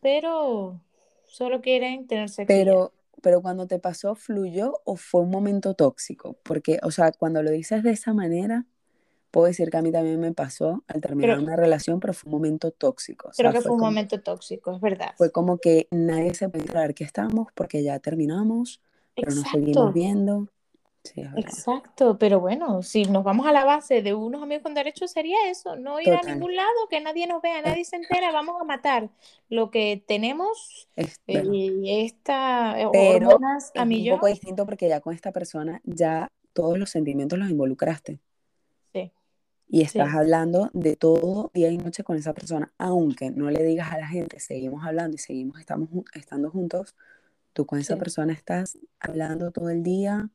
pero 0.00 0.80
solo 1.26 1.60
quieren 1.60 2.06
tener 2.06 2.30
sexo 2.30 2.46
pero, 2.48 2.92
pero 3.22 3.40
cuando 3.42 3.66
te 3.66 3.78
pasó, 3.78 4.14
¿fluyó 4.14 4.74
o 4.84 4.96
fue 4.96 5.22
un 5.22 5.30
momento 5.30 5.74
tóxico? 5.74 6.36
Porque, 6.42 6.78
o 6.82 6.90
sea, 6.90 7.12
cuando 7.12 7.42
lo 7.42 7.50
dices 7.50 7.82
de 7.82 7.92
esa 7.92 8.12
manera, 8.12 8.66
puedo 9.30 9.46
decir 9.46 9.70
que 9.70 9.78
a 9.78 9.82
mí 9.82 9.90
también 9.92 10.20
me 10.20 10.32
pasó 10.32 10.84
al 10.88 11.00
terminar 11.00 11.38
una 11.38 11.56
relación, 11.56 12.00
pero 12.00 12.12
fue 12.12 12.28
un 12.28 12.34
momento 12.34 12.70
tóxico. 12.72 13.28
O 13.28 13.32
creo 13.36 13.52
que 13.52 13.60
fue 13.60 13.62
fue 13.62 13.72
un 13.72 13.78
como, 13.78 13.90
momento 13.92 14.20
tóxico, 14.20 14.74
es 14.74 14.80
verdad. 14.80 15.14
fue 15.16 15.30
como 15.32 15.58
que 15.58 15.88
nadie 15.90 16.34
se 16.34 16.48
puede 16.48 16.64
enterar 16.64 16.94
que 16.94 17.04
estamos 17.04 17.48
porque 17.54 17.82
ya 17.82 17.98
terminamos, 18.00 18.80
pero 19.14 19.34
nos 19.34 19.48
seguimos 19.48 19.68
Exacto. 19.68 19.92
viendo. 19.92 20.48
Sí. 21.04 21.22
Exacto, 21.36 22.16
pero 22.16 22.38
bueno, 22.38 22.82
si 22.82 23.04
nos 23.06 23.24
vamos 23.24 23.46
a 23.46 23.52
la 23.52 23.64
base 23.64 24.02
de 24.02 24.14
unos 24.14 24.42
amigos 24.42 24.62
con 24.62 24.74
derechos 24.74 25.10
sería 25.10 25.36
eso, 25.50 25.74
no 25.74 26.00
ir 26.00 26.12
a 26.12 26.22
ningún 26.22 26.54
lado, 26.54 26.68
que 26.88 27.00
nadie 27.00 27.26
nos 27.26 27.42
vea, 27.42 27.60
nadie 27.60 27.84
se 27.84 27.96
entera, 27.96 28.30
vamos 28.30 28.60
a 28.60 28.64
matar 28.64 29.10
lo 29.48 29.70
que 29.70 30.04
tenemos, 30.06 30.88
verdad. 31.26 31.52
eh, 31.54 32.04
esta 32.04 32.80
eh, 32.80 32.88
Pero 32.92 33.28
hormonas 33.30 33.72
a 33.74 33.82
es 33.82 33.88
un 33.88 34.08
poco 34.10 34.26
distinto 34.28 34.64
porque 34.64 34.88
ya 34.88 35.00
con 35.00 35.12
esta 35.12 35.32
persona 35.32 35.80
ya 35.84 36.28
todos 36.52 36.78
los 36.78 36.90
sentimientos 36.90 37.38
los 37.38 37.50
involucraste. 37.50 38.20
sí, 38.92 39.12
y 39.68 39.80
estás 39.80 40.14
hablando 40.14 40.70
de 40.74 40.96
todo 40.96 41.50
día 41.54 41.70
y 41.70 41.78
noche 41.78 42.04
con 42.04 42.16
esa 42.16 42.34
persona, 42.34 42.72
aunque 42.76 43.30
no 43.30 43.50
le 43.50 43.64
digas 43.64 43.90
a 43.90 43.98
la 43.98 44.06
gente, 44.06 44.38
seguimos 44.38 44.84
hablando 44.84 45.14
y 45.14 45.18
seguimos 45.18 45.58
estamos, 45.58 45.88
estando 46.12 46.50
juntos, 46.50 46.94
tú 47.54 47.64
con 47.64 47.78
esa 47.78 47.96
persona 47.96 48.34
estás 48.34 48.78
hablando 49.00 49.50
todo 49.50 49.70
el 49.70 49.82
día. 49.82 50.28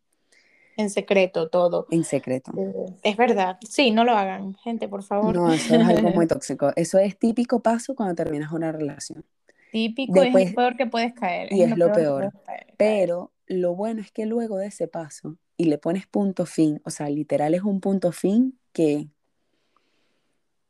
En 0.78 0.90
secreto, 0.90 1.50
todo. 1.50 1.88
En 1.92 2.04
secreto. 2.04 2.52
Eh, 2.58 2.94
es 3.04 3.18
verdad. 3.18 3.58
Sí, 3.68 3.92
no 3.92 4.04
lo 4.04 4.14
hagan, 4.14 4.54
gente, 4.56 4.88
por 4.88 5.04
favor. 5.04 5.36
No, 5.36 5.52
eso 5.52 5.76
es 5.76 5.88
algo 5.88 6.10
muy 6.12 6.28
tóxico. 6.28 6.72
Eso 6.76 7.00
es 7.00 7.18
típico 7.18 7.62
paso 7.62 7.96
cuando 7.96 8.16
terminas 8.16 8.52
una 8.52 8.72
relación. 8.72 9.26
Típico, 9.72 10.24
es 10.24 10.34
lo 10.34 10.56
peor 10.56 10.78
que 10.78 10.86
puedes 10.86 11.14
caer. 11.14 11.52
Y 11.52 11.64
es, 11.64 11.78
lo, 11.78 11.92
peor. 11.92 12.32
Pero 12.78 13.34
lo 13.48 13.76
bueno 13.76 14.02
es 14.02 14.12
que 14.12 14.26
luego 14.26 14.58
de 14.58 14.68
ese 14.68 14.88
paso 14.88 15.38
y 15.58 15.66
le 15.66 15.78
pones 15.78 16.08
punto 16.08 16.46
fin, 16.46 16.80
o 16.86 16.90
sea, 16.90 17.10
literal 17.10 17.54
es 17.54 17.64
un 17.64 17.82
punto 17.82 18.12
fin 18.12 18.58
que 18.72 19.08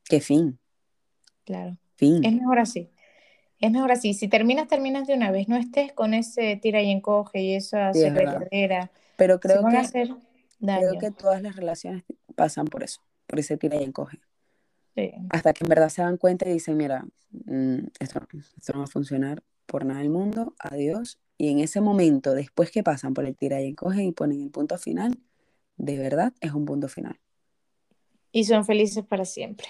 ¿Qué 0.07 0.21
fin? 0.21 0.59
Claro. 1.45 1.77
Fin. 1.95 2.23
Es 2.23 2.33
mejor 2.33 2.59
así. 2.59 2.89
Es 3.59 3.71
mejor 3.71 3.91
así. 3.91 4.13
Si 4.13 4.27
terminas, 4.27 4.67
terminas 4.67 5.07
de 5.07 5.15
una 5.15 5.31
vez. 5.31 5.47
No 5.47 5.57
estés 5.57 5.91
con 5.91 6.13
ese 6.13 6.57
tira 6.57 6.81
y 6.81 6.91
encoge 6.91 7.41
y 7.41 7.55
esa 7.55 7.93
sí, 7.93 8.03
Pero 9.17 9.39
creo 9.39 9.63
que, 9.65 10.15
creo 10.61 10.99
que 10.99 11.11
todas 11.11 11.41
las 11.41 11.55
relaciones 11.55 12.03
pasan 12.35 12.65
por 12.65 12.83
eso, 12.83 13.01
por 13.25 13.39
ese 13.39 13.57
tira 13.57 13.75
y 13.75 13.83
encoge. 13.83 14.19
Sí. 14.95 15.11
Hasta 15.29 15.53
que 15.53 15.65
en 15.65 15.69
verdad 15.69 15.89
se 15.89 16.01
dan 16.01 16.17
cuenta 16.17 16.47
y 16.47 16.53
dicen, 16.53 16.77
mira, 16.77 17.05
mm, 17.31 17.79
esto, 17.99 18.21
esto 18.57 18.73
no 18.73 18.79
va 18.79 18.85
a 18.85 18.87
funcionar 18.87 19.43
por 19.65 19.85
nada 19.85 19.99
del 19.99 20.09
mundo, 20.09 20.55
adiós. 20.59 21.19
Y 21.37 21.49
en 21.49 21.59
ese 21.59 21.81
momento, 21.81 22.33
después 22.33 22.71
que 22.71 22.83
pasan 22.83 23.13
por 23.13 23.25
el 23.25 23.35
tira 23.35 23.61
y 23.61 23.67
encoge 23.67 24.03
y 24.03 24.11
ponen 24.11 24.41
el 24.41 24.49
punto 24.49 24.77
final, 24.77 25.19
de 25.75 25.97
verdad 25.97 26.33
es 26.41 26.53
un 26.53 26.65
punto 26.65 26.87
final. 26.87 27.19
Y 28.31 28.45
son 28.45 28.65
felices 28.65 29.05
para 29.05 29.25
siempre. 29.25 29.67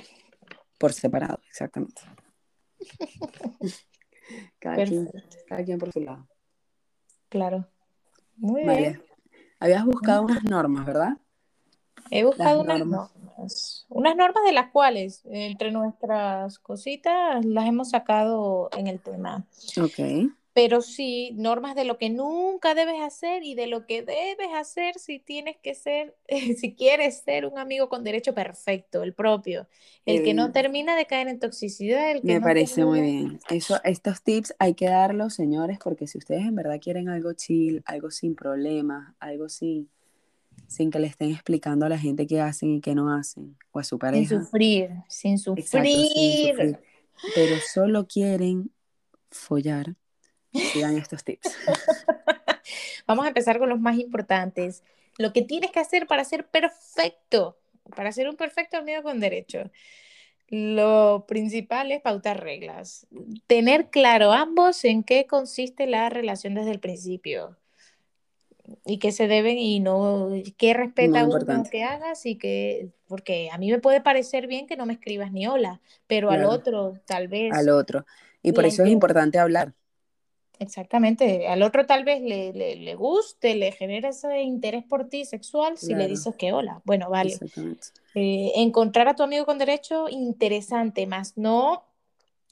Por 0.78 0.94
separado, 0.94 1.40
exactamente. 1.50 2.02
cada, 4.60 4.86
quien, 5.64 5.80
por 5.80 5.92
su 5.92 6.02
lado. 6.02 6.28
Claro. 7.30 7.68
Muy 8.38 8.64
bien. 8.64 9.07
Habías 9.60 9.86
buscado 9.86 10.24
unas 10.24 10.44
normas, 10.44 10.86
¿verdad? 10.86 11.18
He 12.10 12.24
buscado 12.24 12.62
unas 12.62 12.86
normas. 12.86 13.86
Unas 13.90 14.16
normas 14.16 14.44
de 14.46 14.52
las 14.52 14.72
cuales, 14.72 15.22
entre 15.26 15.72
nuestras 15.72 16.60
cositas, 16.60 17.44
las 17.46 17.66
hemos 17.66 17.90
sacado 17.90 18.70
en 18.78 18.88
el 18.88 19.00
tema. 19.00 19.46
Ok 19.82 20.30
pero 20.58 20.82
sí 20.82 21.34
normas 21.36 21.76
de 21.76 21.84
lo 21.84 22.00
que 22.00 22.10
nunca 22.10 22.74
debes 22.74 23.00
hacer 23.04 23.44
y 23.44 23.54
de 23.54 23.68
lo 23.68 23.86
que 23.86 24.02
debes 24.02 24.48
hacer 24.56 24.98
si 24.98 25.20
tienes 25.20 25.56
que 25.62 25.76
ser, 25.76 26.16
si 26.58 26.74
quieres 26.74 27.20
ser 27.20 27.46
un 27.46 27.60
amigo 27.60 27.90
con 27.90 28.04
derecho 28.04 28.34
perfecto, 28.34 29.04
el 29.04 29.14
propio, 29.14 29.68
el 30.08 30.24
que 30.24 30.34
no 30.34 30.52
termina 30.52 30.96
de 30.96 31.06
caer 31.06 31.28
en 31.28 31.38
toxicidad. 31.38 32.10
El 32.10 32.22
que 32.24 32.34
me 32.34 32.42
parece 32.42 32.84
muy 32.84 33.02
bien. 33.02 33.40
Eso, 33.52 33.80
estos 33.84 34.24
tips 34.24 34.56
hay 34.58 34.74
que 34.74 34.88
darlos, 34.88 35.36
señores, 35.36 35.78
porque 35.78 36.08
si 36.08 36.18
ustedes 36.18 36.42
en 36.42 36.56
verdad 36.56 36.80
quieren 36.82 37.08
algo 37.08 37.34
chill, 37.34 37.84
algo 37.86 38.10
sin 38.10 38.34
problemas, 38.34 39.14
algo 39.20 39.50
sin, 39.50 39.92
sin 40.66 40.90
que 40.90 40.98
le 40.98 41.06
estén 41.06 41.30
explicando 41.30 41.86
a 41.86 41.90
la 41.90 42.00
gente 42.00 42.26
qué 42.26 42.42
hacen 42.42 42.78
y 42.78 42.82
qué 42.82 42.96
no 42.96 43.14
hacen, 43.14 43.56
o 43.70 43.78
a 43.78 43.84
su 43.84 44.00
pareja. 44.00 44.28
Sin 44.28 44.44
sufrir, 44.44 44.90
sin 45.08 45.38
sufrir. 45.38 45.68
sin 45.68 46.48
sufrir. 46.48 46.80
Pero 47.36 47.58
solo 47.72 48.08
quieren 48.08 48.72
follar 49.30 49.96
Sigan 50.58 50.98
estos 50.98 51.24
tips. 51.24 51.56
Vamos 53.08 53.26
a 53.26 53.30
empezar 53.30 53.60
con 53.60 53.70
los 53.70 53.80
más 53.80 53.98
importantes. 53.98 54.84
Lo 55.18 55.34
que 55.34 55.42
tienes 55.42 55.72
que 55.72 55.80
hacer 55.80 56.08
para 56.08 56.24
ser 56.24 56.48
perfecto, 56.48 57.58
para 57.96 58.12
ser 58.12 58.30
un 58.30 58.36
perfecto 58.36 58.78
amigo 58.78 59.04
con 59.04 59.20
derecho. 59.20 59.72
Lo 60.50 61.26
principal 61.28 61.92
es 61.92 62.02
pautar 62.02 62.42
reglas. 62.42 63.08
Tener 63.48 63.90
claro 63.90 64.32
ambos 64.32 64.86
en 64.86 65.04
qué 65.04 65.26
consiste 65.26 65.88
la 65.88 66.10
relación 66.10 66.54
desde 66.54 66.72
el 66.72 66.80
principio 66.80 67.58
y 68.86 69.00
qué 69.00 69.12
se 69.12 69.28
deben 69.28 69.58
y 69.58 69.80
no 69.80 70.30
qué 70.58 70.74
respeta 70.74 71.26
uno 71.26 71.64
que 71.70 71.84
hagas 71.84 72.26
y 72.26 72.36
que 72.36 72.90
porque 73.08 73.50
a 73.52 73.58
mí 73.58 73.72
me 73.72 73.80
puede 73.80 74.02
parecer 74.02 74.48
bien 74.48 74.68
que 74.68 74.76
no 74.76 74.86
me 74.86 74.94
escribas 74.94 75.32
ni 75.32 75.48
hola, 75.48 75.80
pero 76.06 76.30
al 76.32 76.46
otro 76.46 77.00
tal 77.06 77.28
vez 77.28 77.54
al 77.54 77.70
otro 77.70 78.06
y 78.42 78.52
por 78.52 78.66
eso 78.66 78.84
es 78.84 78.90
importante 78.90 79.40
hablar. 79.40 79.74
Exactamente, 80.60 81.48
al 81.48 81.62
otro 81.62 81.86
tal 81.86 82.04
vez 82.04 82.22
le, 82.22 82.52
le, 82.52 82.96
guste, 82.96 83.56
le 83.56 83.72
genera 83.72 84.10
ese 84.10 84.42
interés 84.42 84.84
por 84.84 85.08
ti 85.08 85.24
sexual 85.24 85.78
si 85.78 85.94
le 85.94 86.08
dices 86.08 86.36
que 86.36 86.52
hola. 86.52 86.82
Bueno, 86.84 87.10
vale. 87.10 87.38
Eh, 88.16 88.52
encontrar 88.56 89.08
a 89.08 89.16
tu 89.16 89.22
amigo 89.22 89.46
con 89.46 89.60
derecho, 89.60 90.10
interesante, 90.10 91.06
más 91.06 91.38
no 91.38 91.84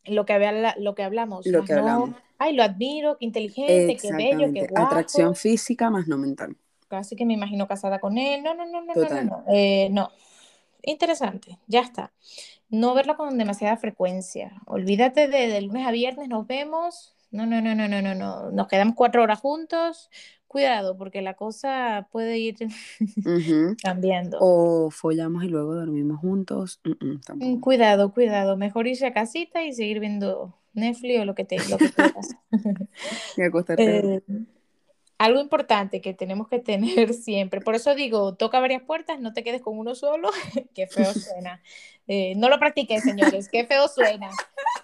lo 0.06 0.26
que, 0.26 0.34
había, 0.34 0.76
lo 0.78 0.94
que 0.94 1.04
hablamos. 1.04 1.48
Lo 1.48 1.64
que 1.64 1.74
hablamos. 1.74 2.12
Ay, 2.38 2.54
lo 2.54 2.64
admiro, 2.64 3.18
qué 3.18 3.26
inteligente, 3.26 3.98
qué 4.00 4.12
bello, 4.14 4.52
qué 4.54 4.68
guapo. 4.68 4.88
Atracción 4.88 5.36
física 5.36 5.90
más 5.90 6.08
no 6.08 6.18
mental. 6.18 6.56
Casi 6.88 7.16
que 7.16 7.26
me 7.26 7.34
imagino 7.34 7.68
casada 7.68 8.00
con 8.00 8.18
él. 8.20 8.44
No, 8.44 8.54
no, 8.54 8.66
no, 8.68 8.82
no, 8.82 8.94
no, 8.94 9.24
no. 9.24 9.44
Eh, 9.52 9.90
no. 9.92 10.12
Interesante, 10.84 11.58
ya 11.66 11.80
está. 11.80 12.12
No 12.70 12.94
verlo 12.94 13.18
con 13.18 13.38
demasiada 13.38 13.78
frecuencia. 13.78 14.52
Olvídate 14.68 15.28
de, 15.28 15.48
de 15.48 15.62
lunes 15.62 15.88
a 15.88 15.92
viernes, 15.92 16.28
nos 16.28 16.46
vemos, 16.46 17.15
no, 17.36 17.46
no, 17.46 17.62
no, 17.62 17.76
no, 17.76 17.88
no, 17.88 18.02
no, 18.02 18.16
no. 18.16 18.52
Nos 18.52 18.68
quedamos 18.68 18.96
cuatro 18.96 19.24
horas 19.24 19.40
juntos. 19.40 20.10
Cuidado, 20.48 20.98
porque 20.98 21.22
la 21.22 21.34
cosa 21.34 22.08
puede 22.12 22.38
ir 22.40 22.56
cambiando. 23.84 24.38
O 24.40 24.90
follamos 24.90 25.44
y 25.44 25.50
luego 25.50 25.76
dormimos 25.76 26.20
juntos. 26.20 26.80
Mm, 26.84 27.60
cuidado, 27.60 28.14
cuidado. 28.14 28.56
Mejor 28.56 28.88
irse 28.88 29.06
a 29.06 29.14
casita 29.14 29.64
y 29.64 29.74
seguir 29.74 30.00
viendo 30.00 30.58
Netflix 30.74 31.20
o 31.20 31.26
lo 31.26 31.36
que 31.36 31.44
te 31.44 31.58
lo 31.70 31.78
que 31.78 31.92
y 33.38 33.42
acostarte. 33.42 33.86
Eh, 34.28 34.46
algo 35.18 35.40
importante 35.40 36.02
que 36.02 36.14
tenemos 36.14 36.48
que 36.48 36.60
tener 36.60 37.14
siempre, 37.14 37.62
por 37.62 37.76
eso 37.76 37.96
digo, 37.96 38.36
toca 38.36 38.60
varias 38.60 38.84
puertas, 38.84 39.20
no 39.20 39.34
te 39.34 39.44
quedes 39.44 39.62
con 39.62 39.78
uno 39.78 39.96
solo, 39.96 40.30
qué 40.74 40.88
feo 40.88 41.14
suena. 41.14 41.62
Eh, 42.08 42.34
no 42.36 42.50
lo 42.50 42.60
practiquen, 42.60 43.02
señores, 43.02 43.50
qué 43.50 43.66
feo 43.66 43.88
suena. 43.88 44.30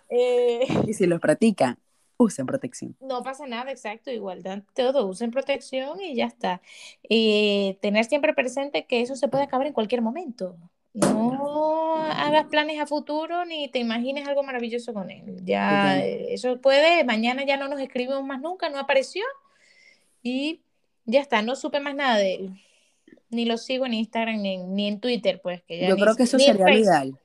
Eh, 0.09 0.65
y 0.87 0.93
si 0.93 1.05
los 1.05 1.19
practican, 1.19 1.77
usen 2.21 2.45
protección. 2.45 2.95
No 3.01 3.23
pasa 3.23 3.45
nada, 3.47 3.71
exacto, 3.71 4.11
igualdad, 4.11 4.63
todo, 4.73 5.07
usen 5.07 5.31
protección 5.31 6.01
y 6.01 6.15
ya 6.15 6.25
está. 6.25 6.61
Y 7.07 7.77
tener 7.81 8.05
siempre 8.05 8.33
presente 8.33 8.85
que 8.85 9.01
eso 9.01 9.15
se 9.15 9.27
puede 9.27 9.43
acabar 9.43 9.67
en 9.67 9.73
cualquier 9.73 10.01
momento. 10.01 10.57
No 10.93 11.95
hagas 11.95 12.47
planes 12.47 12.79
a 12.79 12.85
futuro 12.85 13.45
ni 13.45 13.69
te 13.69 13.79
imagines 13.79 14.27
algo 14.27 14.43
maravilloso 14.43 14.93
con 14.93 15.09
él. 15.09 15.37
Ya, 15.43 16.03
eso 16.03 16.59
puede, 16.59 17.03
mañana 17.05 17.45
ya 17.45 17.57
no 17.57 17.69
nos 17.69 17.79
escribimos 17.79 18.23
más 18.25 18.41
nunca, 18.41 18.69
no 18.69 18.77
apareció 18.77 19.23
y 20.21 20.61
ya 21.05 21.21
está, 21.21 21.41
no 21.41 21.55
supe 21.55 21.79
más 21.79 21.95
nada 21.95 22.17
de 22.17 22.35
él. 22.35 22.61
Ni 23.29 23.45
lo 23.45 23.57
sigo 23.57 23.85
en 23.85 23.93
Instagram 23.93 24.41
ni, 24.41 24.87
en 24.87 24.99
Twitter, 24.99 25.39
pues 25.41 25.63
que 25.63 25.87
Yo 25.87 25.95
creo 25.95 26.15
que 26.15 26.23
eso 26.23 26.37
sería 26.37 26.67
lo 26.67 26.77
ideal. 26.77 27.17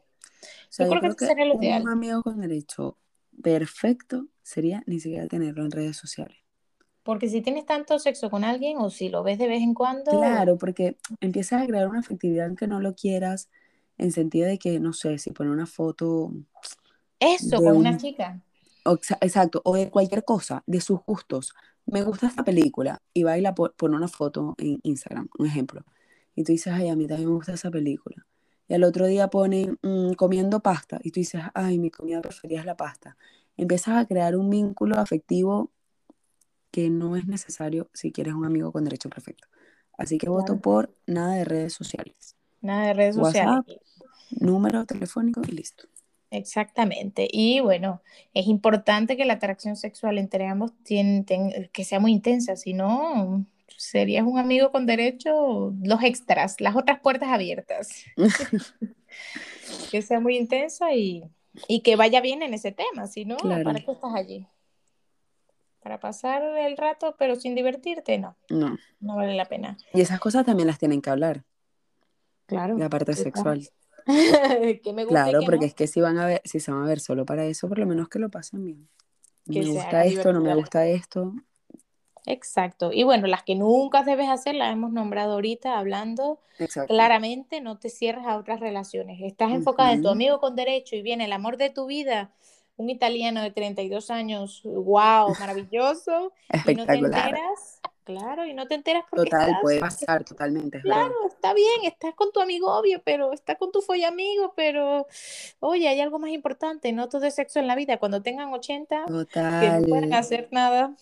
yo, 0.78 0.88
creo 0.88 1.00
que, 1.00 1.06
eso 1.08 1.26
sería 1.26 1.44
lo 1.46 1.60
ideal. 1.60 1.82
Un 1.82 1.88
amigo 1.88 2.22
con 2.22 2.40
derecho 2.40 2.96
perfecto 3.42 4.26
sería 4.46 4.84
ni 4.86 5.00
siquiera 5.00 5.26
tenerlo 5.26 5.64
en 5.64 5.72
redes 5.72 5.96
sociales. 5.96 6.38
Porque 7.02 7.28
si 7.28 7.40
tienes 7.40 7.66
tanto 7.66 7.98
sexo 7.98 8.30
con 8.30 8.44
alguien 8.44 8.78
o 8.78 8.90
si 8.90 9.08
lo 9.08 9.22
ves 9.22 9.38
de 9.38 9.48
vez 9.48 9.60
en 9.60 9.74
cuando. 9.74 10.12
Claro, 10.12 10.56
porque 10.56 10.96
empiezas 11.20 11.62
a 11.62 11.66
crear 11.66 11.88
una 11.88 12.00
afectividad 12.00 12.54
que 12.54 12.68
no 12.68 12.80
lo 12.80 12.94
quieras, 12.94 13.48
en 13.98 14.12
sentido 14.12 14.46
de 14.46 14.58
que, 14.58 14.78
no 14.78 14.92
sé, 14.92 15.18
si 15.18 15.32
pone 15.32 15.50
una 15.50 15.66
foto. 15.66 16.32
Eso, 17.18 17.56
con 17.58 17.76
una 17.76 17.96
chica. 17.96 18.40
exacto, 19.20 19.62
o 19.64 19.74
de 19.74 19.90
cualquier 19.90 20.24
cosa, 20.24 20.62
de 20.66 20.80
sus 20.80 21.00
gustos. 21.04 21.52
Me 21.84 22.02
gusta 22.02 22.28
esta 22.28 22.44
película 22.44 23.02
y 23.12 23.24
va 23.24 23.36
y 23.38 23.40
la 23.40 23.54
pone 23.54 23.96
una 23.96 24.08
foto 24.08 24.54
en 24.58 24.78
Instagram, 24.82 25.28
un 25.38 25.46
ejemplo. 25.46 25.84
Y 26.36 26.44
tú 26.44 26.52
dices, 26.52 26.72
ay, 26.72 26.88
a 26.88 26.96
mí 26.96 27.06
también 27.06 27.28
me 27.28 27.34
gusta 27.34 27.54
esa 27.54 27.70
película. 27.70 28.26
Y 28.68 28.74
al 28.74 28.84
otro 28.84 29.06
día 29.06 29.28
pone 29.28 29.76
mm, 29.82 30.12
comiendo 30.12 30.60
pasta 30.60 30.98
y 31.02 31.10
tú 31.10 31.20
dices, 31.20 31.42
ay, 31.54 31.78
mi 31.78 31.90
comida 31.90 32.20
preferida 32.20 32.60
es 32.60 32.66
la 32.66 32.76
pasta 32.76 33.16
empiezas 33.56 33.96
a 33.96 34.06
crear 34.06 34.36
un 34.36 34.50
vínculo 34.50 34.96
afectivo 34.98 35.70
que 36.70 36.90
no 36.90 37.16
es 37.16 37.26
necesario 37.26 37.88
si 37.94 38.12
quieres 38.12 38.34
un 38.34 38.44
amigo 38.44 38.72
con 38.72 38.84
derecho 38.84 39.08
perfecto. 39.08 39.48
Así 39.96 40.18
que 40.18 40.28
voto 40.28 40.60
por 40.60 40.94
nada 41.06 41.34
de 41.36 41.44
redes 41.44 41.72
sociales. 41.72 42.36
Nada 42.60 42.88
de 42.88 42.94
redes 42.94 43.14
sociales. 43.14 43.64
número 44.30 44.84
telefónico 44.84 45.40
y 45.46 45.52
listo. 45.52 45.88
Exactamente. 46.30 47.28
Y 47.30 47.60
bueno, 47.60 48.02
es 48.34 48.46
importante 48.46 49.16
que 49.16 49.24
la 49.24 49.34
atracción 49.34 49.76
sexual 49.76 50.18
entre 50.18 50.46
ambos 50.46 50.72
que 50.84 51.84
sea 51.84 52.00
muy 52.00 52.12
intensa, 52.12 52.56
si 52.56 52.74
no, 52.74 53.46
serías 53.76 54.26
un 54.26 54.38
amigo 54.38 54.72
con 54.72 54.86
derecho, 54.86 55.72
los 55.82 56.02
extras, 56.02 56.60
las 56.60 56.76
otras 56.76 57.00
puertas 57.00 57.30
abiertas. 57.30 58.04
que 59.90 60.02
sea 60.02 60.20
muy 60.20 60.36
intensa 60.36 60.92
y, 60.94 61.24
y 61.68 61.80
que 61.80 61.96
vaya 61.96 62.20
bien 62.20 62.42
en 62.42 62.54
ese 62.54 62.72
tema, 62.72 63.06
si 63.06 63.24
no, 63.24 63.36
¿para 63.36 63.74
qué 63.74 63.92
estás 63.92 64.14
allí? 64.14 64.46
Para 65.80 66.00
pasar 66.00 66.42
el 66.42 66.76
rato, 66.76 67.14
pero 67.18 67.36
sin 67.36 67.54
divertirte, 67.54 68.18
no. 68.18 68.36
No. 68.48 68.76
No 69.00 69.16
vale 69.16 69.34
la 69.34 69.44
pena. 69.44 69.76
Y 69.92 70.00
esas 70.00 70.18
cosas 70.18 70.44
también 70.44 70.66
las 70.66 70.78
tienen 70.78 71.00
que 71.00 71.10
hablar. 71.10 71.44
Claro. 72.46 72.76
La 72.76 72.88
parte 72.88 73.12
sexual. 73.14 73.68
que 74.06 74.92
me 74.92 75.04
gusta 75.04 75.24
Claro, 75.24 75.40
que 75.40 75.46
porque 75.46 75.60
no, 75.60 75.66
es 75.66 75.74
que 75.74 75.86
si 75.86 76.00
van 76.00 76.18
a 76.18 76.26
ver, 76.26 76.42
si 76.44 76.60
se 76.60 76.70
van 76.70 76.82
a 76.82 76.86
ver 76.86 77.00
solo 77.00 77.24
para 77.24 77.44
eso, 77.44 77.68
por 77.68 77.78
lo 77.78 77.86
menos 77.86 78.08
que 78.08 78.18
lo 78.18 78.30
pasen 78.30 78.64
bien. 78.64 78.88
que 79.50 79.60
Me 79.60 79.66
gusta 79.66 80.04
esto, 80.04 80.32
no 80.32 80.40
me 80.40 80.54
gusta 80.54 80.86
esto. 80.86 81.34
Exacto. 82.26 82.90
Y 82.92 83.04
bueno, 83.04 83.26
las 83.28 83.42
que 83.44 83.54
nunca 83.54 84.02
debes 84.02 84.28
hacer, 84.28 84.54
las 84.56 84.72
hemos 84.72 84.92
nombrado 84.92 85.34
ahorita 85.34 85.78
hablando 85.78 86.40
Exacto. 86.58 86.94
claramente, 86.94 87.60
no 87.60 87.78
te 87.78 87.88
cierres 87.90 88.26
a 88.26 88.36
otras 88.36 88.60
relaciones. 88.60 89.20
Estás 89.22 89.52
enfocada 89.52 89.92
en 89.92 90.02
tu 90.02 90.08
amigo 90.08 90.40
con 90.40 90.56
derecho 90.56 90.96
y 90.96 91.02
viene 91.02 91.26
el 91.26 91.32
amor 91.32 91.56
de 91.56 91.70
tu 91.70 91.86
vida, 91.86 92.32
un 92.76 92.90
italiano 92.90 93.42
de 93.42 93.50
32 93.52 94.10
años, 94.10 94.62
wow, 94.64 95.34
maravilloso, 95.38 96.32
y 96.64 96.74
no 96.74 96.88
te 96.88 96.98
Espectacular. 96.98 96.98
enteras, 96.98 97.84
claro, 98.04 98.44
y 98.46 98.54
no 98.54 98.66
te 98.68 98.74
enteras 98.74 99.04
porque 99.10 99.30
Total, 99.30 99.50
estás, 99.50 99.60
puede 99.60 99.80
pasar 99.80 100.24
totalmente, 100.24 100.78
es 100.78 100.84
claro, 100.84 101.14
verdad. 101.14 101.14
está 101.28 101.54
bien, 101.54 101.84
estás 101.84 102.14
con 102.14 102.32
tu 102.32 102.40
amigo 102.40 102.72
obvio, 102.78 103.02
pero 103.04 103.32
estás 103.32 103.56
con 103.58 103.72
tu 103.72 103.82
follamigo, 103.82 104.52
pero 104.56 105.06
oye, 105.60 105.88
hay 105.88 106.00
algo 106.00 106.18
más 106.18 106.30
importante, 106.30 106.92
no 106.92 107.08
todo 107.08 107.24
es 107.26 107.34
sexo 107.34 107.58
en 107.60 107.66
la 107.66 107.74
vida. 107.76 107.98
Cuando 107.98 108.22
tengan 108.22 108.52
80, 108.52 109.12
que 109.58 109.70
no 109.70 109.84
puedan 109.86 110.10
Total, 110.10 110.12
hacer 110.12 110.48
nada. 110.52 110.94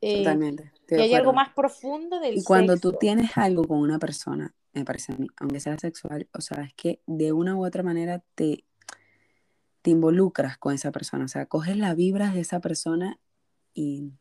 Eh, 0.00 0.18
totalmente, 0.18 0.72
y 0.90 0.94
hay 0.94 1.14
algo 1.14 1.32
más 1.32 1.50
profundo 1.54 2.20
del 2.20 2.38
Y 2.38 2.44
cuando 2.44 2.76
tú 2.76 2.92
tienes 2.92 3.36
algo 3.36 3.64
con 3.64 3.78
una 3.78 3.98
persona, 3.98 4.54
me 4.72 4.84
parece 4.84 5.12
a 5.12 5.16
mí, 5.16 5.26
aunque 5.38 5.60
sea 5.60 5.76
sexual, 5.78 6.28
o 6.32 6.40
sea, 6.40 6.62
es 6.62 6.74
que 6.74 7.00
de 7.06 7.32
una 7.32 7.56
u 7.56 7.64
otra 7.66 7.82
manera 7.82 8.22
te, 8.34 8.64
te 9.82 9.90
involucras 9.90 10.58
con 10.58 10.74
esa 10.74 10.92
persona, 10.92 11.24
o 11.24 11.28
sea, 11.28 11.46
coges 11.46 11.76
las 11.76 11.96
vibras 11.96 12.34
de 12.34 12.40
esa 12.40 12.60
persona 12.60 13.18
y 13.74 14.12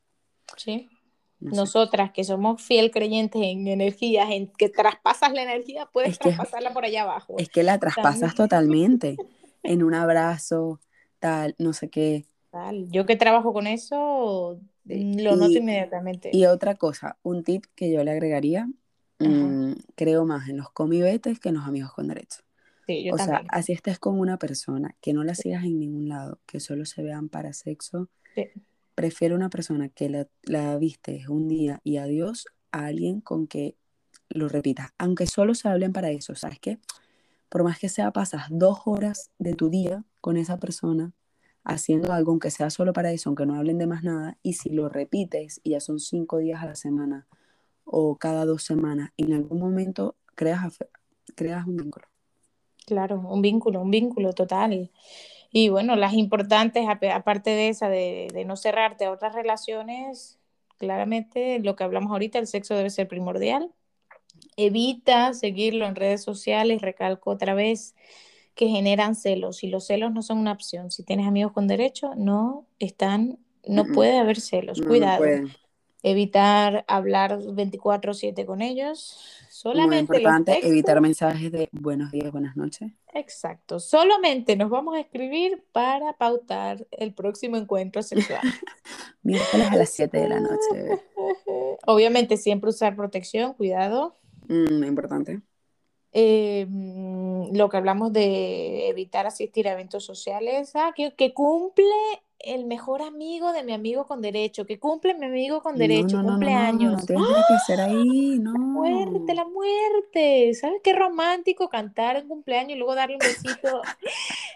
Sí. 0.55 0.89
no 1.39 1.51
sé. 1.51 1.55
Nosotras 1.57 2.11
que 2.11 2.23
somos 2.23 2.61
fiel 2.61 2.89
creyentes 2.91 3.41
en 3.43 3.67
energías, 3.67 4.29
en 4.31 4.47
que 4.47 4.69
traspasas 4.69 5.33
la 5.33 5.43
energía, 5.43 5.85
puedes 5.93 6.11
Es 6.13 6.17
que, 6.19 6.29
traspasarla 6.29 6.73
por 6.73 6.85
allá 6.85 7.03
abajo. 7.03 7.35
es 7.37 7.49
que 7.49 7.63
la 7.63 7.77
traspasas 7.79 8.33
También. 8.33 8.35
totalmente 8.35 9.17
en 9.63 9.83
un 9.83 9.93
abrazo, 9.93 10.79
tal, 11.19 11.55
no 11.59 11.73
sé 11.73 11.89
qué. 11.89 12.25
Tal. 12.49 12.89
Yo 12.89 13.05
que 13.05 13.15
trabajo 13.17 13.51
con 13.53 13.67
eso, 13.67 14.59
lo 14.87 15.35
noto 15.35 15.51
Y, 15.53 15.57
inmediatamente. 15.57 16.29
y 16.33 16.45
otra 16.45 16.75
cosa, 16.75 17.17
un 17.23 17.43
tip 17.43 17.65
que 17.75 17.91
yo 17.91 18.03
le 18.03 18.11
agregaría, 18.11 18.69
Ajá. 19.19 19.29
mm, 19.29 19.73
creo 19.95 20.25
más 20.25 20.49
en 20.49 20.57
los 20.57 20.71
comibetes 20.71 21.39
que 21.39 21.49
en 21.49 21.55
los 21.55 21.65
amigos 21.65 21.93
con 21.93 22.07
derecho. 22.07 22.41
Sí, 22.85 23.03
yo 23.03 23.13
O 23.13 23.17
sea, 23.17 23.27
también. 23.27 23.47
así 23.51 23.73
estés 23.73 23.99
con 23.99 24.19
una 24.19 24.37
persona, 24.37 24.95
que 25.01 25.13
no 25.13 25.23
la 25.23 25.35
sigas 25.35 25.63
en 25.65 25.79
ningún 25.79 26.07
lado, 26.07 26.39
que 26.45 26.59
solo 26.59 26.85
se 26.85 27.03
vean 27.03 27.29
para 27.29 27.53
sexo, 27.53 28.09
Sí. 28.35 28.45
prefiero 28.95 29.35
una 29.35 29.49
persona 29.49 29.89
que 29.89 30.09
la, 30.09 30.27
la 30.43 30.77
viste 30.77 31.25
un 31.29 31.47
día 31.47 31.79
y 31.83 31.97
adiós 31.97 32.45
a 32.71 32.85
alguien 32.85 33.21
con 33.21 33.47
que 33.47 33.75
lo 34.29 34.47
repitas, 34.49 34.91
aunque 34.97 35.27
solo 35.27 35.55
se 35.55 35.67
hablen 35.69 35.93
para 35.93 36.09
eso, 36.11 36.35
¿sabes 36.35 36.59
qué? 36.59 36.79
Por 37.49 37.63
más 37.63 37.79
que 37.79 37.89
sea, 37.89 38.11
pasas 38.11 38.45
dos 38.49 38.79
horas 38.85 39.31
de 39.39 39.53
tu 39.53 39.69
día 39.69 40.03
con 40.21 40.35
esa 40.37 40.57
persona 40.59 41.13
haciendo 41.67 42.13
algo, 42.13 42.31
aunque 42.31 42.49
sea 42.49 42.69
solo 42.69 42.93
para 42.93 43.11
eso, 43.11 43.29
aunque 43.29 43.45
no 43.45 43.55
hablen 43.55 43.77
de 43.77 43.87
más 43.87 44.03
nada, 44.03 44.37
y 44.41 44.53
si 44.53 44.69
lo 44.69 44.87
repites 44.87 45.59
y 45.63 45.71
ya 45.71 45.81
son 45.81 45.99
cinco 45.99 46.37
días 46.37 46.63
a 46.63 46.65
la 46.65 46.75
semana 46.75 47.27
o 47.83 48.15
cada 48.15 48.45
dos 48.45 48.63
semanas, 48.63 49.11
en 49.17 49.33
algún 49.33 49.59
momento 49.59 50.15
creas, 50.35 50.77
creas 51.35 51.67
un 51.67 51.77
vínculo. 51.77 52.07
Claro, 52.85 53.19
un 53.19 53.41
vínculo, 53.41 53.81
un 53.81 53.91
vínculo 53.91 54.31
total. 54.31 54.91
Y 55.51 55.67
bueno, 55.67 55.97
las 55.97 56.13
importantes, 56.13 56.85
aparte 56.87 57.49
de 57.49 57.69
esa, 57.69 57.89
de, 57.89 58.29
de 58.33 58.45
no 58.45 58.55
cerrarte 58.55 59.05
a 59.05 59.11
otras 59.11 59.35
relaciones, 59.35 60.39
claramente 60.77 61.59
lo 61.59 61.75
que 61.75 61.83
hablamos 61.83 62.11
ahorita, 62.11 62.39
el 62.39 62.47
sexo 62.47 62.75
debe 62.75 62.89
ser 62.89 63.09
primordial. 63.09 63.71
Evita 64.55 65.33
seguirlo 65.33 65.85
en 65.85 65.95
redes 65.95 66.23
sociales, 66.23 66.81
recalco 66.81 67.31
otra 67.31 67.53
vez, 67.53 67.93
que 68.57 68.67
generan 68.69 69.15
celos. 69.15 69.63
Y 69.63 69.69
los 69.69 69.87
celos 69.87 70.13
no 70.13 70.23
son 70.23 70.39
una 70.39 70.53
opción. 70.53 70.91
Si 70.91 71.03
tienes 71.03 71.27
amigos 71.27 71.53
con 71.53 71.67
derecho, 71.67 72.13
no 72.17 72.67
están, 72.79 73.39
no 73.67 73.85
Mm, 73.85 73.91
mm. 73.91 73.93
puede 73.93 74.17
haber 74.19 74.41
celos. 74.41 74.83
No, 74.83 74.87
Cuidado. 74.87 75.31
Evitar 76.03 76.85
hablar 76.87 77.39
24/7 77.41 78.45
con 78.45 78.61
ellos. 78.61 79.19
Muy 79.71 79.81
Solamente 79.81 80.19
los 80.21 80.23
importante, 80.23 80.51
textos. 80.53 80.71
evitar 80.71 81.01
mensajes 81.01 81.51
de 81.51 81.69
buenos 81.71 82.11
días, 82.11 82.31
buenas 82.31 82.55
noches. 82.57 82.91
Exacto. 83.13 83.79
Solamente 83.79 84.55
nos 84.55 84.69
vamos 84.69 84.95
a 84.95 84.99
escribir 85.01 85.63
para 85.73 86.13
pautar 86.17 86.87
el 86.91 87.13
próximo 87.13 87.57
encuentro 87.57 88.03
sexual. 88.03 88.41
Miércoles 89.23 89.67
a 89.71 89.75
las 89.75 89.89
7 89.91 90.19
de 90.19 90.29
la 90.29 90.39
noche. 90.41 91.01
Obviamente 91.87 92.37
siempre 92.37 92.69
usar 92.69 92.95
protección, 92.95 93.53
cuidado. 93.53 94.17
Mm, 94.47 94.83
importante. 94.85 95.41
Eh, 96.19 96.65
mm, 96.69 97.55
lo 97.55 97.69
que 97.69 97.77
hablamos 97.77 98.11
de 98.13 98.89
evitar 98.89 99.27
asistir 99.27 99.67
a 99.67 99.73
eventos 99.73 100.03
sociales, 100.05 100.71
ah, 100.75 100.91
que, 100.95 101.13
que 101.15 101.33
cumple 101.33 101.85
el 102.39 102.65
mejor 102.65 103.01
amigo 103.01 103.51
de 103.53 103.63
mi 103.63 103.73
amigo 103.73 104.05
con 104.07 104.21
derecho, 104.21 104.65
que 104.65 104.79
cumple 104.79 105.13
mi 105.15 105.25
amigo 105.27 105.61
con 105.61 105.77
No, 105.77 105.77
derecho, 105.77 106.23
no, 106.23 106.23
no, 106.23 106.37
no, 106.37 106.71
no, 106.71 106.89
no 106.89 107.03
cumpleaños. 107.03 107.47
que 107.47 107.53
hacer 107.53 107.81
ahí, 107.81 108.39
La 108.53 108.59
muerte, 108.65 109.33
no. 109.33 109.35
la 109.35 109.45
muerte. 109.45 110.53
¿Sabes 110.55 110.81
qué 110.83 110.93
romántico 110.93 111.69
cantar 111.69 112.17
en 112.17 112.27
cumpleaños 112.27 112.71
y 112.75 112.79
luego 112.79 112.95
darle 112.95 113.17
un 113.17 113.23
besito? 113.23 113.87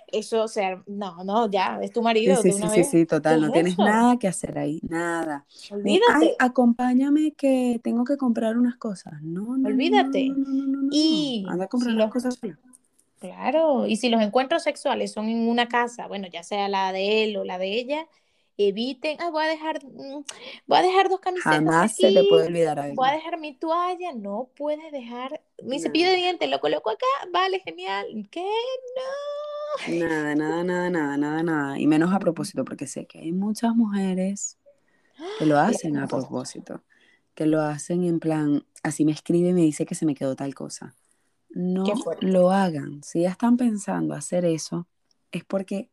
Eso, 0.08 0.44
o 0.44 0.48
sea, 0.48 0.84
no, 0.88 1.24
no, 1.24 1.50
ya, 1.50 1.80
es 1.82 1.92
tu 1.94 2.02
marido 2.02 2.42
sí, 2.42 2.50
de 2.50 2.54
sí, 2.54 2.54
una 2.54 2.70
sí, 2.70 2.70
vez. 2.70 2.90
sí, 2.90 3.06
¿Qué 3.26 3.38
total, 3.38 3.42
no 3.42 3.48
es 3.48 3.54
tienes 3.54 3.74
eso? 3.74 3.84
nada 3.84 4.18
que 4.20 4.28
hacer 4.28 4.58
ahí, 4.58 4.80
nada. 4.88 5.46
De, 5.84 6.02
ay, 6.06 6.30
Olvídate, 6.30 6.36
acompáñame 6.40 7.34
que 7.34 7.80
tengo 7.84 8.04
que 8.06 8.18
comprar 8.18 8.58
unas 8.58 8.78
cosas. 8.78 9.22
No, 9.24 9.58
no, 9.58 9.72
no, 9.72 9.90
no, 9.90 10.00
no, 10.02 10.16
olvídate. 10.16 10.30
no, 10.30 10.36
no, 10.38 10.68
no, 10.68 10.82
no. 10.84 10.90
Y 10.90 11.44
Anda 11.44 11.66
a 11.66 11.68
si 11.68 11.70
comprar 11.70 11.96
las 11.96 12.10
los, 12.10 12.12
cosas 12.12 12.36
sola. 12.36 12.58
Claro, 13.22 13.86
y 13.88 13.98
si 13.98 14.10
los 14.10 14.22
encuentros 14.22 14.64
sexuales 14.64 15.14
son 15.14 15.30
en 15.30 15.48
una 15.48 15.68
casa, 15.70 16.08
bueno, 16.08 16.28
ya 16.28 16.44
sea 16.44 16.68
la 16.68 16.92
de 16.92 17.24
él 17.24 17.38
o 17.38 17.46
la 17.46 17.60
de 17.60 17.74
ella, 17.74 18.08
eviten, 18.58 19.18
ah, 19.22 19.30
voy 19.30 19.44
a 19.44 19.48
dejar, 19.48 19.84
mm, 19.84 20.24
voy 20.68 20.78
a 20.78 20.82
dejar 20.82 21.08
dos 21.10 21.20
camisetas 21.20 21.56
Jamás 21.56 21.96
se 21.96 22.12
te 22.12 22.24
puede 22.24 22.48
olvidar 22.48 22.80
voy 22.94 23.10
a 23.10 23.14
dejar 23.14 23.40
mi 23.40 23.54
toalla, 23.56 24.12
no 24.14 24.50
puedes 24.56 24.92
dejar 24.92 25.42
mi 25.64 25.80
cepillo 25.80 26.06
Nada. 26.06 26.18
de 26.18 26.18
dientes, 26.18 26.50
lo 26.50 26.60
coloco 26.60 26.90
acá, 26.90 27.06
vale, 27.32 27.60
genial. 27.60 28.28
¿Qué? 28.32 28.42
No. 28.42 29.88
Nada, 29.88 30.36
nada, 30.36 30.64
nada, 30.64 30.90
nada, 30.90 31.18
nada, 31.18 31.44
nada. 31.44 31.80
Y 31.80 31.88
menos 31.88 32.14
a 32.14 32.20
propósito, 32.20 32.66
porque 32.66 32.88
sé 32.88 33.06
que 33.08 33.20
hay 33.20 33.32
muchas 33.32 33.76
mujeres 33.76 34.60
que 35.38 35.46
lo 35.46 35.58
hacen 35.60 35.98
a 35.98 36.04
a 36.06 36.08
propósito, 36.08 36.84
que 37.36 37.46
lo 37.46 37.62
hacen 37.62 38.04
en 38.04 38.20
plan, 38.20 38.66
así 38.84 39.06
me 39.06 39.12
escribe 39.12 39.50
y 39.50 39.54
me 39.54 39.62
dice 39.62 39.86
que 39.86 39.96
se 39.96 40.06
me 40.06 40.16
quedó 40.16 40.36
tal 40.36 40.54
cosa. 40.56 40.96
No 41.54 41.96
fuerte. 41.96 42.22
lo 42.22 42.52
hagan. 42.52 43.04
Si 43.04 43.22
ya 43.22 43.30
están 43.30 43.58
pensando 43.58 44.14
hacer 44.16 44.46
eso, 44.46 44.88
es 45.32 45.44
porque 45.46 45.90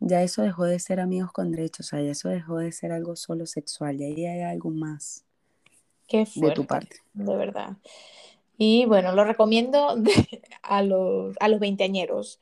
ya 0.00 0.22
eso 0.22 0.42
dejó 0.42 0.64
de 0.64 0.78
ser 0.80 1.00
amigos 1.00 1.32
con 1.32 1.52
derechos, 1.52 1.86
o 1.88 1.90
sea, 1.90 2.02
ya 2.02 2.12
eso 2.12 2.28
dejó 2.30 2.58
de 2.58 2.72
ser 2.72 2.92
algo 2.92 3.16
solo 3.16 3.46
sexual, 3.46 3.98
ya 3.98 4.06
ahí 4.06 4.26
hay 4.26 4.42
algo 4.42 4.70
más 4.70 5.24
Qué 6.08 6.26
de 6.34 6.52
tu 6.52 6.66
fuerte, 6.66 6.66
parte. 6.66 6.96
de 7.14 7.36
verdad. 7.36 7.76
Y 8.58 8.86
bueno, 8.86 9.12
lo 9.14 9.24
recomiendo 9.24 9.96
de- 9.98 10.42
a 10.62 10.82
los, 10.82 11.36
a 11.40 11.48
los 11.48 11.60
veinteañeros. 11.60 12.40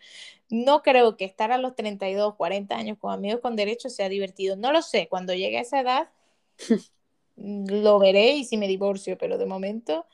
No 0.51 0.83
creo 0.83 1.16
que 1.16 1.25
estar 1.27 1.53
a 1.53 1.59
los 1.59 1.77
32, 1.77 2.37
40 2.37 2.77
años 2.77 2.99
con 2.99 3.12
amigos 3.12 3.40
con 3.40 3.57
derechos 3.57 3.94
sea 3.94 4.09
divertido. 4.11 4.57
No 4.57 4.73
lo 4.73 4.83
sé, 4.83 5.09
cuando 5.09 5.35
llegue 5.35 5.59
a 5.59 5.62
esa 5.62 5.81
edad 5.81 6.11
lo 7.37 7.99
veré 7.99 8.33
y 8.37 8.44
si 8.44 8.57
me 8.57 8.68
divorcio, 8.68 9.16
pero 9.18 9.38
de 9.38 9.46
momento 9.46 10.07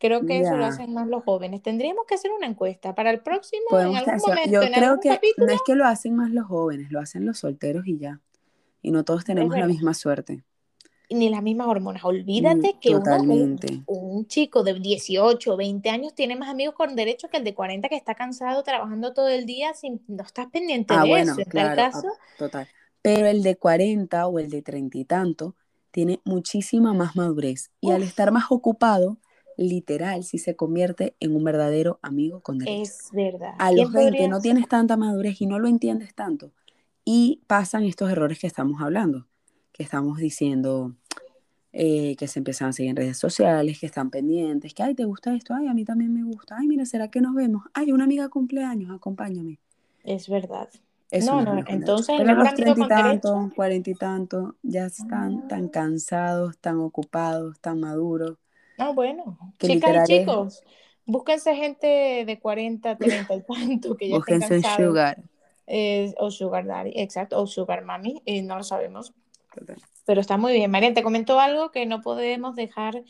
creo 0.00 0.26
que 0.26 0.40
eso 0.40 0.56
lo 0.56 0.64
hacen 0.66 0.92
más 0.94 1.06
los 1.06 1.22
jóvenes. 1.24 1.62
Tendríamos 1.62 2.06
que 2.06 2.16
hacer 2.16 2.32
una 2.32 2.46
encuesta 2.46 2.94
para 2.94 3.10
el 3.10 3.20
próximo, 3.20 3.78
en 3.78 3.94
algún 3.96 4.18
momento, 4.18 4.50
yo 4.50 4.62
en 4.62 4.72
creo 4.72 4.90
algún 4.90 5.00
que 5.00 5.10
capítulo. 5.10 5.46
no 5.46 5.52
es 5.52 5.62
que 5.62 5.74
lo 5.76 5.86
hacen 5.86 6.16
más 6.16 6.30
los 6.32 6.46
jóvenes, 6.46 6.90
lo 6.90 7.00
hacen 7.00 7.26
los 7.26 7.38
solteros 7.38 7.86
y 7.86 7.98
ya. 7.98 8.20
Y 8.82 8.90
no 8.90 9.04
todos 9.04 9.24
tenemos 9.24 9.56
la 9.56 9.66
misma 9.66 9.94
suerte. 9.94 10.42
ni 11.10 11.28
las 11.28 11.42
mismas 11.42 11.66
hormonas. 11.68 12.02
Mm, 12.02 12.06
Olvídate 12.06 12.78
que 12.80 12.96
uno, 12.96 13.18
un, 13.86 14.26
chico 14.26 14.62
de 14.62 14.74
18 14.74 15.52
o 15.52 15.56
20 15.56 15.90
años 15.90 16.14
tiene 16.14 16.36
más 16.36 16.48
amigos 16.48 16.74
con 16.76 16.96
derecho 16.96 17.28
que 17.28 17.38
el 17.38 17.44
de 17.44 17.54
40 17.54 17.88
que 17.88 17.96
está 17.96 18.14
cansado 18.14 18.62
trabajando 18.62 19.12
todo 19.12 19.28
el 19.28 19.44
día 19.44 19.74
sin, 19.74 20.02
no 20.08 20.22
estás 20.24 20.46
pendiente 20.46 20.94
Ah, 20.96 21.02
de 21.02 21.08
bueno, 21.08 21.32
eso. 21.32 21.40
En 21.42 21.48
tal 21.48 21.68
ah, 21.68 21.76
caso, 21.76 22.08
total. 22.38 22.68
Pero 23.02 23.26
el 23.26 23.42
de 23.42 23.56
40 23.56 24.26
o 24.26 24.38
el 24.38 24.50
de 24.50 24.62
30 24.62 24.98
y 24.98 25.04
tanto 25.04 25.56
tiene 25.90 26.20
muchísima 26.24 26.94
más 26.94 27.16
madurez. 27.16 27.70
Y 27.80 27.90
al 27.90 28.02
estar 28.02 28.30
más 28.30 28.44
ocupado, 28.50 29.18
literal, 29.60 30.24
sí 30.24 30.38
se 30.38 30.56
convierte 30.56 31.14
en 31.20 31.36
un 31.36 31.44
verdadero 31.44 31.98
amigo 32.02 32.40
con 32.40 32.58
derecho. 32.58 32.92
es 32.92 33.10
verdad. 33.12 33.54
A 33.58 33.68
¿Quién 33.68 33.82
los 33.84 33.92
20 33.92 34.10
podría 34.10 34.28
no 34.28 34.40
tienes 34.40 34.68
tanta 34.68 34.96
madurez 34.96 35.40
y 35.40 35.46
no 35.46 35.58
lo 35.58 35.68
entiendes 35.68 36.14
tanto. 36.14 36.50
Y 37.04 37.42
pasan 37.46 37.84
estos 37.84 38.10
errores 38.10 38.38
que 38.38 38.46
estamos 38.46 38.80
hablando, 38.80 39.26
que 39.72 39.82
estamos 39.82 40.18
diciendo 40.18 40.94
eh, 41.72 42.16
que 42.16 42.26
se 42.26 42.40
empiezan 42.40 42.70
a 42.70 42.72
seguir 42.72 42.90
en 42.90 42.96
redes 42.96 43.18
sociales, 43.18 43.78
que 43.78 43.86
están 43.86 44.10
pendientes, 44.10 44.72
que, 44.72 44.82
ay, 44.82 44.94
¿te 44.94 45.04
gusta 45.04 45.34
esto? 45.34 45.54
Ay, 45.54 45.66
a 45.68 45.74
mí 45.74 45.84
también 45.84 46.12
me 46.12 46.24
gusta. 46.24 46.56
Ay, 46.58 46.66
mira, 46.66 46.86
¿será 46.86 47.08
que 47.08 47.20
nos 47.20 47.34
vemos? 47.34 47.64
Ay, 47.74 47.92
una 47.92 48.04
amiga 48.04 48.28
cumpleaños, 48.30 48.90
acompáñame. 48.90 49.58
Es 50.04 50.28
verdad. 50.28 50.70
Eso 51.10 51.34
No, 51.34 51.42
no 51.42 51.64
entonces 51.66 52.14
Pero 52.16 52.28
mejor 52.30 52.44
los 52.44 52.54
treinta 52.54 52.80
y 52.80 52.88
tantos, 52.88 53.52
cuarenta 53.54 53.90
y 53.90 53.94
tantos, 53.94 54.54
ya 54.62 54.86
están 54.86 55.48
tan 55.48 55.66
Ah, 55.66 55.70
cansados, 55.70 56.56
tan 56.58 56.78
ocupados, 56.78 57.58
tan 57.60 57.80
maduros, 57.80 58.38
ah, 58.80 58.90
bueno, 58.90 59.38
chicas 59.60 60.08
y 60.08 60.14
es, 60.14 60.20
chicos, 60.20 60.62
búsquense 61.06 61.54
gente 61.54 62.24
de 62.26 62.38
40, 62.40 62.96
30 62.96 63.34
y 63.34 63.42
tanto 63.42 63.96
que 63.96 64.08
ya 64.08 64.16
Búsquense 64.16 64.56
estén 64.56 64.62
cansados. 64.62 64.88
sugar. 64.88 65.22
Eh, 65.66 66.12
o 66.18 66.30
sugar 66.32 66.66
daddy, 66.66 66.92
exacto, 66.96 67.40
o 67.40 67.46
sugar 67.46 67.84
mami, 67.84 68.22
eh, 68.26 68.42
no 68.42 68.56
lo 68.56 68.64
sabemos. 68.64 69.12
Total. 69.54 69.76
Pero 70.10 70.22
está 70.22 70.36
muy 70.36 70.52
bien. 70.52 70.72
Marian, 70.72 70.92
te 70.92 71.04
comentó 71.04 71.38
algo 71.38 71.70
que 71.70 71.86
no 71.86 72.00
podemos 72.00 72.56
dejar 72.56 73.04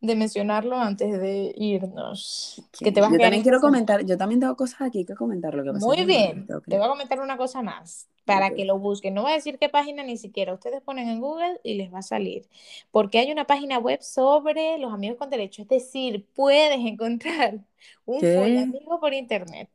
de 0.00 0.14
mencionarlo 0.14 0.76
antes 0.76 1.20
de 1.20 1.52
irnos. 1.56 2.62
Que 2.78 2.92
te 2.92 3.00
vas 3.00 3.08
a 3.08 3.12
yo 3.14 3.18
quedar 3.18 3.26
también 3.26 3.42
quiero 3.42 3.60
comentar, 3.60 4.06
yo 4.06 4.16
también 4.16 4.38
tengo 4.38 4.54
cosas 4.54 4.82
aquí 4.82 5.04
que 5.04 5.16
comentar. 5.16 5.52
Lo 5.52 5.64
que 5.64 5.72
pasa 5.72 5.84
Muy 5.84 6.04
bien, 6.04 6.46
que- 6.46 6.70
te 6.70 6.76
voy 6.76 6.86
a 6.86 6.88
comentar 6.90 7.18
una 7.18 7.36
cosa 7.36 7.60
más 7.60 8.08
para 8.24 8.50
que 8.50 8.64
lo 8.64 8.78
busquen. 8.78 9.14
No 9.14 9.22
voy 9.22 9.32
a 9.32 9.34
decir 9.34 9.58
qué 9.58 9.68
página 9.68 10.04
ni 10.04 10.16
siquiera. 10.16 10.54
Ustedes 10.54 10.80
ponen 10.80 11.08
en 11.08 11.20
Google 11.20 11.58
y 11.64 11.74
les 11.74 11.92
va 11.92 11.98
a 11.98 12.02
salir. 12.02 12.46
Porque 12.92 13.18
hay 13.18 13.32
una 13.32 13.48
página 13.48 13.80
web 13.80 14.00
sobre 14.00 14.78
los 14.78 14.94
amigos 14.94 15.18
con 15.18 15.28
derecho. 15.30 15.62
Es 15.62 15.68
decir, 15.68 16.24
puedes 16.36 16.78
encontrar 16.86 17.58
un 18.04 18.24
amigo 18.24 19.00
por 19.00 19.12
internet. 19.12 19.70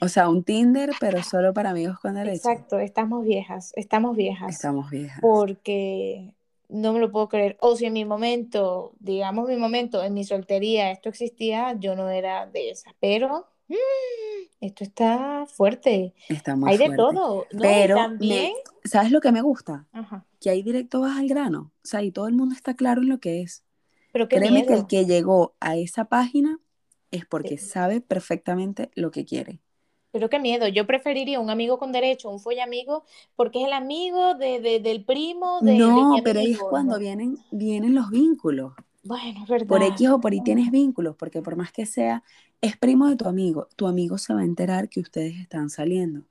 O 0.00 0.08
sea, 0.08 0.28
un 0.28 0.42
Tinder, 0.44 0.90
pero 0.98 1.22
solo 1.22 1.52
para 1.52 1.70
amigos 1.70 1.98
con 2.00 2.14
derecho. 2.14 2.48
Exacto, 2.50 2.78
estamos 2.78 3.24
viejas, 3.24 3.72
estamos 3.76 4.16
viejas. 4.16 4.50
Estamos 4.54 4.90
viejas. 4.90 5.20
Porque 5.20 6.34
no 6.68 6.92
me 6.92 7.00
lo 7.00 7.10
puedo 7.12 7.28
creer. 7.28 7.56
O 7.60 7.76
si 7.76 7.84
en 7.86 7.92
mi 7.92 8.04
momento, 8.04 8.92
digamos 8.98 9.48
mi 9.48 9.56
momento, 9.56 10.02
en 10.02 10.14
mi 10.14 10.24
soltería, 10.24 10.90
esto 10.90 11.08
existía, 11.08 11.74
yo 11.78 11.96
no 11.96 12.08
era 12.08 12.46
de 12.46 12.70
esas. 12.70 12.94
Pero 13.00 13.46
mm, 13.68 13.74
esto 14.60 14.84
está 14.84 15.44
fuerte. 15.46 16.14
Está 16.28 16.56
muy 16.56 16.70
Hay 16.70 16.78
de 16.78 16.96
todo, 16.96 17.46
Pero 17.58 17.96
me- 17.96 18.02
también, 18.02 18.52
¿sabes 18.84 19.10
lo 19.12 19.20
que 19.20 19.32
me 19.32 19.42
gusta? 19.42 19.86
ajá, 19.92 20.24
Que 20.40 20.48
ahí 20.50 20.62
directo 20.62 21.00
vas 21.00 21.18
al 21.18 21.28
grano. 21.28 21.72
O 21.84 21.86
sea, 21.86 22.02
y 22.02 22.10
todo 22.10 22.26
el 22.26 22.34
mundo 22.34 22.54
está 22.54 22.74
claro 22.74 23.02
en 23.02 23.08
lo 23.10 23.18
que 23.20 23.42
es. 23.42 23.64
pero 24.12 24.28
qué 24.28 24.36
Créeme 24.38 24.64
que 24.64 24.74
el 24.74 24.86
que 24.86 25.04
llegó 25.04 25.54
a 25.60 25.76
esa 25.76 26.06
página 26.06 26.58
es 27.10 27.26
porque 27.26 27.58
Sí. 27.58 27.66
sabe 27.68 28.00
perfectamente 28.00 28.90
lo 28.94 29.10
que 29.10 29.24
quiere. 29.24 29.60
Pero 30.12 30.28
qué 30.30 30.38
miedo. 30.40 30.66
Yo 30.68 30.86
preferiría 30.86 31.40
un 31.40 31.50
amigo 31.50 31.78
con 31.78 31.92
derecho, 31.92 32.30
un 32.30 32.40
follamigo, 32.40 33.04
porque 33.36 33.60
es 33.60 33.66
el 33.66 33.72
amigo 33.72 34.34
de, 34.34 34.60
de- 34.60 34.80
del 34.80 35.04
primo 35.04 35.62
de, 35.62 35.80
No, 35.80 36.20
pero 36.24 36.40
ahí 36.40 36.52
es 36.52 36.64
cuando 36.64 36.98
¿no? 36.98 36.98
vienen, 36.98 37.44
vienen 37.50 37.94
los 37.94 38.10
vínculos. 38.10 38.72
Bueno, 39.02 39.42
es 39.42 39.48
verdad. 39.48 39.66
Por 39.66 39.82
X 39.82 40.08
o 40.10 40.20
por 40.20 40.34
Y 40.34 40.42
tienes 40.42 40.70
vínculos, 40.70 41.16
porque 41.16 41.42
por 41.42 41.56
más 41.56 41.72
que 41.72 41.86
sea, 41.86 42.24
es 42.60 42.76
primo 42.76 43.08
de 43.08 43.16
tu 43.16 43.26
amigo, 43.28 43.68
tu 43.76 43.86
amigo 43.86 44.18
se 44.18 44.34
va 44.34 44.40
a 44.40 44.44
enterar 44.44 44.88
que 44.88 45.00
ustedes 45.00 45.36
están 45.38 45.70
saliendo. 45.70 46.24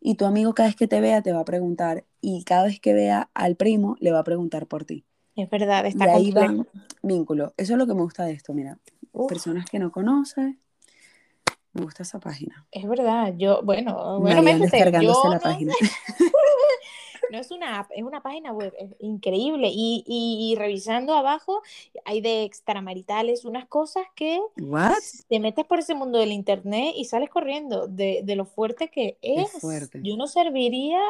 Y 0.00 0.16
tu 0.16 0.26
amigo 0.26 0.54
cada 0.54 0.68
vez 0.70 0.76
que 0.76 0.88
te 0.88 1.00
vea 1.00 1.22
te 1.22 1.32
va 1.32 1.40
a 1.40 1.44
preguntar, 1.44 2.04
y 2.20 2.44
cada 2.44 2.64
vez 2.66 2.80
que 2.80 2.94
vea 2.94 3.30
al 3.34 3.56
primo 3.56 3.96
le 4.00 4.12
va 4.12 4.20
a 4.20 4.24
preguntar 4.24 4.66
por 4.68 4.84
ti. 4.84 5.04
Es 5.36 5.48
verdad, 5.50 5.86
Y 5.92 6.06
está 6.06 6.08
ahí 6.08 6.32
complejo. 6.32 6.32
van 6.32 6.68
vínculos. 7.02 7.52
Eso 7.56 7.74
es 7.74 7.78
lo 7.78 7.86
que 7.86 7.94
me 7.94 8.02
gusta 8.02 8.24
de 8.24 8.32
esto, 8.32 8.54
mira. 8.54 8.78
Uf, 9.12 9.26
Personas 9.26 9.66
que 9.70 9.78
no 9.80 9.92
conoces, 9.92 10.56
me 11.76 11.82
gusta 11.84 12.02
esa 12.02 12.20
página. 12.20 12.66
es 12.70 12.88
verdad. 12.88 13.34
Yo, 13.36 13.62
bueno, 13.62 14.20
bueno, 14.20 14.42
Marian 14.42 14.42
métete. 14.42 14.68
descargándose 14.72 15.28
Yo 15.28 15.30
la 15.30 15.38
no 15.38 15.40
página. 15.40 15.74
No 17.28 17.38
es 17.38 17.50
una 17.50 17.80
app, 17.80 17.90
es 17.94 18.04
una 18.04 18.22
página 18.22 18.52
web, 18.52 18.72
es 18.78 18.94
increíble. 19.00 19.68
Y, 19.72 20.04
y- 20.06 20.52
y 20.52 20.56
revisando 20.56 21.14
abajo 21.14 21.62
hay 22.04 22.20
de 22.20 22.44
extramaritales, 22.44 23.44
unas 23.44 23.66
cosas 23.66 24.06
que 24.14 24.40
¿What? 24.58 25.02
te 25.28 25.40
metes 25.40 25.64
por 25.66 25.80
ese 25.80 25.94
mundo 25.94 26.18
del 26.18 26.32
internet 26.32 26.94
y 26.96 27.04
sales 27.06 27.30
corriendo 27.30 27.88
de, 27.88 28.22
de 28.24 28.36
lo 28.36 28.46
fuerte 28.46 28.90
que 28.90 29.18
Es 29.22 29.50
es. 29.50 29.60
fuerte. 29.60 30.00
Yo 30.02 30.16
no 30.16 30.26
serviría 30.28 31.00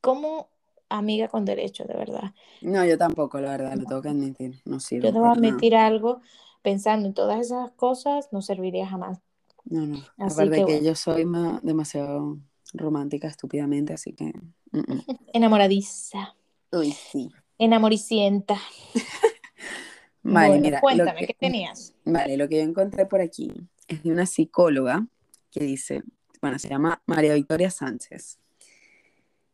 como 0.00 0.48
amiga 0.88 1.28
con 1.28 1.44
derecho, 1.44 1.84
de 1.84 1.94
verdad. 1.96 2.34
No, 2.60 2.84
yo 2.84 2.98
tampoco, 2.98 3.40
la 3.40 3.50
verdad, 3.52 3.74
lo 3.76 3.86
tengo 3.86 4.02
que 4.02 4.08
admitir. 4.10 4.60
No 4.66 4.78
sirvo 4.80 5.08
Yo 5.08 5.12
te 5.12 5.18
voy 5.18 5.28
a 5.28 5.32
admitir 5.32 5.74
algo, 5.76 6.20
pensando 6.62 7.06
en 7.08 7.14
todas 7.14 7.40
esas 7.40 7.70
cosas, 7.72 8.28
no 8.32 8.42
serviría 8.42 8.86
jamás. 8.86 9.20
No, 9.68 9.86
no. 9.86 9.96
Así 10.18 10.34
Aparte 10.40 10.64
que 10.64 10.78
que 10.78 10.84
yo 10.84 10.94
soy 10.94 11.24
ma- 11.24 11.60
demasiado 11.62 12.38
romántica 12.72 13.28
estúpidamente, 13.28 13.92
así 13.92 14.12
que... 14.12 14.26
mm, 14.72 14.78
mm. 14.78 15.00
Enamoradiza, 15.32 16.34
Uy, 16.72 16.92
sí. 16.92 17.30
enamoricienta. 17.58 18.56
Vale, 20.22 20.48
Bueno, 20.48 20.62
mira, 20.62 20.80
cuéntame, 20.80 21.20
que, 21.20 21.26
¿qué 21.28 21.34
tenías? 21.34 21.94
vale, 22.04 22.36
lo 22.36 22.48
que 22.48 22.56
yo 22.56 22.62
encontré 22.62 23.06
por 23.06 23.20
aquí 23.20 23.52
es 23.86 24.02
de 24.02 24.10
una 24.10 24.26
psicóloga 24.26 25.06
que 25.52 25.62
dice, 25.62 26.02
bueno, 26.42 26.58
se 26.58 26.68
llama 26.68 27.00
María 27.06 27.34
Victoria 27.34 27.70
Sánchez. 27.70 28.38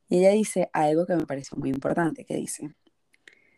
Y 0.09 0.19
ella 0.21 0.31
dice 0.31 0.71
algo 0.73 1.05
que 1.05 1.15
me 1.15 1.27
pareció 1.27 1.59
muy 1.59 1.69
importante, 1.69 2.25
que 2.25 2.37
dice, 2.37 2.75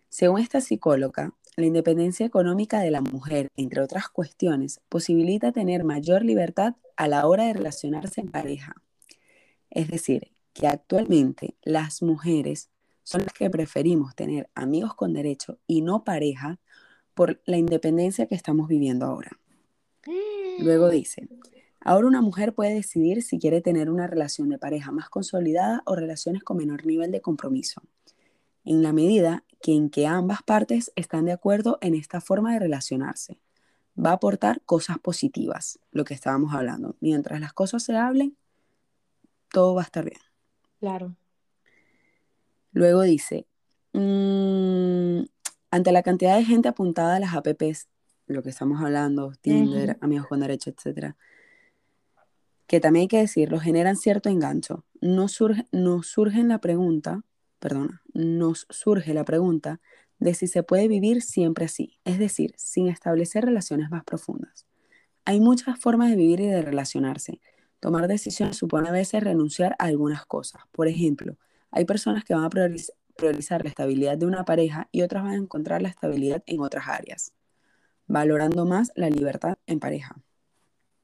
según 0.09 0.41
esta 0.41 0.61
psicóloga, 0.61 1.33
la 1.57 1.67
independencia 1.67 2.27
económica 2.27 2.81
de 2.81 2.91
la 2.91 3.01
mujer, 3.01 3.49
entre 3.57 3.81
otras 3.81 4.09
cuestiones, 4.09 4.81
posibilita 4.89 5.53
tener 5.53 5.85
mayor 5.85 6.25
libertad 6.25 6.75
a 6.97 7.09
la 7.09 7.27
hora 7.27 7.45
de 7.45 7.53
relacionarse 7.53 8.21
en 8.21 8.31
pareja. 8.31 8.75
Es 9.71 9.89
decir, 9.89 10.33
que 10.53 10.67
actualmente 10.67 11.57
las 11.63 12.03
mujeres 12.03 12.71
son 13.03 13.23
las 13.23 13.33
que 13.33 13.51
preferimos 13.51 14.15
tener 14.15 14.49
amigos 14.55 14.95
con 14.95 15.13
derecho 15.13 15.59
y 15.67 15.83
no 15.83 16.05
pareja 16.05 16.59
por 17.13 17.41
la 17.45 17.59
independencia 17.59 18.27
que 18.27 18.35
estamos 18.35 18.69
viviendo 18.69 19.07
ahora. 19.07 19.39
Luego 20.59 20.89
dice, 20.89 21.29
ahora 21.81 22.07
una 22.07 22.23
mujer 22.23 22.55
puede 22.55 22.75
decidir 22.75 23.23
si 23.23 23.39
quiere 23.39 23.61
tener 23.61 23.91
una 23.91 24.07
relación 24.07 24.49
de 24.49 24.59
pareja 24.59 24.93
más 24.93 25.09
consolidada 25.09 25.83
o 25.87 25.97
relaciones 25.97 26.43
con 26.43 26.57
menor 26.57 26.87
nivel 26.87 27.11
de 27.11 27.21
compromiso, 27.21 27.83
en 28.65 28.83
la 28.83 28.93
medida 28.93 29.44
en 29.73 29.91
que 29.91 30.07
ambas 30.07 30.43
partes 30.43 30.93
están 30.97 31.25
de 31.25 31.33
acuerdo 31.33 31.79
en 31.81 31.95
esta 31.95 32.21
forma 32.21 32.53
de 32.53 32.59
relacionarse. 32.59 33.39
Va 33.99 34.11
a 34.11 34.15
aportar 34.15 34.61
cosas 34.63 34.99
positivas, 34.99 35.79
lo 35.93 36.05
que 36.05 36.15
estábamos 36.15 36.55
hablando. 36.55 36.97
Mientras 37.01 37.41
las 37.41 37.53
cosas 37.53 37.83
se 37.83 37.97
hablen, 37.97 38.37
todo 39.51 39.75
va 39.75 39.83
a 39.83 39.85
estar 39.85 40.05
bien. 40.05 40.21
Claro. 40.81 41.17
Luego 42.73 43.03
dice, 43.03 43.47
mm, 43.93 45.21
ante 45.71 45.93
la 45.93 46.03
cantidad 46.03 46.37
de 46.37 46.45
gente 46.45 46.69
apuntada 46.69 47.17
a 47.17 47.21
las 47.21 47.35
apps, 47.35 47.89
lo 48.27 48.43
que 48.43 48.51
estamos 48.51 48.83
hablando, 48.83 49.33
Tinder, 49.41 49.97
amigos 50.01 50.27
con 50.27 50.41
derecho, 50.41 50.71
etcétera, 50.71 51.17
que 52.67 52.81
también 52.81 53.03
hay 53.03 53.09
que 53.09 53.19
decirlo, 53.19 53.61
generan 53.61 53.97
cierto 53.97 54.29
engancho. 54.29 54.85
No 55.01 55.29
surge, 55.29 55.67
nos 55.71 56.07
surge 56.09 56.43
la 56.43 56.59
pregunta, 56.59 57.23
perdona, 57.65 58.03
nos 58.13 58.67
surge 58.69 59.15
la 59.15 59.25
pregunta 59.25 59.81
de 60.19 60.35
si 60.35 60.49
se 60.49 60.63
puede 60.63 60.87
vivir 60.87 61.23
siempre 61.23 61.65
así, 61.65 61.99
es 62.05 62.19
decir, 62.19 62.53
sin 62.59 62.89
establecer 62.89 63.47
relaciones 63.47 63.89
más 63.89 64.05
profundas. 64.05 64.67
Hay 65.25 65.41
muchas 65.41 65.79
formas 65.79 66.11
de 66.11 66.17
vivir 66.17 66.41
y 66.41 66.47
de 66.47 66.61
relacionarse. 66.61 67.41
Tomar 67.81 68.07
decisiones 68.07 68.59
supone 68.59 68.91
a 68.91 68.93
veces 68.93 69.25
renunciar 69.25 69.77
a 69.79 69.87
algunas 69.87 70.27
cosas. 70.27 70.61
Por 70.73 70.89
ejemplo, 70.89 71.39
hay 71.71 71.87
personas 71.87 72.23
que 72.23 72.35
van 72.35 72.45
a 72.45 72.51
prioriz- 72.51 72.93
priorizar 73.17 73.63
la 73.63 73.71
estabilidad 73.71 74.19
de 74.19 74.27
una 74.27 74.45
pareja 74.45 74.89
y 74.93 75.01
otras 75.01 75.23
van 75.23 75.33
a 75.33 75.37
encontrar 75.37 75.81
la 75.81 75.89
estabilidad 75.89 76.43
en 76.47 76.61
otras 76.61 76.87
áreas, 76.87 77.33
valorando 78.07 78.67
más 78.67 78.93
la 78.95 79.09
libertad 79.09 79.57
en 79.67 79.81
pareja. 79.81 80.17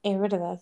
Es 0.03 0.19
verdad. 0.19 0.61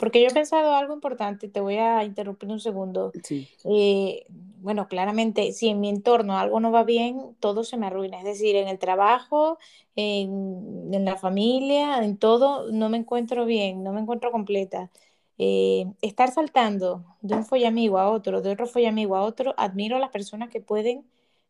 Porque 0.00 0.20
yo 0.22 0.28
he 0.28 0.32
pensado 0.34 0.74
algo 0.74 0.94
importante, 0.94 1.48
te 1.48 1.60
voy 1.60 1.76
a 1.76 2.04
interrumpir 2.04 2.48
un 2.50 2.60
segundo. 2.60 3.14
Sí, 3.22 3.48
Eh, 3.64 4.24
bueno, 4.30 4.88
claramente, 4.88 5.52
si 5.52 5.68
en 5.68 5.80
mi 5.80 5.90
entorno 5.90 6.38
algo 6.38 6.58
no 6.60 6.70
va 6.72 6.84
bien, 6.84 7.36
todo 7.40 7.64
se 7.64 7.76
me 7.76 7.86
arruina. 7.86 8.18
Es 8.18 8.24
decir, 8.24 8.56
en 8.56 8.68
el 8.68 8.78
trabajo, 8.78 9.58
en, 9.96 10.88
en 10.94 11.04
la 11.04 11.16
familia, 11.16 12.02
en 12.02 12.16
todo, 12.18 12.70
no 12.72 12.88
me 12.88 12.96
encuentro 12.98 13.44
bien, 13.44 13.82
no 13.82 13.92
me 13.92 14.00
encuentro 14.00 14.32
completa. 14.32 14.90
Eh, 15.38 15.86
estar 16.02 16.30
saltando 16.32 17.04
de 17.20 17.34
un 17.36 17.44
follamigo 17.44 17.98
a 17.98 18.10
otro, 18.10 18.40
de 18.42 18.50
otro 18.52 18.66
follamigo 18.66 19.16
a 19.16 19.22
otro, 19.22 19.54
admiro 19.58 19.96
a 19.96 19.98
las 20.00 20.10
personas 20.10 20.48
que 20.50 20.60
pueden 20.60 21.04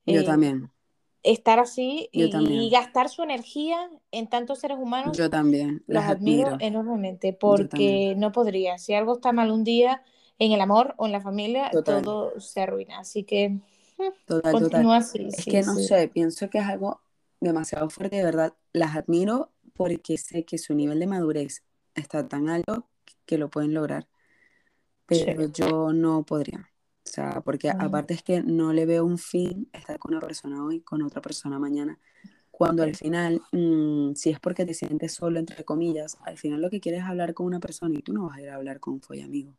yo 0.06 0.24
eh, 0.24 0.24
también, 0.24 0.70
estar 1.22 1.58
así 1.58 2.08
y, 2.12 2.70
gastar 2.70 3.08
su 3.08 3.22
energía 3.22 3.90
en 4.12 4.28
tantos 4.28 4.60
seres 4.60 4.78
humanos 4.80 5.16
yo 5.16 5.28
también, 5.28 5.82
los 5.86 6.02
las 6.02 6.10
admiro 6.10 6.48
admiro, 6.48 6.64
enormemente 6.64 7.32
porque 7.32 8.14
no 8.16 8.32
podría. 8.32 8.78
Si 8.78 8.94
algo 8.94 9.14
está 9.14 9.32
mal 9.32 9.50
un 9.50 9.64
día 9.64 10.02
en 10.38 10.52
el 10.52 10.60
amor 10.60 10.94
o 10.96 11.06
en 11.06 11.12
la 11.12 11.20
familia, 11.20 11.70
total, 11.70 12.02
todo 12.02 12.40
se 12.40 12.60
arruina. 12.60 13.00
Así 13.00 13.24
que 13.24 13.48
mm, 13.50 13.62
total. 14.26 14.52
continúa 14.52 14.98
así, 14.98 15.28
Es 15.28 15.44
sí, 15.44 15.50
que 15.50 15.62
no 15.62 15.74
sí. 15.74 15.84
sé, 15.84 16.08
pienso 16.08 16.48
que 16.50 16.58
es 16.58 16.66
algo 16.66 17.00
demasiado 17.40 17.90
fuerte, 17.90 18.16
de 18.16 18.24
verdad, 18.24 18.54
las 18.72 18.96
admiro 18.96 19.50
porque 19.74 20.18
sé 20.18 20.44
que 20.44 20.58
su 20.58 20.74
nivel 20.74 20.98
de 20.98 21.06
madurez 21.06 21.62
está 21.94 22.26
tan 22.28 22.48
alto 22.48 22.88
que 23.26 23.38
lo 23.38 23.48
pueden 23.48 23.74
lograr. 23.74 24.08
Sí. 25.10 25.24
pero 25.24 25.50
yo 25.52 25.92
no 25.92 26.22
podría. 26.24 26.70
O 27.08 27.12
sea, 27.12 27.40
porque 27.42 27.70
Mm, 27.70 27.78
aparte 27.78 28.14
es 28.14 28.22
que 28.22 28.42
no 28.42 28.72
le 28.72 28.86
veo 28.86 29.04
un 29.04 29.18
fin 29.18 29.68
estar 29.72 29.98
con 29.98 30.12
una 30.14 30.20
persona 30.26 30.64
hoy, 30.64 30.80
con 30.82 31.02
otra 31.02 31.22
persona 31.22 31.58
mañana. 31.58 31.98
Cuando 32.50 32.82
al 32.82 32.94
final, 32.96 33.42
mm, 33.52 34.14
si 34.14 34.30
es 34.30 34.40
porque 34.40 34.66
te 34.66 34.74
sientes 34.74 35.14
solo, 35.14 35.38
entre 35.40 35.64
comillas, 35.64 36.18
al 36.24 36.38
final 36.38 36.60
lo 36.62 36.70
que 36.70 36.80
quieres 36.80 37.02
es 37.02 37.06
hablar 37.08 37.34
con 37.34 37.46
una 37.46 37.60
persona 37.60 37.98
y 37.98 38.02
tú 38.02 38.12
no 38.14 38.26
vas 38.28 38.38
a 38.38 38.42
ir 38.42 38.50
a 38.50 38.56
hablar 38.56 38.80
con 38.80 38.94
un 38.94 39.02
follamigo. 39.02 39.54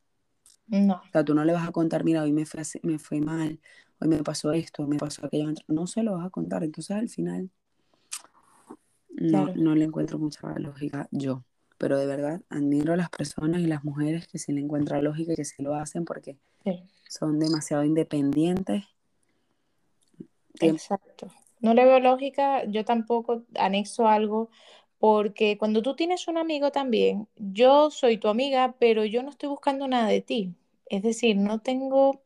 No, 0.69 1.01
O 1.09 1.11
sea, 1.11 1.23
tú 1.25 1.33
no 1.35 1.43
le 1.45 1.53
vas 1.53 1.67
a 1.67 1.71
contar, 1.71 2.03
mira, 2.03 2.23
hoy 2.23 2.31
me 2.31 2.45
fue, 2.45 2.61
así- 2.61 2.79
me 2.83 2.99
fue 2.99 3.19
mal, 3.21 3.59
hoy 3.99 4.07
me 4.07 4.23
pasó 4.23 4.51
esto, 4.53 4.87
me 4.87 4.97
pasó 4.97 5.25
aquello. 5.25 5.51
No 5.67 5.87
se 5.87 6.03
lo 6.03 6.13
vas 6.13 6.25
a 6.27 6.29
contar. 6.29 6.63
Entonces 6.63 6.95
al 6.95 7.09
final 7.09 7.49
no, 9.19 9.49
claro. 9.49 9.53
no 9.53 9.75
le 9.75 9.85
encuentro 9.85 10.17
mucha 10.17 10.57
lógica 10.57 11.07
yo. 11.11 11.43
Pero 11.79 11.97
de 11.97 12.05
verdad 12.05 12.41
admiro 12.49 12.93
a 12.93 12.97
las 12.97 13.09
personas 13.09 13.61
y 13.61 13.65
las 13.65 13.83
mujeres 13.83 14.27
que 14.27 14.37
se 14.37 14.51
le 14.51 14.61
encuentra 14.61 15.01
lógica 15.01 15.33
y 15.33 15.35
que 15.35 15.45
se 15.45 15.63
lo 15.63 15.73
hacen 15.73 16.05
porque 16.05 16.37
son 17.07 17.39
demasiado 17.39 17.83
independientes. 17.83 18.83
Exacto. 20.59 21.29
No 21.61 21.73
le 21.73 21.85
veo 21.85 21.99
lógica, 21.99 22.65
yo 22.65 22.85
tampoco 22.85 23.43
anexo 23.55 24.07
algo, 24.07 24.49
porque 24.99 25.57
cuando 25.57 25.81
tú 25.81 25.95
tienes 25.95 26.27
un 26.27 26.37
amigo 26.37 26.71
también, 26.71 27.27
yo 27.37 27.89
soy 27.89 28.17
tu 28.17 28.27
amiga, 28.27 28.75
pero 28.77 29.05
yo 29.05 29.23
no 29.23 29.29
estoy 29.29 29.49
buscando 29.49 29.87
nada 29.87 30.07
de 30.09 30.21
ti. 30.21 30.53
Es 30.85 31.01
decir, 31.01 31.37
no 31.37 31.59
tengo, 31.59 32.21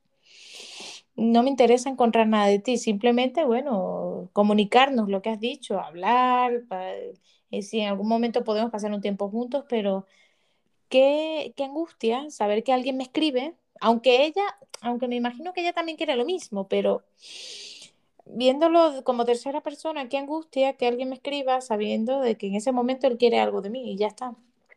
no 1.16 1.44
me 1.44 1.50
interesa 1.50 1.90
encontrar 1.90 2.28
nada 2.28 2.48
de 2.48 2.60
ti, 2.60 2.78
simplemente, 2.78 3.46
bueno, 3.46 4.30
comunicarnos 4.34 5.10
lo 5.10 5.22
que 5.22 5.30
has 5.30 5.40
dicho, 5.40 5.80
hablar, 5.80 6.64
eh, 7.52 7.62
si 7.62 7.80
en 7.82 7.90
algún 7.90 8.08
momento 8.08 8.44
podemos 8.44 8.72
pasar 8.72 8.92
un 8.92 9.02
tiempo 9.02 9.30
juntos, 9.30 9.66
pero 9.70 10.06
qué, 10.90 11.54
qué 11.56 11.64
angustia 11.66 12.30
saber 12.30 12.64
que 12.64 12.74
alguien 12.74 12.98
me 12.98 13.04
escribe, 13.04 13.56
aunque 13.80 14.26
ella, 14.26 14.44
aunque 14.82 15.08
me 15.08 15.16
imagino 15.16 15.54
que 15.54 15.62
ella 15.62 15.74
también 15.74 15.98
quiere 15.98 16.16
lo 16.16 16.26
mismo, 16.26 16.68
pero 16.68 17.04
viéndolo 18.26 19.04
como 19.04 19.26
tercera 19.26 19.62
persona, 19.62 20.10
qué 20.10 20.18
angustia 20.18 20.74
que 20.74 20.88
alguien 20.88 21.10
me 21.10 21.16
escriba 21.16 21.62
sabiendo 21.62 22.20
de 22.20 22.38
que 22.38 22.48
en 22.48 22.56
ese 22.56 22.72
momento 22.72 23.08
él 23.08 23.18
quiere 23.18 23.40
algo 23.40 23.62
de 23.62 23.70
mí 23.70 23.92
y 23.92 23.98
ya 23.98 24.08
está. 24.08 24.36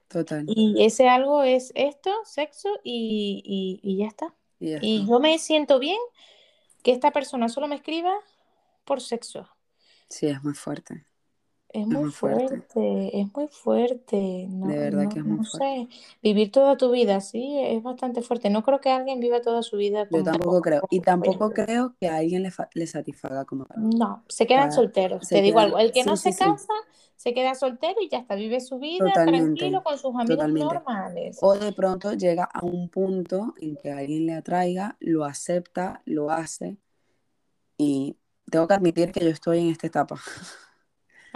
Total. 0.09 0.45
Y 0.47 0.84
ese 0.84 1.09
algo 1.09 1.43
es 1.43 1.72
esto, 1.74 2.11
sexo 2.24 2.68
y, 2.84 3.80
y, 3.82 3.97
ya 3.97 4.07
está. 4.07 4.34
Y, 4.59 5.07
yo 5.07 5.20
me 5.20 5.38
siento 5.38 5.78
bien 5.78 5.98
que 6.82 6.92
esta 6.92 7.11
persona 7.11 7.48
solo 7.48 7.68
me 7.68 7.76
escriba 7.76 8.14
por 8.84 9.00
sexo. 9.00 9.48
Sí, 10.09 10.26
es 10.26 10.42
muy 10.42 10.54
fuerte. 10.54 11.04
Es, 11.70 11.86
muy, 11.86 12.10
fuerte. 12.10 13.20
es 13.20 13.34
muy 13.34 13.48
fuerte. 13.48 14.46
No, 14.48 14.68
de 14.68 14.78
verdad 14.78 15.08
que 15.12 15.18
es 15.18 15.24
muy 15.24 15.44
fuerte. 15.44 15.88
Sé, 15.88 15.88
vivir 16.22 16.50
toda 16.50 16.76
tu 16.76 16.90
vida 16.90 17.16
así 17.16 17.58
es 17.60 17.82
bastante 17.82 18.22
fuerte. 18.22 18.48
No 18.48 18.62
creo 18.62 18.80
que 18.80 18.90
alguien 18.90 19.20
viva 19.20 19.42
toda 19.42 19.62
su 19.62 19.76
vida. 19.76 20.06
Yo 20.10 20.22
tampoco 20.22 20.62
creo. 20.62 20.82
Y 20.90 21.00
tampoco 21.00 21.50
creo 21.50 21.94
que 22.00 22.08
a 22.08 22.16
alguien 22.16 22.42
le, 22.42 22.52
le 22.74 22.86
satisfaga 22.86 23.44
como 23.44 23.66
No, 23.76 24.24
se 24.28 24.46
quedan 24.46 24.72
solteros. 24.72 25.28
Te 25.28 25.42
digo 25.42 25.58
algo, 25.58 25.78
el 25.78 25.92
que 25.92 26.04
no 26.04 26.16
se 26.16 26.34
casa 26.34 26.72
se 27.16 27.32
queda 27.32 27.54
soltero 27.54 28.00
y 28.00 28.08
ya 28.08 28.18
está, 28.18 28.34
vive 28.34 28.60
su 28.60 28.78
vida 28.78 29.10
tranquilo 29.12 29.82
con 29.82 29.98
sus 29.98 30.14
amigos 30.14 30.48
normales. 30.48 31.38
O 31.40 31.54
de 31.54 31.72
pronto 31.72 32.12
llega 32.12 32.44
a 32.44 32.64
un 32.64 32.88
punto 32.90 33.54
en 33.58 33.76
que 33.76 33.90
alguien 33.90 34.26
le 34.26 34.34
atraiga, 34.34 34.96
lo 35.00 35.24
acepta, 35.24 36.02
lo 36.04 36.30
hace. 36.30 36.76
Y 37.78 38.16
tengo 38.50 38.68
que 38.68 38.74
admitir 38.74 39.12
que 39.12 39.24
yo 39.24 39.30
estoy 39.30 39.60
en 39.60 39.70
esta 39.70 39.86
etapa. 39.86 40.16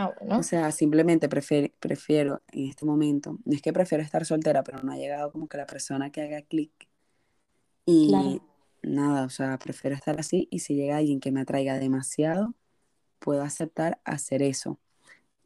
Ah, 0.01 0.39
o 0.39 0.43
sea, 0.43 0.73
simplemente 0.73 1.29
prefiero, 1.29 2.43
en 2.53 2.69
este 2.69 2.87
momento, 2.87 3.39
no 3.45 3.55
es 3.55 3.61
que 3.61 3.73
prefiero 3.73 4.03
estar 4.03 4.25
soltera, 4.25 4.63
pero 4.63 4.83
no 4.83 4.93
ha 4.93 4.97
llegado 4.97 5.31
como 5.31 5.47
que 5.47 5.59
la 5.59 5.67
persona 5.67 6.11
que 6.11 6.23
haga 6.23 6.41
clic. 6.41 6.73
Y 7.85 8.41
nada, 8.83 9.25
o 9.25 9.31
sea, 9.31 9.59
prefiero 9.59 9.95
estar 9.95 10.19
así 10.19 10.49
y 10.51 10.61
si 10.61 10.75
llega 10.75 10.97
alguien 10.97 11.21
que 11.21 11.33
me 11.33 11.41
atraiga 11.41 11.79
demasiado, 11.79 12.55
puedo 13.19 13.43
aceptar 13.43 14.01
hacer 14.05 14.43
eso. 14.43 14.79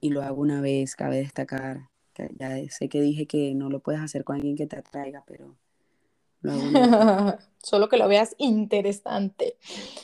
Y 0.00 0.10
lo 0.10 0.22
hago 0.22 0.40
una 0.40 0.60
vez, 0.60 0.94
cabe 0.94 1.16
destacar. 1.16 1.88
Que 2.12 2.30
ya 2.38 2.56
sé 2.70 2.88
que 2.88 3.00
dije 3.00 3.26
que 3.26 3.54
no 3.56 3.70
lo 3.70 3.80
puedes 3.80 4.00
hacer 4.00 4.22
con 4.22 4.36
alguien 4.36 4.56
que 4.56 4.68
te 4.68 4.76
atraiga, 4.76 5.24
pero 5.26 5.56
lo 6.42 6.52
hago 6.52 6.62
Solo 7.58 7.88
que 7.88 7.96
lo 7.96 8.06
veas 8.06 8.36
interesante. 8.38 9.56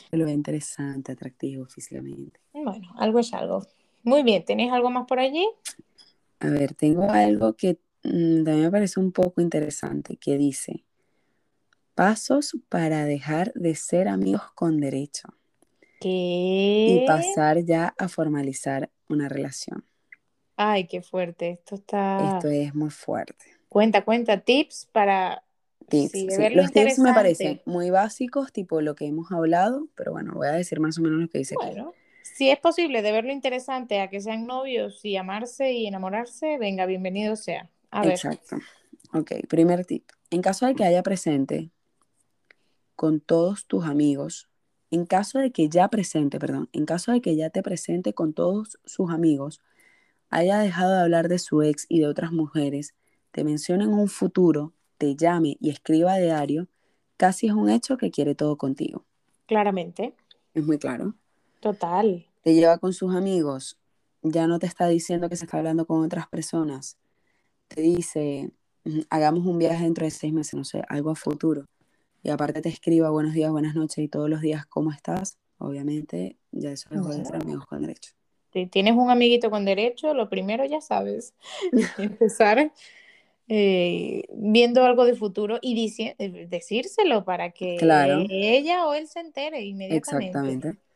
Que 0.09 0.17
lo 0.17 0.25
vea 0.25 0.33
interesante, 0.33 1.13
atractivo 1.13 1.67
físicamente. 1.67 2.41
Bueno, 2.51 2.73
algo 2.97 3.19
es 3.19 3.33
algo. 3.33 3.65
Muy 4.03 4.23
bien, 4.23 4.43
¿tenéis 4.43 4.71
algo 4.71 4.89
más 4.89 5.05
por 5.07 5.19
allí? 5.19 5.47
A 6.39 6.47
ver, 6.47 6.73
tengo 6.73 7.09
algo 7.09 7.53
que 7.53 7.77
mm, 8.03 8.43
también 8.43 8.61
me 8.61 8.71
parece 8.71 8.99
un 8.99 9.11
poco 9.11 9.41
interesante, 9.41 10.17
que 10.17 10.37
dice, 10.37 10.83
pasos 11.93 12.57
para 12.67 13.05
dejar 13.05 13.53
de 13.53 13.75
ser 13.75 14.07
amigos 14.07 14.41
con 14.55 14.79
derecho. 14.79 15.29
¿Qué? 15.99 17.03
Y 17.03 17.05
pasar 17.05 17.63
ya 17.63 17.93
a 17.97 18.07
formalizar 18.07 18.89
una 19.07 19.29
relación. 19.29 19.85
Ay, 20.55 20.87
qué 20.87 21.03
fuerte, 21.03 21.51
esto 21.51 21.75
está... 21.75 22.37
Esto 22.37 22.49
es 22.49 22.73
muy 22.73 22.89
fuerte. 22.89 23.45
Cuenta, 23.69 24.03
cuenta, 24.03 24.39
tips 24.39 24.89
para... 24.91 25.43
Tips, 25.89 26.11
sí, 26.11 26.27
Los 26.53 26.71
tips 26.71 26.99
me 26.99 27.13
parecen 27.13 27.61
muy 27.65 27.89
básicos, 27.89 28.51
tipo 28.51 28.81
lo 28.81 28.95
que 28.95 29.05
hemos 29.05 29.31
hablado, 29.31 29.89
pero 29.93 30.13
bueno, 30.13 30.33
voy 30.33 30.47
a 30.47 30.53
decir 30.53 30.79
más 30.79 30.97
o 30.97 31.01
menos 31.01 31.19
lo 31.19 31.27
que 31.27 31.39
dice 31.39 31.55
bueno 31.55 31.93
si 32.33 32.49
es 32.49 32.59
posible 32.59 33.01
de 33.01 33.11
verlo 33.11 33.31
interesante 33.31 33.99
a 33.99 34.09
que 34.09 34.21
sean 34.21 34.45
novios 34.45 35.03
y 35.03 35.17
amarse 35.17 35.73
y 35.73 35.87
enamorarse, 35.87 36.57
venga, 36.57 36.85
bienvenido 36.85 37.35
sea. 37.35 37.69
A 37.89 38.01
ver. 38.01 38.11
Exacto. 38.11 38.57
Ok, 39.13 39.31
primer 39.47 39.85
tip. 39.85 40.09
En 40.29 40.41
caso 40.41 40.65
de 40.65 40.75
que 40.75 40.83
haya 40.83 41.03
presente 41.03 41.69
con 42.95 43.19
todos 43.19 43.65
tus 43.67 43.85
amigos, 43.85 44.49
en 44.91 45.05
caso 45.05 45.39
de 45.39 45.51
que 45.51 45.69
ya 45.69 45.87
presente, 45.87 46.39
perdón, 46.39 46.69
en 46.71 46.85
caso 46.85 47.11
de 47.11 47.21
que 47.21 47.35
ya 47.35 47.49
te 47.49 47.63
presente 47.63 48.13
con 48.13 48.33
todos 48.33 48.79
sus 48.85 49.09
amigos, 49.09 49.61
haya 50.29 50.59
dejado 50.59 50.93
de 50.93 51.01
hablar 51.01 51.27
de 51.27 51.39
su 51.39 51.61
ex 51.61 51.85
y 51.89 51.99
de 51.99 52.07
otras 52.07 52.31
mujeres, 52.31 52.95
te 53.31 53.43
menciona 53.43 53.83
en 53.85 53.93
un 53.93 54.07
futuro, 54.07 54.73
te 54.97 55.15
llame 55.15 55.57
y 55.59 55.69
escriba 55.69 56.17
diario, 56.17 56.67
casi 57.17 57.47
es 57.47 57.53
un 57.53 57.69
hecho 57.69 57.97
que 57.97 58.11
quiere 58.11 58.35
todo 58.35 58.57
contigo. 58.57 59.05
Claramente. 59.45 60.13
Es 60.53 60.65
muy 60.65 60.77
claro. 60.77 61.15
Total. 61.61 62.25
Te 62.43 62.53
lleva 62.53 62.77
con 62.79 62.91
sus 62.91 63.15
amigos, 63.15 63.77
ya 64.21 64.47
no 64.47 64.59
te 64.59 64.65
está 64.65 64.87
diciendo 64.87 65.29
que 65.29 65.35
se 65.35 65.45
está 65.45 65.59
hablando 65.59 65.85
con 65.85 66.03
otras 66.03 66.27
personas. 66.27 66.97
Te 67.67 67.81
dice, 67.81 68.51
hagamos 69.09 69.45
un 69.45 69.57
viaje 69.57 69.83
dentro 69.83 70.05
de 70.05 70.11
seis 70.11 70.33
meses, 70.33 70.55
no 70.55 70.65
sé, 70.65 70.83
algo 70.89 71.11
a 71.11 71.15
futuro. 71.15 71.65
Y 72.23 72.29
aparte 72.29 72.61
te 72.61 72.69
escriba 72.69 73.09
buenos 73.09 73.33
días, 73.33 73.51
buenas 73.51 73.75
noches 73.75 73.99
y 73.99 74.07
todos 74.07 74.29
los 74.29 74.41
días, 74.41 74.65
¿cómo 74.65 74.91
estás? 74.91 75.37
Obviamente, 75.59 76.35
ya 76.51 76.71
eso 76.71 76.89
es 76.91 77.17
de 77.17 77.25
ser 77.25 77.35
amigos 77.35 77.65
con 77.67 77.81
derecho. 77.81 78.11
Si 78.53 78.65
tienes 78.65 78.95
un 78.95 79.09
amiguito 79.09 79.49
con 79.49 79.63
derecho, 79.63 80.13
lo 80.13 80.29
primero 80.29 80.65
ya 80.65 80.81
sabes, 80.81 81.33
empezar 81.97 82.71
eh, 83.47 84.23
viendo 84.33 84.83
algo 84.83 85.05
de 85.05 85.15
futuro 85.15 85.59
y 85.61 85.93
eh, 85.99 86.47
decírselo 86.49 87.23
para 87.23 87.51
que 87.51 87.77
ella 88.29 88.87
o 88.87 88.93
él 88.93 89.07
se 89.07 89.19
entere 89.19 89.61
inmediatamente. 89.61 90.27
Exactamente. 90.27 90.90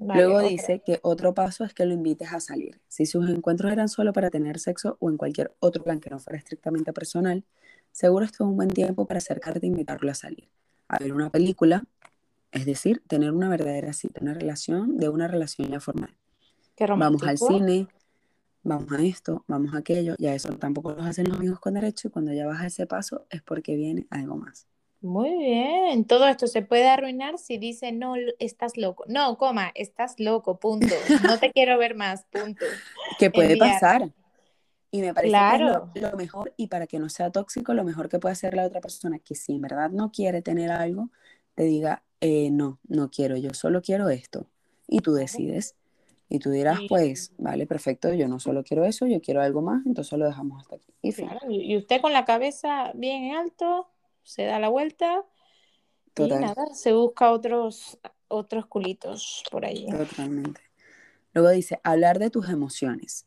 Luego 0.00 0.40
dice 0.40 0.80
que 0.84 1.00
otro 1.02 1.34
paso 1.34 1.64
es 1.64 1.74
que 1.74 1.84
lo 1.84 1.92
invites 1.92 2.32
a 2.32 2.40
salir. 2.40 2.80
Si 2.88 3.06
sus 3.06 3.28
encuentros 3.28 3.72
eran 3.72 3.88
solo 3.88 4.12
para 4.12 4.30
tener 4.30 4.58
sexo 4.58 4.96
o 5.00 5.10
en 5.10 5.16
cualquier 5.16 5.52
otro 5.58 5.82
plan 5.82 6.00
que 6.00 6.10
no 6.10 6.18
fuera 6.18 6.38
estrictamente 6.38 6.92
personal, 6.92 7.44
seguro 7.90 8.24
esto 8.24 8.44
es 8.44 8.50
un 8.50 8.56
buen 8.56 8.68
tiempo 8.68 9.06
para 9.06 9.18
acercarte 9.18 9.66
e 9.66 9.68
invitarlo 9.68 10.10
a 10.10 10.14
salir. 10.14 10.48
A 10.88 10.98
ver 10.98 11.12
una 11.12 11.30
película, 11.30 11.84
es 12.52 12.64
decir, 12.64 13.02
tener 13.08 13.32
una 13.32 13.48
verdadera 13.48 13.92
cita, 13.92 14.20
una 14.22 14.34
relación 14.34 14.96
de 14.98 15.08
una 15.08 15.26
relación 15.26 15.68
ya 15.68 15.80
formal. 15.80 16.14
vamos 16.78 17.22
al 17.24 17.38
cine, 17.38 17.88
vamos 18.62 18.92
a 18.92 19.02
esto, 19.02 19.44
vamos 19.48 19.74
a 19.74 19.78
aquello, 19.78 20.14
ya 20.18 20.34
eso 20.34 20.50
tampoco 20.58 20.92
lo 20.92 21.02
hacen 21.02 21.28
los 21.28 21.38
amigos 21.38 21.58
con 21.58 21.74
derecho 21.74 22.08
y 22.08 22.10
cuando 22.10 22.32
ya 22.32 22.46
vas 22.46 22.60
a 22.60 22.66
ese 22.66 22.86
paso 22.86 23.26
es 23.30 23.42
porque 23.42 23.74
viene 23.74 24.06
algo 24.10 24.36
más. 24.36 24.66
Muy 25.00 25.38
bien, 25.38 26.04
todo 26.06 26.26
esto 26.26 26.48
se 26.48 26.62
puede 26.62 26.88
arruinar 26.88 27.38
si 27.38 27.56
dice 27.56 27.92
no, 27.92 28.14
estás 28.40 28.76
loco. 28.76 29.04
No, 29.06 29.38
coma, 29.38 29.70
estás 29.74 30.18
loco, 30.18 30.58
punto. 30.58 30.94
No 31.22 31.38
te 31.38 31.52
quiero 31.52 31.78
ver 31.78 31.94
más, 31.94 32.24
punto. 32.24 32.64
Que 33.18 33.30
puede 33.30 33.56
pasar. 33.56 34.10
Y 34.90 35.02
me 35.02 35.14
parece 35.14 35.36
que 35.94 36.00
lo, 36.00 36.16
mejor, 36.16 36.54
y 36.56 36.68
para 36.68 36.86
que 36.86 36.98
no 36.98 37.08
sea 37.10 37.30
tóxico, 37.30 37.74
lo 37.74 37.84
mejor 37.84 38.08
que 38.08 38.18
puede 38.18 38.32
hacer 38.32 38.54
la 38.54 38.64
otra 38.64 38.80
persona, 38.80 39.18
que 39.18 39.34
si 39.34 39.52
en 39.52 39.60
verdad 39.60 39.90
no 39.90 40.10
quiere 40.10 40.40
tener 40.40 40.70
algo, 40.70 41.10
te 41.54 41.64
diga, 41.64 42.02
eh, 42.20 42.50
no, 42.50 42.78
no 42.88 43.10
quiero, 43.10 43.36
yo 43.36 43.52
solo 43.52 43.82
quiero 43.82 44.08
esto. 44.08 44.46
Y 44.88 45.00
tú 45.00 45.12
decides. 45.12 45.76
Y 46.30 46.40
tú 46.40 46.50
dirás, 46.50 46.80
pues, 46.88 47.32
vale, 47.38 47.66
perfecto, 47.66 48.12
yo 48.12 48.28
no 48.28 48.38
solo 48.40 48.64
quiero 48.64 48.84
eso, 48.84 49.06
yo 49.06 49.20
quiero 49.20 49.40
algo 49.40 49.62
más, 49.62 49.84
entonces 49.86 50.18
lo 50.18 50.26
dejamos 50.26 50.62
hasta 50.62 50.76
aquí. 50.76 50.92
Y, 51.00 51.72
y 51.72 51.76
usted 51.76 52.00
con 52.02 52.12
la 52.12 52.24
cabeza 52.24 52.92
bien 52.94 53.34
alto, 53.34 53.88
se 54.28 54.44
da 54.44 54.60
la 54.60 54.68
vuelta 54.68 55.24
y 56.14 56.28
nada, 56.28 56.66
se 56.74 56.92
busca 56.92 57.30
otros, 57.30 57.98
otros 58.28 58.66
culitos 58.66 59.42
por 59.50 59.64
ahí. 59.64 59.86
Totalmente. 59.88 60.60
Luego 61.32 61.48
dice, 61.48 61.80
hablar 61.82 62.18
de 62.18 62.28
tus 62.28 62.50
emociones. 62.50 63.26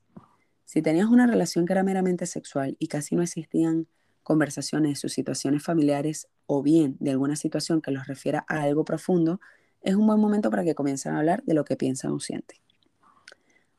Si 0.64 0.84
tenías 0.84 1.08
una 1.08 1.26
relación 1.26 1.66
que 1.66 1.74
era 1.74 1.82
meramente 1.82 2.28
sexual 2.28 2.76
y 2.78 2.86
casi 2.86 3.16
no 3.16 3.24
existían 3.24 3.88
conversaciones 4.22 4.92
de 4.92 4.96
sus 4.98 5.14
situaciones 5.14 5.64
familiares 5.64 6.28
o 6.46 6.62
bien 6.62 6.98
de 7.00 7.10
alguna 7.10 7.36
situación 7.36 7.82
que 7.82 7.90
los 7.90 8.06
refiera 8.06 8.46
a 8.48 8.62
algo 8.62 8.86
profundo, 8.86 9.42
es 9.82 9.96
un 9.96 10.06
buen 10.06 10.20
momento 10.20 10.52
para 10.52 10.64
que 10.64 10.76
comiencen 10.76 11.16
a 11.16 11.18
hablar 11.18 11.42
de 11.46 11.56
lo 11.56 11.66
que 11.66 11.78
piensan 11.78 12.12
o 12.12 12.20
sienten. 12.20 12.60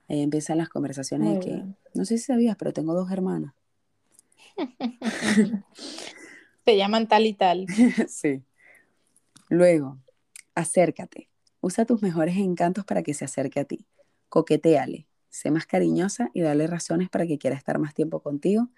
Ahí 0.09 0.23
empiezan 0.23 0.59
las 0.59 0.69
conversaciones 0.69 1.35
de 1.35 1.41
que, 1.41 1.65
no 1.95 2.05
sé 2.05 2.19
si 2.19 2.25
sabías, 2.25 2.57
pero 2.57 2.73
tengo 2.73 2.95
dos 2.95 3.13
hermanas. 3.13 3.55
Te 6.65 6.77
llaman 6.77 7.09
tal 7.09 7.27
y 7.27 7.35
tal. 7.35 7.67
sí. 8.09 8.43
Luego, 9.49 9.99
acércate. 10.55 11.29
Usa 11.61 11.85
tus 11.85 12.03
mejores 12.03 12.37
encantos 12.37 12.85
para 12.85 13.03
que 13.03 13.15
se 13.15 13.25
acerque 13.25 13.61
a 13.61 13.65
ti. 13.65 13.87
Coquetéale. 14.29 15.07
Sé 15.29 15.51
más 15.51 15.67
cariñosa 15.67 16.31
y 16.35 16.43
dale 16.43 16.67
razones 16.67 17.09
para 17.09 17.27
que 17.27 17.39
quiera 17.39 17.57
estar 17.57 17.79
más 17.79 17.95
tiempo 17.95 18.21
contigo. 18.21 18.69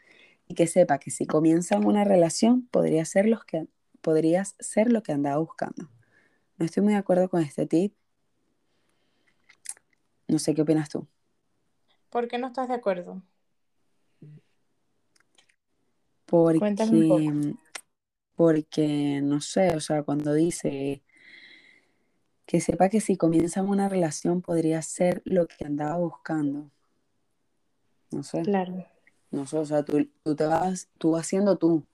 y 0.47 0.55
que 0.55 0.66
sepa 0.66 0.99
que 0.99 1.11
si 1.11 1.26
comienzan 1.26 1.87
una 1.87 2.05
relación 2.05 2.66
podría 2.66 3.05
ser, 3.07 3.26
los 3.26 3.45
que, 3.47 3.66
podrías 4.03 4.57
ser 4.59 4.93
lo 4.93 5.03
que 5.03 5.12
andaba 5.12 5.39
buscando. 5.39 5.89
No 6.59 6.66
estoy 6.66 6.82
muy 6.82 6.93
de 6.93 6.99
acuerdo 6.99 7.30
con 7.30 7.41
este 7.41 7.66
tip. 7.66 7.95
No 10.28 10.39
sé 10.39 10.55
qué 10.55 10.62
opinas 10.62 10.91
tú. 10.91 11.07
¿Por 12.11 12.28
qué 12.28 12.39
no 12.39 12.49
estás 12.49 12.68
de 12.68 12.74
acuerdo? 12.74 13.22
Porque, 16.26 16.74
porque, 18.37 19.20
no 19.22 19.41
sé, 19.41 19.74
o 19.76 19.80
sea, 19.80 20.03
cuando 20.03 20.32
dice 20.35 21.03
que 22.47 22.61
sepa 22.61 22.89
que 22.89 23.01
si 23.01 23.16
comienzan 23.16 23.68
una 23.68 23.89
relación 23.89 24.43
podría 24.43 24.82
ser 24.82 25.22
lo 25.24 25.47
que 25.47 25.64
andaba 25.64 25.97
buscando. 25.97 26.70
No 28.11 28.22
sé. 28.22 28.43
Claro. 28.43 28.87
No 29.30 29.47
sé, 29.47 29.59
o 29.59 29.64
sea, 29.64 29.82
tú, 29.82 30.09
tú 30.22 30.37
te 30.37 30.47
vas, 30.47 30.89
tú 30.99 31.12
vas 31.12 31.26
siendo 31.26 31.57
tú 31.57 31.85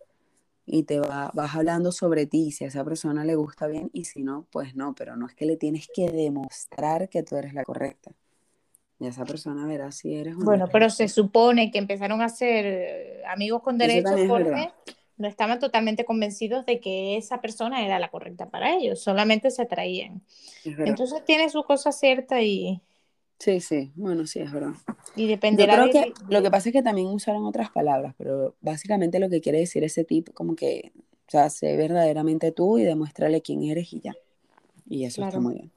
y 0.67 0.85
te 0.85 1.01
va, 1.01 1.31
vas 1.35 1.55
hablando 1.55 1.91
sobre 1.91 2.27
ti, 2.27 2.53
si 2.53 2.65
a 2.65 2.69
esa 2.69 2.85
persona 2.85 3.25
le 3.25 3.35
gusta 3.35 3.67
bien 3.67 3.91
y 3.93 4.05
si 4.05 4.23
no, 4.23 4.47
pues 4.51 4.77
no, 4.77 4.95
pero 4.95 5.17
no 5.17 5.27
es 5.27 5.35
que 5.35 5.47
le 5.47 5.57
tienes 5.57 5.89
que 5.93 6.11
demostrar 6.11 7.09
que 7.09 7.23
tú 7.23 7.37
eres 7.37 7.55
la 7.55 7.65
correcta. 7.65 8.13
Y 8.99 9.07
esa 9.07 9.25
persona 9.25 9.67
verá 9.67 9.91
si 9.93 10.15
eres 10.15 10.37
una 10.37 10.45
Bueno, 10.45 10.69
pero 10.71 10.91
se 10.91 11.09
supone 11.09 11.71
que 11.71 11.79
empezaron 11.79 12.21
a 12.21 12.29
ser 12.29 12.67
eh, 12.67 13.23
amigos 13.27 13.63
con 13.63 13.79
derechos 13.79 14.21
porque 14.29 14.71
no 15.21 15.29
estaban 15.29 15.59
totalmente 15.59 16.07
convencidos 16.07 16.65
de 16.65 16.81
que 16.81 17.19
esa 17.19 17.43
persona 17.43 17.85
era 17.85 17.99
la 17.99 18.09
correcta 18.09 18.49
para 18.49 18.75
ellos, 18.75 19.01
solamente 19.01 19.51
se 19.51 19.61
atraían. 19.61 20.23
Entonces 20.65 21.23
tiene 21.27 21.51
su 21.51 21.63
cosa 21.63 21.93
cierta 21.93 22.43
y... 22.43 22.81
Sí, 23.39 23.61
sí, 23.61 23.93
bueno, 23.97 24.27
sí, 24.27 24.41
es 24.41 24.51
verdad. 24.51 24.73
Y 25.17 25.27
dependerá 25.27 25.77
Yo 25.77 25.91
creo 25.91 26.05
que 26.05 26.13
lo 26.29 26.43
que 26.43 26.51
pasa 26.51 26.71
es 26.71 26.73
que 26.73 26.83
también 26.83 27.09
usaron 27.09 27.45
otras 27.45 27.71
palabras, 27.71 28.15
pero 28.17 28.55
básicamente 28.63 29.19
lo 29.19 29.29
que 29.29 29.43
quiere 29.43 29.59
decir 29.59 29.85
ese 29.85 30.05
tipo, 30.05 30.33
como 30.33 30.57
que, 30.57 30.93
o 30.97 31.31
sea, 31.31 31.51
sé 31.51 31.77
verdaderamente 31.77 32.51
tú 32.51 32.79
y 32.79 32.85
demuéstrale 32.85 33.43
quién 33.43 33.63
eres 33.65 33.93
y 33.93 34.01
ya. 34.01 34.15
Y 34.89 35.05
eso 35.05 35.23
está 35.23 35.39
muy 35.39 35.55
bien. 35.55 35.71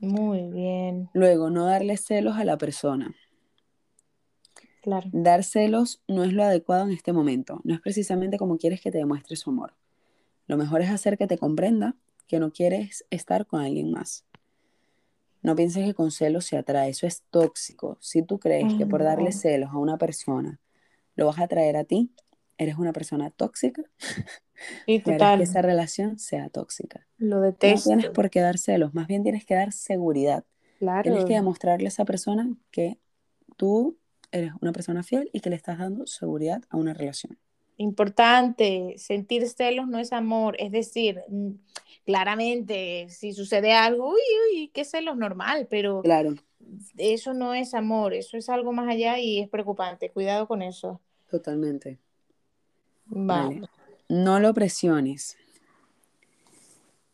Muy 0.00 0.50
bien. 0.50 1.08
Luego, 1.12 1.48
no 1.48 1.66
darle 1.66 1.96
celos 1.96 2.36
a 2.36 2.44
la 2.44 2.58
persona. 2.58 3.14
Claro. 4.84 5.08
Dar 5.14 5.44
celos 5.44 6.02
no 6.08 6.24
es 6.24 6.34
lo 6.34 6.44
adecuado 6.44 6.84
en 6.84 6.92
este 6.92 7.14
momento. 7.14 7.62
No 7.64 7.72
es 7.72 7.80
precisamente 7.80 8.36
como 8.36 8.58
quieres 8.58 8.82
que 8.82 8.90
te 8.90 8.98
demuestre 8.98 9.34
su 9.34 9.48
amor. 9.48 9.72
Lo 10.46 10.58
mejor 10.58 10.82
es 10.82 10.90
hacer 10.90 11.16
que 11.16 11.26
te 11.26 11.38
comprenda 11.38 11.96
que 12.26 12.38
no 12.38 12.52
quieres 12.52 13.06
estar 13.08 13.46
con 13.46 13.62
alguien 13.62 13.90
más. 13.90 14.26
No 15.40 15.56
pienses 15.56 15.86
que 15.86 15.94
con 15.94 16.10
celos 16.10 16.44
se 16.44 16.58
atrae, 16.58 16.90
eso 16.90 17.06
es 17.06 17.22
tóxico. 17.30 17.96
Si 18.02 18.22
tú 18.22 18.38
crees 18.38 18.74
que 18.74 18.84
por 18.84 19.02
darle 19.02 19.32
celos 19.32 19.70
a 19.70 19.78
una 19.78 19.96
persona 19.96 20.60
lo 21.16 21.24
vas 21.24 21.38
a 21.38 21.44
atraer 21.44 21.78
a 21.78 21.84
ti, 21.84 22.10
eres 22.58 22.76
una 22.76 22.92
persona 22.92 23.30
tóxica. 23.30 23.82
Y 24.84 24.98
total. 25.00 25.38
que 25.38 25.44
esa 25.44 25.62
relación 25.62 26.18
sea 26.18 26.50
tóxica. 26.50 27.06
Lo 27.16 27.40
detesto. 27.40 27.88
No 27.88 27.96
tienes 27.96 28.14
por 28.14 28.28
qué 28.28 28.40
dar 28.40 28.58
celos, 28.58 28.92
más 28.92 29.06
bien 29.06 29.22
tienes 29.22 29.46
que 29.46 29.54
dar 29.54 29.72
seguridad. 29.72 30.44
Claro. 30.78 31.04
Tienes 31.04 31.24
que 31.24 31.32
demostrarle 31.32 31.86
a 31.86 31.88
esa 31.88 32.04
persona 32.04 32.54
que 32.70 32.98
tú 33.56 33.96
eres 34.34 34.52
una 34.60 34.72
persona 34.72 35.02
fiel 35.02 35.30
y 35.32 35.40
que 35.40 35.50
le 35.50 35.56
estás 35.56 35.78
dando 35.78 36.06
seguridad 36.06 36.62
a 36.68 36.76
una 36.76 36.92
relación. 36.92 37.38
Importante, 37.76 38.94
sentir 38.98 39.48
celos 39.48 39.88
no 39.88 39.98
es 39.98 40.12
amor, 40.12 40.56
es 40.58 40.70
decir, 40.70 41.20
mm, 41.28 41.50
claramente, 42.04 43.06
si 43.08 43.32
sucede 43.32 43.72
algo, 43.72 44.10
uy, 44.10 44.20
uy, 44.52 44.70
qué 44.74 44.84
celos 44.84 45.16
normal, 45.16 45.66
pero 45.70 46.02
claro. 46.02 46.34
eso 46.96 47.32
no 47.32 47.54
es 47.54 47.74
amor, 47.74 48.14
eso 48.14 48.36
es 48.36 48.48
algo 48.48 48.72
más 48.72 48.88
allá 48.88 49.18
y 49.18 49.40
es 49.40 49.48
preocupante. 49.48 50.10
Cuidado 50.10 50.46
con 50.46 50.62
eso. 50.62 51.00
Totalmente. 51.30 51.98
Vale. 53.06 53.62
No 54.08 54.40
lo 54.40 54.52
presiones. 54.52 55.36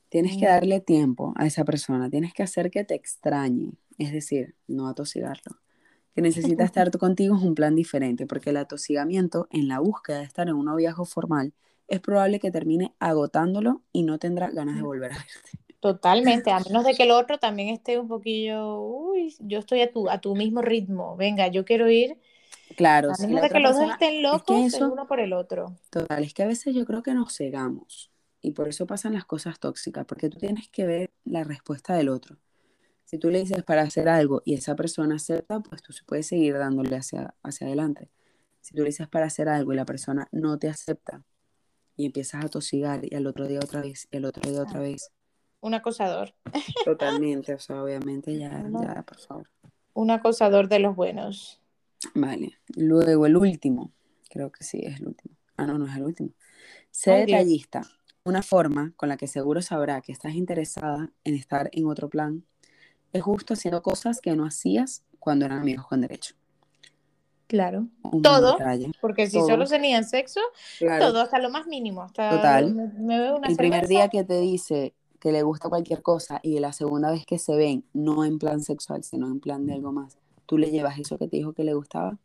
Tienes 0.09 0.33
que 0.37 0.47
mm. 0.47 0.49
darle 0.49 0.81
tiempo 0.81 1.35
a 1.37 1.47
esa 1.47 1.65
persona, 1.65 2.11
tienes 2.11 2.33
que 2.33 2.43
hacer 2.43 2.71
que 2.71 2.85
te 2.85 2.95
extrañe, 2.95 3.73
es 3.99 4.13
decir, 4.13 4.55
no 4.67 4.89
atosigarlo. 4.89 5.57
Que 6.21 6.29
necesita 6.29 6.65
estar 6.65 6.91
contigo 6.99 7.35
es 7.35 7.43
un 7.43 7.55
plan 7.55 7.75
diferente, 7.75 8.27
porque 8.27 8.51
el 8.51 8.59
atosigamiento 8.59 9.49
en 9.51 9.69
la 9.69 9.79
búsqueda 9.79 10.19
de 10.19 10.25
estar 10.25 10.47
en 10.49 10.55
un 10.55 10.67
noviazgo 10.67 11.07
formal 11.07 11.55
es 11.89 12.01
probable 12.01 12.41
que 12.41 12.51
termine 12.51 12.93
agotándolo 12.99 13.81
y 13.91 14.03
no 14.03 14.19
tendrá 14.19 14.51
ganas 14.51 14.77
de 14.77 14.83
volver 14.83 15.13
a 15.13 15.15
verte. 15.15 15.59
Totalmente, 15.81 16.51
a 16.51 16.61
menos 16.61 16.85
de 16.85 16.93
que 16.93 17.05
el 17.05 17.11
otro 17.11 17.39
también 17.39 17.71
esté 17.71 17.99
un 17.99 18.07
poquillo, 18.07 18.83
uy, 18.83 19.35
yo 19.39 19.61
estoy 19.61 19.81
a 19.81 19.91
tu, 19.91 20.11
a 20.11 20.21
tu 20.21 20.37
mismo 20.37 20.61
ritmo, 20.61 21.17
venga, 21.17 21.49
yo 21.49 21.65
quiero 21.65 21.89
ir 21.89 22.19
Claro, 22.77 23.13
a 23.13 23.27
menos 23.27 23.41
de 23.41 23.49
que 23.49 23.61
los 23.61 23.79
dos 23.79 23.91
estén 23.91 24.23
locos 24.23 24.75
el 24.75 24.85
uno 24.85 25.07
por 25.07 25.21
el 25.21 25.33
otro. 25.33 25.75
Total, 25.89 26.23
es 26.23 26.35
que 26.35 26.43
a 26.43 26.47
veces 26.47 26.75
yo 26.75 26.85
creo 26.85 27.03
que 27.03 27.15
nos 27.15 27.35
cegamos 27.35 28.11
y 28.43 28.51
por 28.51 28.69
eso 28.69 28.87
pasan 28.87 29.15
las 29.15 29.25
cosas 29.25 29.59
tóxicas, 29.59 30.05
porque 30.05 30.29
tú 30.29 30.39
tienes 30.39 30.69
que 30.69 30.85
ver 30.85 31.11
la 31.25 31.45
respuesta 31.45 31.95
del 31.95 32.11
otro. 32.11 32.37
Si 33.11 33.19
tú 33.19 33.29
le 33.29 33.41
dices 33.41 33.65
para 33.65 33.83
hacer 33.83 34.09
algo 34.09 34.41
y 34.45 34.55
esa 34.55 34.77
persona 34.77 35.17
acepta, 35.17 35.59
pues 35.59 35.83
tú 35.83 35.93
puedes 36.07 36.29
seguir 36.29 36.57
dándole 36.57 36.95
hacia, 36.95 37.35
hacia 37.43 37.67
adelante. 37.67 38.09
Si 38.61 38.73
tú 38.73 38.83
le 38.83 38.91
dices 38.91 39.09
para 39.09 39.27
hacer 39.27 39.49
algo 39.49 39.73
y 39.73 39.77
la 39.77 39.85
persona 39.85 40.29
no 40.31 40.61
te 40.61 40.69
acepta 40.69 41.25
y 41.97 42.07
empiezas 42.07 42.45
a 42.45 42.49
tosigar 42.49 43.01
y 43.03 43.17
al 43.17 43.27
otro 43.27 43.49
día 43.49 43.59
otra 43.59 43.81
vez 43.81 44.07
y 44.13 44.17
al 44.17 44.27
otro 44.27 44.49
día 44.49 44.63
otra 44.63 44.79
vez. 44.79 45.11
Un 45.59 45.75
acosador. 45.75 46.37
Totalmente, 46.85 47.53
o 47.53 47.59
sea, 47.59 47.83
obviamente 47.83 48.39
ya, 48.39 48.65
ya, 48.81 49.03
por 49.03 49.19
favor. 49.19 49.51
Un 49.93 50.13
acosador 50.13 50.69
de 50.69 50.79
los 50.79 50.95
buenos. 50.95 51.61
Vale. 52.15 52.61
Luego 52.77 53.27
el 53.27 53.37
último. 53.37 53.93
Creo 54.29 54.53
que 54.53 54.63
sí, 54.63 54.83
es 54.85 55.01
el 55.01 55.09
último. 55.09 55.35
Ah, 55.57 55.67
no, 55.67 55.79
no 55.79 55.89
es 55.89 55.97
el 55.97 56.05
último. 56.05 56.31
Sé 56.93 57.11
detallista. 57.27 57.83
Una 58.23 58.43
forma 58.43 58.93
con 58.97 59.09
la 59.09 59.17
que 59.17 59.27
seguro 59.27 59.63
sabrá 59.63 60.01
que 60.01 60.13
estás 60.13 60.35
interesada 60.35 61.11
en 61.25 61.35
estar 61.35 61.71
en 61.73 61.87
otro 61.87 62.09
plan 62.09 62.45
es 63.13 63.23
justo 63.23 63.55
haciendo 63.55 63.83
cosas 63.83 64.21
que 64.21 64.35
no 64.37 64.45
hacías 64.45 65.03
cuando 65.19 65.45
eran 65.45 65.61
amigos 65.61 65.87
con 65.87 66.01
derecho. 66.01 66.35
Claro. 67.47 67.89
todo, 68.23 68.59
porque 69.01 69.27
si 69.27 69.41
solo 69.41 69.67
tenían 69.67 70.05
sexo, 70.05 70.41
todo, 70.79 71.21
hasta 71.21 71.41
lo 71.41 71.51
más 71.51 71.67
mínimo. 71.67 72.07
Total. 72.09 72.93
el 73.43 73.57
primer 73.57 73.89
día 73.89 74.09
que 74.09 74.23
te 74.23 74.39
dice 74.41 74.95
que 75.19 75.33
le 75.33 75.43
gusta 75.43 75.69
cualquier 75.69 76.01
cosa 76.01 76.39
y 76.45 76.61
la 76.61 76.73
segunda 76.73 77.11
vez 77.11 77.27
que 77.27 77.39
se 77.39 77.57
ven, 77.57 77.85
no 77.93 78.25
en 78.25 78.39
plan 78.39 78.61
sexual, 78.61 79.03
sino 79.03 79.27
en 79.27 79.41
plan 79.41 79.67
de 79.67 79.75
algo 79.75 79.91
más, 79.91 80.17
tú 80.47 80.59
le 80.59 80.71
llevas 80.71 80.99
eso 81.01 81.19
que 81.19 81.27
te 81.27 81.39
dijo 81.39 81.53
que 81.53 81.65
le 81.65 81.75
gustaba. 81.75 82.19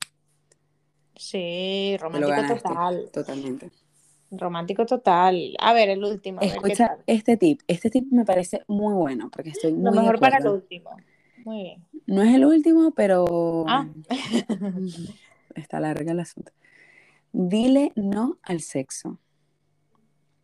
Sí, 1.16 1.98
romántico 2.00 2.56
total. 2.56 3.10
Totalmente. 3.12 3.72
Romántico 4.32 4.86
total. 4.86 5.56
A 5.60 5.74
ver, 5.74 5.90
el 5.90 6.04
último. 6.04 6.42
Escucha 6.42 6.98
este 7.08 7.38
tip. 7.38 7.62
Este 7.68 7.90
tip 7.90 8.12
me 8.12 8.26
parece 8.26 8.64
muy 8.68 8.94
bueno 8.94 9.30
porque 9.32 9.52
estoy 9.52 9.74
muy. 9.74 9.84
Lo 9.84 9.92
mejor 9.92 10.20
para 10.20 10.38
el 10.38 10.48
último. 10.48 10.92
Muy 11.44 11.64
bien. 11.64 11.86
No 12.08 12.22
es 12.22 12.34
el 12.34 12.46
último, 12.46 12.92
pero. 12.92 13.66
Ah. 13.68 13.88
Está 15.56 15.80
larga 15.80 16.12
el 16.12 16.20
asunto. 16.20 16.52
Dile 17.32 17.92
no 17.96 18.40
al 18.44 18.62
sexo. 18.62 19.20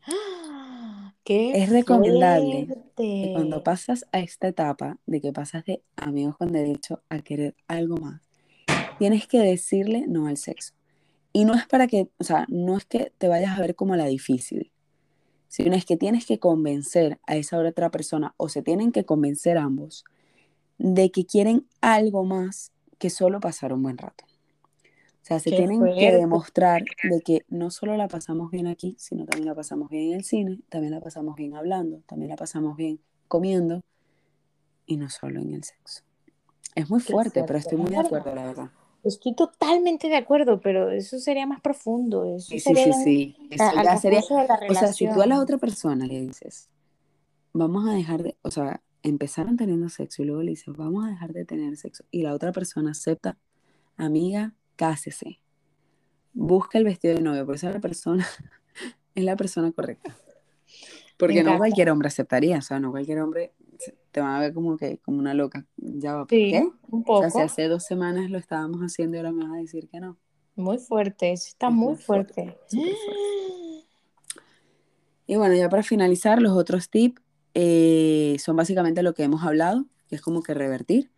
¿Qué 1.24 1.62
es 1.62 1.70
recomendable 1.70 2.68
que 2.98 3.32
cuando 3.34 3.64
pasas 3.64 4.08
a 4.12 4.20
esta 4.20 4.48
etapa 4.48 4.98
de 5.06 5.22
que 5.22 5.32
pasas 5.32 5.64
de 5.66 5.84
amigos 5.96 6.36
con 6.38 6.52
derecho 6.52 7.04
a 7.10 7.20
querer 7.20 7.56
algo 7.68 7.98
más, 7.98 8.22
tienes 8.98 9.28
que 9.28 9.40
decirle 9.40 10.06
no 10.08 10.28
al 10.28 10.38
sexo. 10.38 10.74
Y 11.34 11.46
no 11.46 11.54
es 11.54 11.66
para 11.68 11.88
que, 11.88 12.10
o 12.18 12.24
sea, 12.24 12.46
no 12.50 12.78
es 12.78 12.86
que 12.86 13.14
te 13.18 13.28
vayas 13.28 13.58
a 13.58 13.62
ver 13.62 13.76
como 13.76 13.96
la 13.96 14.06
difícil, 14.06 14.72
sino 15.48 15.76
es 15.76 15.86
que 15.86 15.98
tienes 15.98 16.26
que 16.26 16.40
convencer 16.40 17.20
a 17.28 17.36
esa 17.36 17.58
otra 17.60 17.90
persona 17.90 18.34
o 18.38 18.50
se 18.50 18.62
tienen 18.62 18.92
que 18.92 19.06
convencer 19.06 19.58
ambos 19.58 20.06
de 20.78 21.12
que 21.12 21.26
quieren 21.26 21.68
algo 21.82 22.24
más 22.24 22.72
que 22.98 23.10
solo 23.10 23.40
pasar 23.40 23.74
un 23.74 23.84
buen 23.84 23.98
rato. 23.98 24.26
O 25.22 25.24
sea, 25.24 25.40
se 25.40 25.52
tienen 25.52 25.84
que 25.94 26.12
demostrar 26.12 26.84
de 27.04 27.22
que 27.22 27.46
no 27.48 27.70
solo 27.70 27.96
la 27.96 28.08
pasamos 28.08 28.50
bien 28.50 28.68
aquí, 28.68 28.96
sino 28.98 29.26
también 29.26 29.46
la 29.46 29.56
pasamos 29.56 29.90
bien 29.90 30.12
en 30.12 30.14
el 30.18 30.24
cine, 30.24 30.60
también 30.70 30.94
la 30.94 31.00
pasamos 31.00 31.36
bien 31.36 31.56
hablando, 31.56 32.02
también 32.08 32.30
la 32.30 32.36
pasamos 32.36 32.76
bien 32.76 33.00
comiendo 33.28 33.82
y 34.86 34.98
no 34.98 35.10
solo 35.10 35.40
en 35.40 35.54
el 35.54 35.64
sexo. 35.64 36.02
Es 36.76 36.90
muy 36.90 37.00
fuerte, 37.02 37.44
pero 37.44 37.60
estoy 37.60 37.78
muy 37.78 37.92
de 37.92 38.00
acuerdo, 38.00 38.34
la 38.34 38.46
verdad. 38.46 38.72
Estoy 39.04 39.34
totalmente 39.36 40.10
de 40.10 40.16
acuerdo, 40.16 40.60
pero 40.62 40.92
eso 40.92 41.18
sería 41.20 41.48
más 41.48 41.60
profundo. 41.62 42.38
sí, 42.40 42.60
sí, 42.60 42.76
sí, 42.76 42.94
sí. 43.04 43.36
ya 43.58 43.98
sería, 43.98 44.20
o 44.20 44.74
sea, 44.74 44.94
si 44.94 45.10
tú 45.10 45.22
a 45.22 45.26
la 45.26 45.40
otra 45.40 45.58
persona 45.58 46.06
le 46.06 46.22
dices, 46.22 46.70
vamos 47.54 47.90
a 47.90 47.94
dejar 47.94 48.22
de, 48.22 48.38
o 48.44 48.52
sea, 48.52 48.82
empezaron 49.04 49.58
teniendo 49.58 49.90
sexo 49.90 50.22
y 50.22 50.26
luego 50.26 50.44
le 50.44 50.52
dices, 50.52 50.76
vamos 50.76 51.06
a 51.06 51.10
dejar 51.10 51.34
de 51.34 51.46
tener 51.46 51.76
sexo, 51.78 52.04
y 52.12 52.22
la 52.22 52.34
otra 52.34 52.52
persona 52.52 52.92
acepta, 52.92 53.38
amiga, 53.98 54.54
cásese. 54.76 55.40
Busca 56.34 56.78
el 56.78 56.86
vestido 56.86 57.16
de 57.16 57.22
novio, 57.22 57.46
porque 57.46 57.58
esa 57.58 57.70
es 57.70 57.74
la 57.74 57.82
persona, 57.82 58.28
es 59.16 59.24
la 59.24 59.36
persona 59.36 59.72
correcta. 59.72 60.16
Porque 61.18 61.44
no 61.44 61.58
cualquier 61.58 61.90
hombre 61.90 62.08
aceptaría, 62.08 62.58
o 62.58 62.62
sea, 62.62 62.80
no 62.80 62.92
cualquier 62.92 63.20
hombre 63.20 63.54
te 64.12 64.22
va 64.22 64.38
a 64.38 64.40
ver 64.40 64.54
como 64.54 64.78
que 64.78 64.98
como 65.00 65.20
una 65.20 65.34
loca. 65.34 65.66
Ya 65.78 66.16
va, 66.16 66.26
sí, 66.30 66.54
Un 66.90 67.04
poco. 67.04 67.20
O 67.26 67.30
sea, 67.30 67.30
si 67.30 67.40
hace 67.40 67.68
dos 67.68 67.86
semanas 67.86 68.30
lo 68.30 68.38
estábamos 68.38 68.82
haciendo 68.82 69.16
y 69.16 69.20
ahora 69.20 69.32
me 69.32 69.44
vas 69.44 69.54
a 69.54 69.62
decir 69.62 69.88
que 69.90 70.00
no. 70.00 70.18
Muy 70.56 70.78
fuerte, 70.78 71.32
eso 71.32 71.48
está 71.48 71.70
muy, 71.70 71.96
fuerte. 71.96 72.58
Y 75.26 75.36
bueno, 75.38 75.56
ya 75.56 75.70
para 75.70 75.82
finalizar, 75.82 76.42
los 76.42 76.52
otros 76.58 76.90
tips 76.90 77.22
eh, 77.54 78.36
son 78.40 78.58
básicamente 78.58 79.02
lo 79.02 79.14
que 79.14 79.24
hemos 79.24 79.44
hablado, 79.44 79.86
que 80.10 80.16
es 80.16 80.22
como 80.22 80.44
que 80.44 80.54
revertir. 80.54 81.10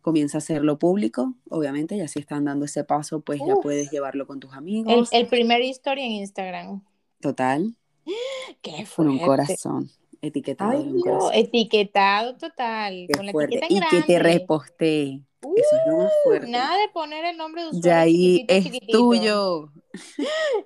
Comienza 0.00 0.38
a 0.38 0.38
hacerlo 0.38 0.78
público, 0.78 1.34
obviamente, 1.50 1.96
y 1.96 2.00
así 2.00 2.20
están 2.20 2.44
dando 2.44 2.66
ese 2.66 2.84
paso, 2.84 3.20
pues 3.20 3.40
ya 3.44 3.56
puedes 3.56 3.90
llevarlo 3.90 4.26
con 4.28 4.38
tus 4.38 4.52
amigos. 4.52 5.08
El, 5.12 5.26
primer 5.26 5.60
historia 5.60 6.04
en 6.04 6.12
Instagram. 6.12 6.84
Total. 7.20 7.74
Qué 8.62 8.86
fuerte. 8.86 8.94
Con 8.94 9.08
un 9.08 9.18
corazón 9.18 9.90
etiquetado. 10.22 11.30
etiquetado 11.32 12.36
total. 12.36 13.06
con 13.14 13.26
la 13.26 13.32
etiqueta 13.32 13.66
y 13.68 13.80
que 13.80 14.02
te 14.02 14.18
reposte. 14.18 15.22
Eso 15.40 15.76
es 15.76 15.86
lo 15.86 15.98
más 15.98 16.12
uh, 16.12 16.24
fuerte. 16.24 16.50
Nada 16.50 16.76
de 16.78 16.88
poner 16.88 17.24
el 17.24 17.36
nombre 17.36 17.62
de 17.62 17.68
usuario. 17.68 17.84
Ya 17.84 18.00
ahí 18.00 18.44
es 18.48 18.70
tuyo. 18.88 19.70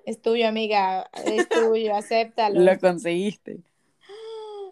Es 0.05 0.21
tuyo, 0.21 0.49
amiga. 0.49 1.09
Es 1.25 1.49
tuyo, 1.49 1.95
acéptalo. 1.95 2.61
Lo 2.61 2.79
conseguiste. 2.79 3.61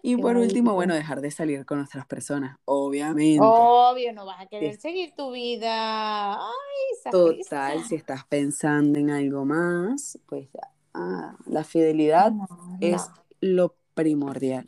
Y 0.03 0.17
por 0.17 0.35
último, 0.35 0.73
bueno, 0.73 0.95
dejar 0.95 1.21
de 1.21 1.29
salir 1.29 1.63
con 1.63 1.79
otras 1.79 2.07
personas, 2.07 2.57
obviamente. 2.65 3.39
Obvio, 3.39 4.11
no 4.13 4.25
vas 4.25 4.41
a 4.41 4.47
querer 4.47 4.75
seguir 4.77 5.13
tu 5.15 5.31
vida. 5.31 6.33
Ay, 6.33 7.11
Total, 7.11 7.83
si 7.83 7.93
estás 7.97 8.25
pensando 8.25 8.97
en 8.97 9.11
algo 9.11 9.45
más, 9.45 10.17
pues 10.25 10.49
ya. 10.51 10.71
Ah, 10.95 11.37
la 11.45 11.63
fidelidad 11.63 12.33
es 12.79 13.07
lo 13.41 13.75
primordial. 14.01 14.67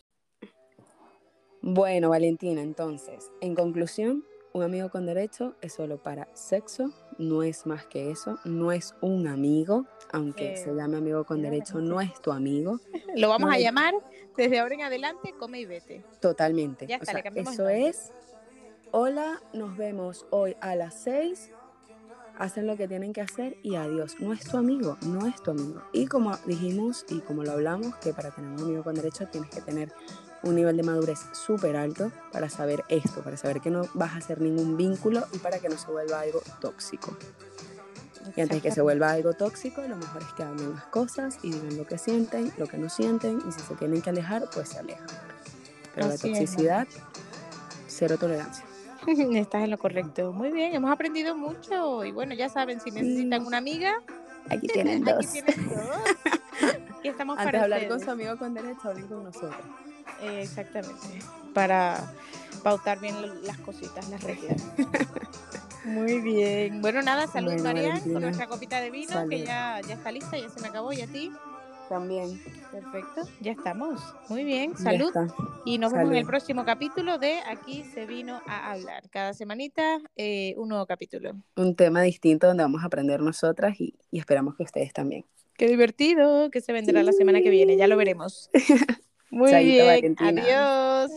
Bueno, 1.62 2.10
Valentina, 2.10 2.62
entonces, 2.62 3.32
en 3.42 3.56
conclusión, 3.56 4.24
un 4.54 4.62
amigo 4.62 4.90
con 4.90 5.08
derecho 5.08 5.56
es 5.62 5.74
solo 5.74 5.98
para 5.98 6.28
sexo, 6.36 6.92
no 7.18 7.42
es 7.42 7.66
más 7.66 7.88
que 7.88 8.12
eso, 8.12 8.38
no 8.46 8.72
es 8.72 8.94
un 9.02 9.26
amigo, 9.26 9.88
aunque 10.12 10.56
se 10.56 10.76
llame 10.76 10.98
amigo 10.98 11.26
con 11.26 11.42
derecho, 11.42 11.80
no 11.80 12.00
es 12.00 12.14
tu 12.22 12.32
amigo. 12.32 12.80
Lo 13.16 13.30
vamos 13.30 13.52
a 13.52 13.58
llamar 13.58 13.96
desde 14.38 14.60
ahora 14.60 14.76
en 14.76 14.82
adelante, 14.82 15.34
come 15.40 15.62
y 15.62 15.66
vete. 15.66 16.04
Totalmente. 16.22 16.86
Ya 16.86 16.98
está, 16.98 17.18
eso 17.34 17.68
es, 17.70 18.12
hola, 18.92 19.42
nos 19.54 19.76
vemos 19.76 20.28
hoy 20.30 20.56
a 20.62 20.76
las 20.76 20.94
seis 20.94 21.50
hacen 22.38 22.68
lo 22.68 22.78
que 22.78 22.88
tienen 22.88 23.14
que 23.14 23.22
hacer 23.22 23.58
y 23.64 23.76
adiós. 23.76 24.16
No 24.20 24.34
es 24.34 24.42
tu 24.42 24.58
amigo, 24.58 24.98
no 25.02 25.28
es 25.28 25.42
tu 25.42 25.52
amigo. 25.52 25.82
Y 25.92 26.08
como 26.08 26.38
dijimos 26.46 27.06
y 27.10 27.22
como 27.22 27.44
lo 27.44 27.52
hablamos, 27.52 27.96
que 27.98 28.14
para 28.14 28.32
tener 28.32 28.52
un 28.52 28.62
amigo 28.62 28.84
con 28.84 28.96
derecho 28.96 29.28
tienes 29.28 29.50
que 29.50 29.62
tener 29.62 29.94
un 30.44 30.56
nivel 30.56 30.76
de 30.76 30.84
madurez 30.84 31.20
súper 31.32 31.76
alto 31.76 32.12
para 32.32 32.50
saber 32.50 32.84
esto, 32.90 33.22
para 33.22 33.38
saber 33.38 33.62
que 33.62 33.70
no 33.70 33.84
vas 33.94 34.12
a 34.12 34.18
hacer 34.18 34.42
ningún 34.42 34.76
vínculo 34.78 35.26
y 35.32 35.38
para 35.38 35.60
que 35.60 35.70
no 35.70 35.78
se 35.78 35.90
vuelva 35.90 36.20
algo 36.20 36.42
tóxico. 36.60 37.16
Y 38.36 38.42
antes 38.42 38.58
de 38.58 38.62
que 38.62 38.72
se 38.72 38.82
vuelva 38.82 39.12
algo 39.12 39.34
tóxico, 39.34 39.82
lo 39.82 39.98
mejor 39.98 40.22
es 40.22 40.34
que 40.34 40.44
hablen 40.44 40.74
las 40.74 40.86
cosas 40.86 41.40
y 41.44 41.52
digan 41.52 41.78
lo 41.78 41.86
que 41.86 41.98
sienten, 41.98 42.54
lo 42.58 42.68
que 42.68 42.78
no 42.78 42.90
sienten, 42.90 43.42
y 43.48 43.52
si 43.52 43.60
se 43.60 43.76
tienen 43.76 44.02
que 44.02 44.10
alejar, 44.10 44.50
pues 44.54 44.70
se 44.70 44.80
alejan. 44.80 45.08
Pero 45.94 46.08
la 46.08 46.18
toxicidad, 46.18 46.88
cero 47.88 48.18
tolerancia. 48.18 48.66
Estás 49.36 49.64
en 49.64 49.72
lo 49.72 49.78
correcto. 49.78 50.32
Muy 50.32 50.52
bien, 50.52 50.74
hemos 50.74 50.92
aprendido 50.92 51.36
mucho 51.36 52.04
y 52.04 52.12
bueno, 52.12 52.34
ya 52.34 52.50
saben, 52.50 52.80
si 52.80 52.92
necesitan 52.92 53.46
una 53.46 53.58
amiga, 53.58 54.02
aquí 54.50 54.68
tienen 54.74 55.04
dos. 55.04 55.28
Aquí 55.28 55.42
tienen 55.42 55.70
dos. 55.70 56.74
y 57.04 57.08
estamos 57.08 57.38
Antes 57.40 57.54
de 57.54 57.60
hablar 57.60 57.88
con 57.88 58.00
su 58.00 58.12
amigo 58.12 58.38
con 58.38 58.54
derecho, 58.54 58.90
hablen 58.90 59.08
con 59.08 59.24
nosotros. 59.24 59.66
exactamente, 60.22 61.20
para 61.54 62.12
pautar 62.64 63.00
bien 63.00 63.16
las 63.44 63.58
cositas, 63.60 64.08
las 64.10 64.24
reglas. 64.24 64.64
Muy 65.86 66.22
bien. 66.22 66.82
Bueno, 66.82 67.02
nada, 67.02 67.28
salud 67.28 67.60
Marian 67.62 68.00
con 68.00 68.22
nuestra 68.22 68.48
copita 68.48 68.80
de 68.80 68.90
vino 68.90 69.28
que 69.28 69.44
ya, 69.44 69.82
ya 69.86 69.96
está 69.96 70.12
lista, 70.12 70.38
ya 70.38 70.50
se 70.50 70.62
me 70.62 70.70
acabó 70.70 70.94
y 70.94 71.02
a 71.02 71.08
ti. 71.08 71.32
También. 71.90 72.42
Perfecto, 72.72 73.22
ya 73.42 73.52
estamos. 73.52 74.02
Muy 74.30 74.44
bien, 74.44 74.78
salud. 74.78 75.12
Y 75.66 75.78
nos 75.78 75.94
vemos 75.94 76.12
en 76.12 76.18
el 76.18 76.26
próximo 76.26 76.66
capítulo 76.66 77.18
de 77.18 77.40
Aquí 77.48 77.84
se 77.84 78.06
vino 78.06 78.42
a 78.48 78.72
hablar. 78.72 79.10
Cada 79.10 79.34
semanita 79.34 80.00
eh, 80.16 80.56
un 80.58 80.70
nuevo 80.70 80.86
capítulo. 80.86 81.34
Un 81.56 81.76
tema 81.76 82.02
distinto 82.02 82.48
donde 82.48 82.64
vamos 82.64 82.84
a 82.84 82.88
aprender 82.88 83.22
nosotras 83.22 83.80
y, 83.80 83.96
esperamos 84.12 84.56
que 84.56 84.64
ustedes 84.64 84.94
también. 84.94 85.26
Qué 85.58 85.68
divertido, 85.68 86.50
que 86.50 86.62
se 86.62 86.74
vendrá 86.74 87.04
la 87.04 87.12
semana 87.12 87.42
que 87.42 87.50
viene, 87.50 87.78
ya 87.78 87.88
lo 87.88 87.98
veremos. 87.98 88.50
Muy 89.30 89.54
bien, 89.64 90.16
adiós. 90.20 91.12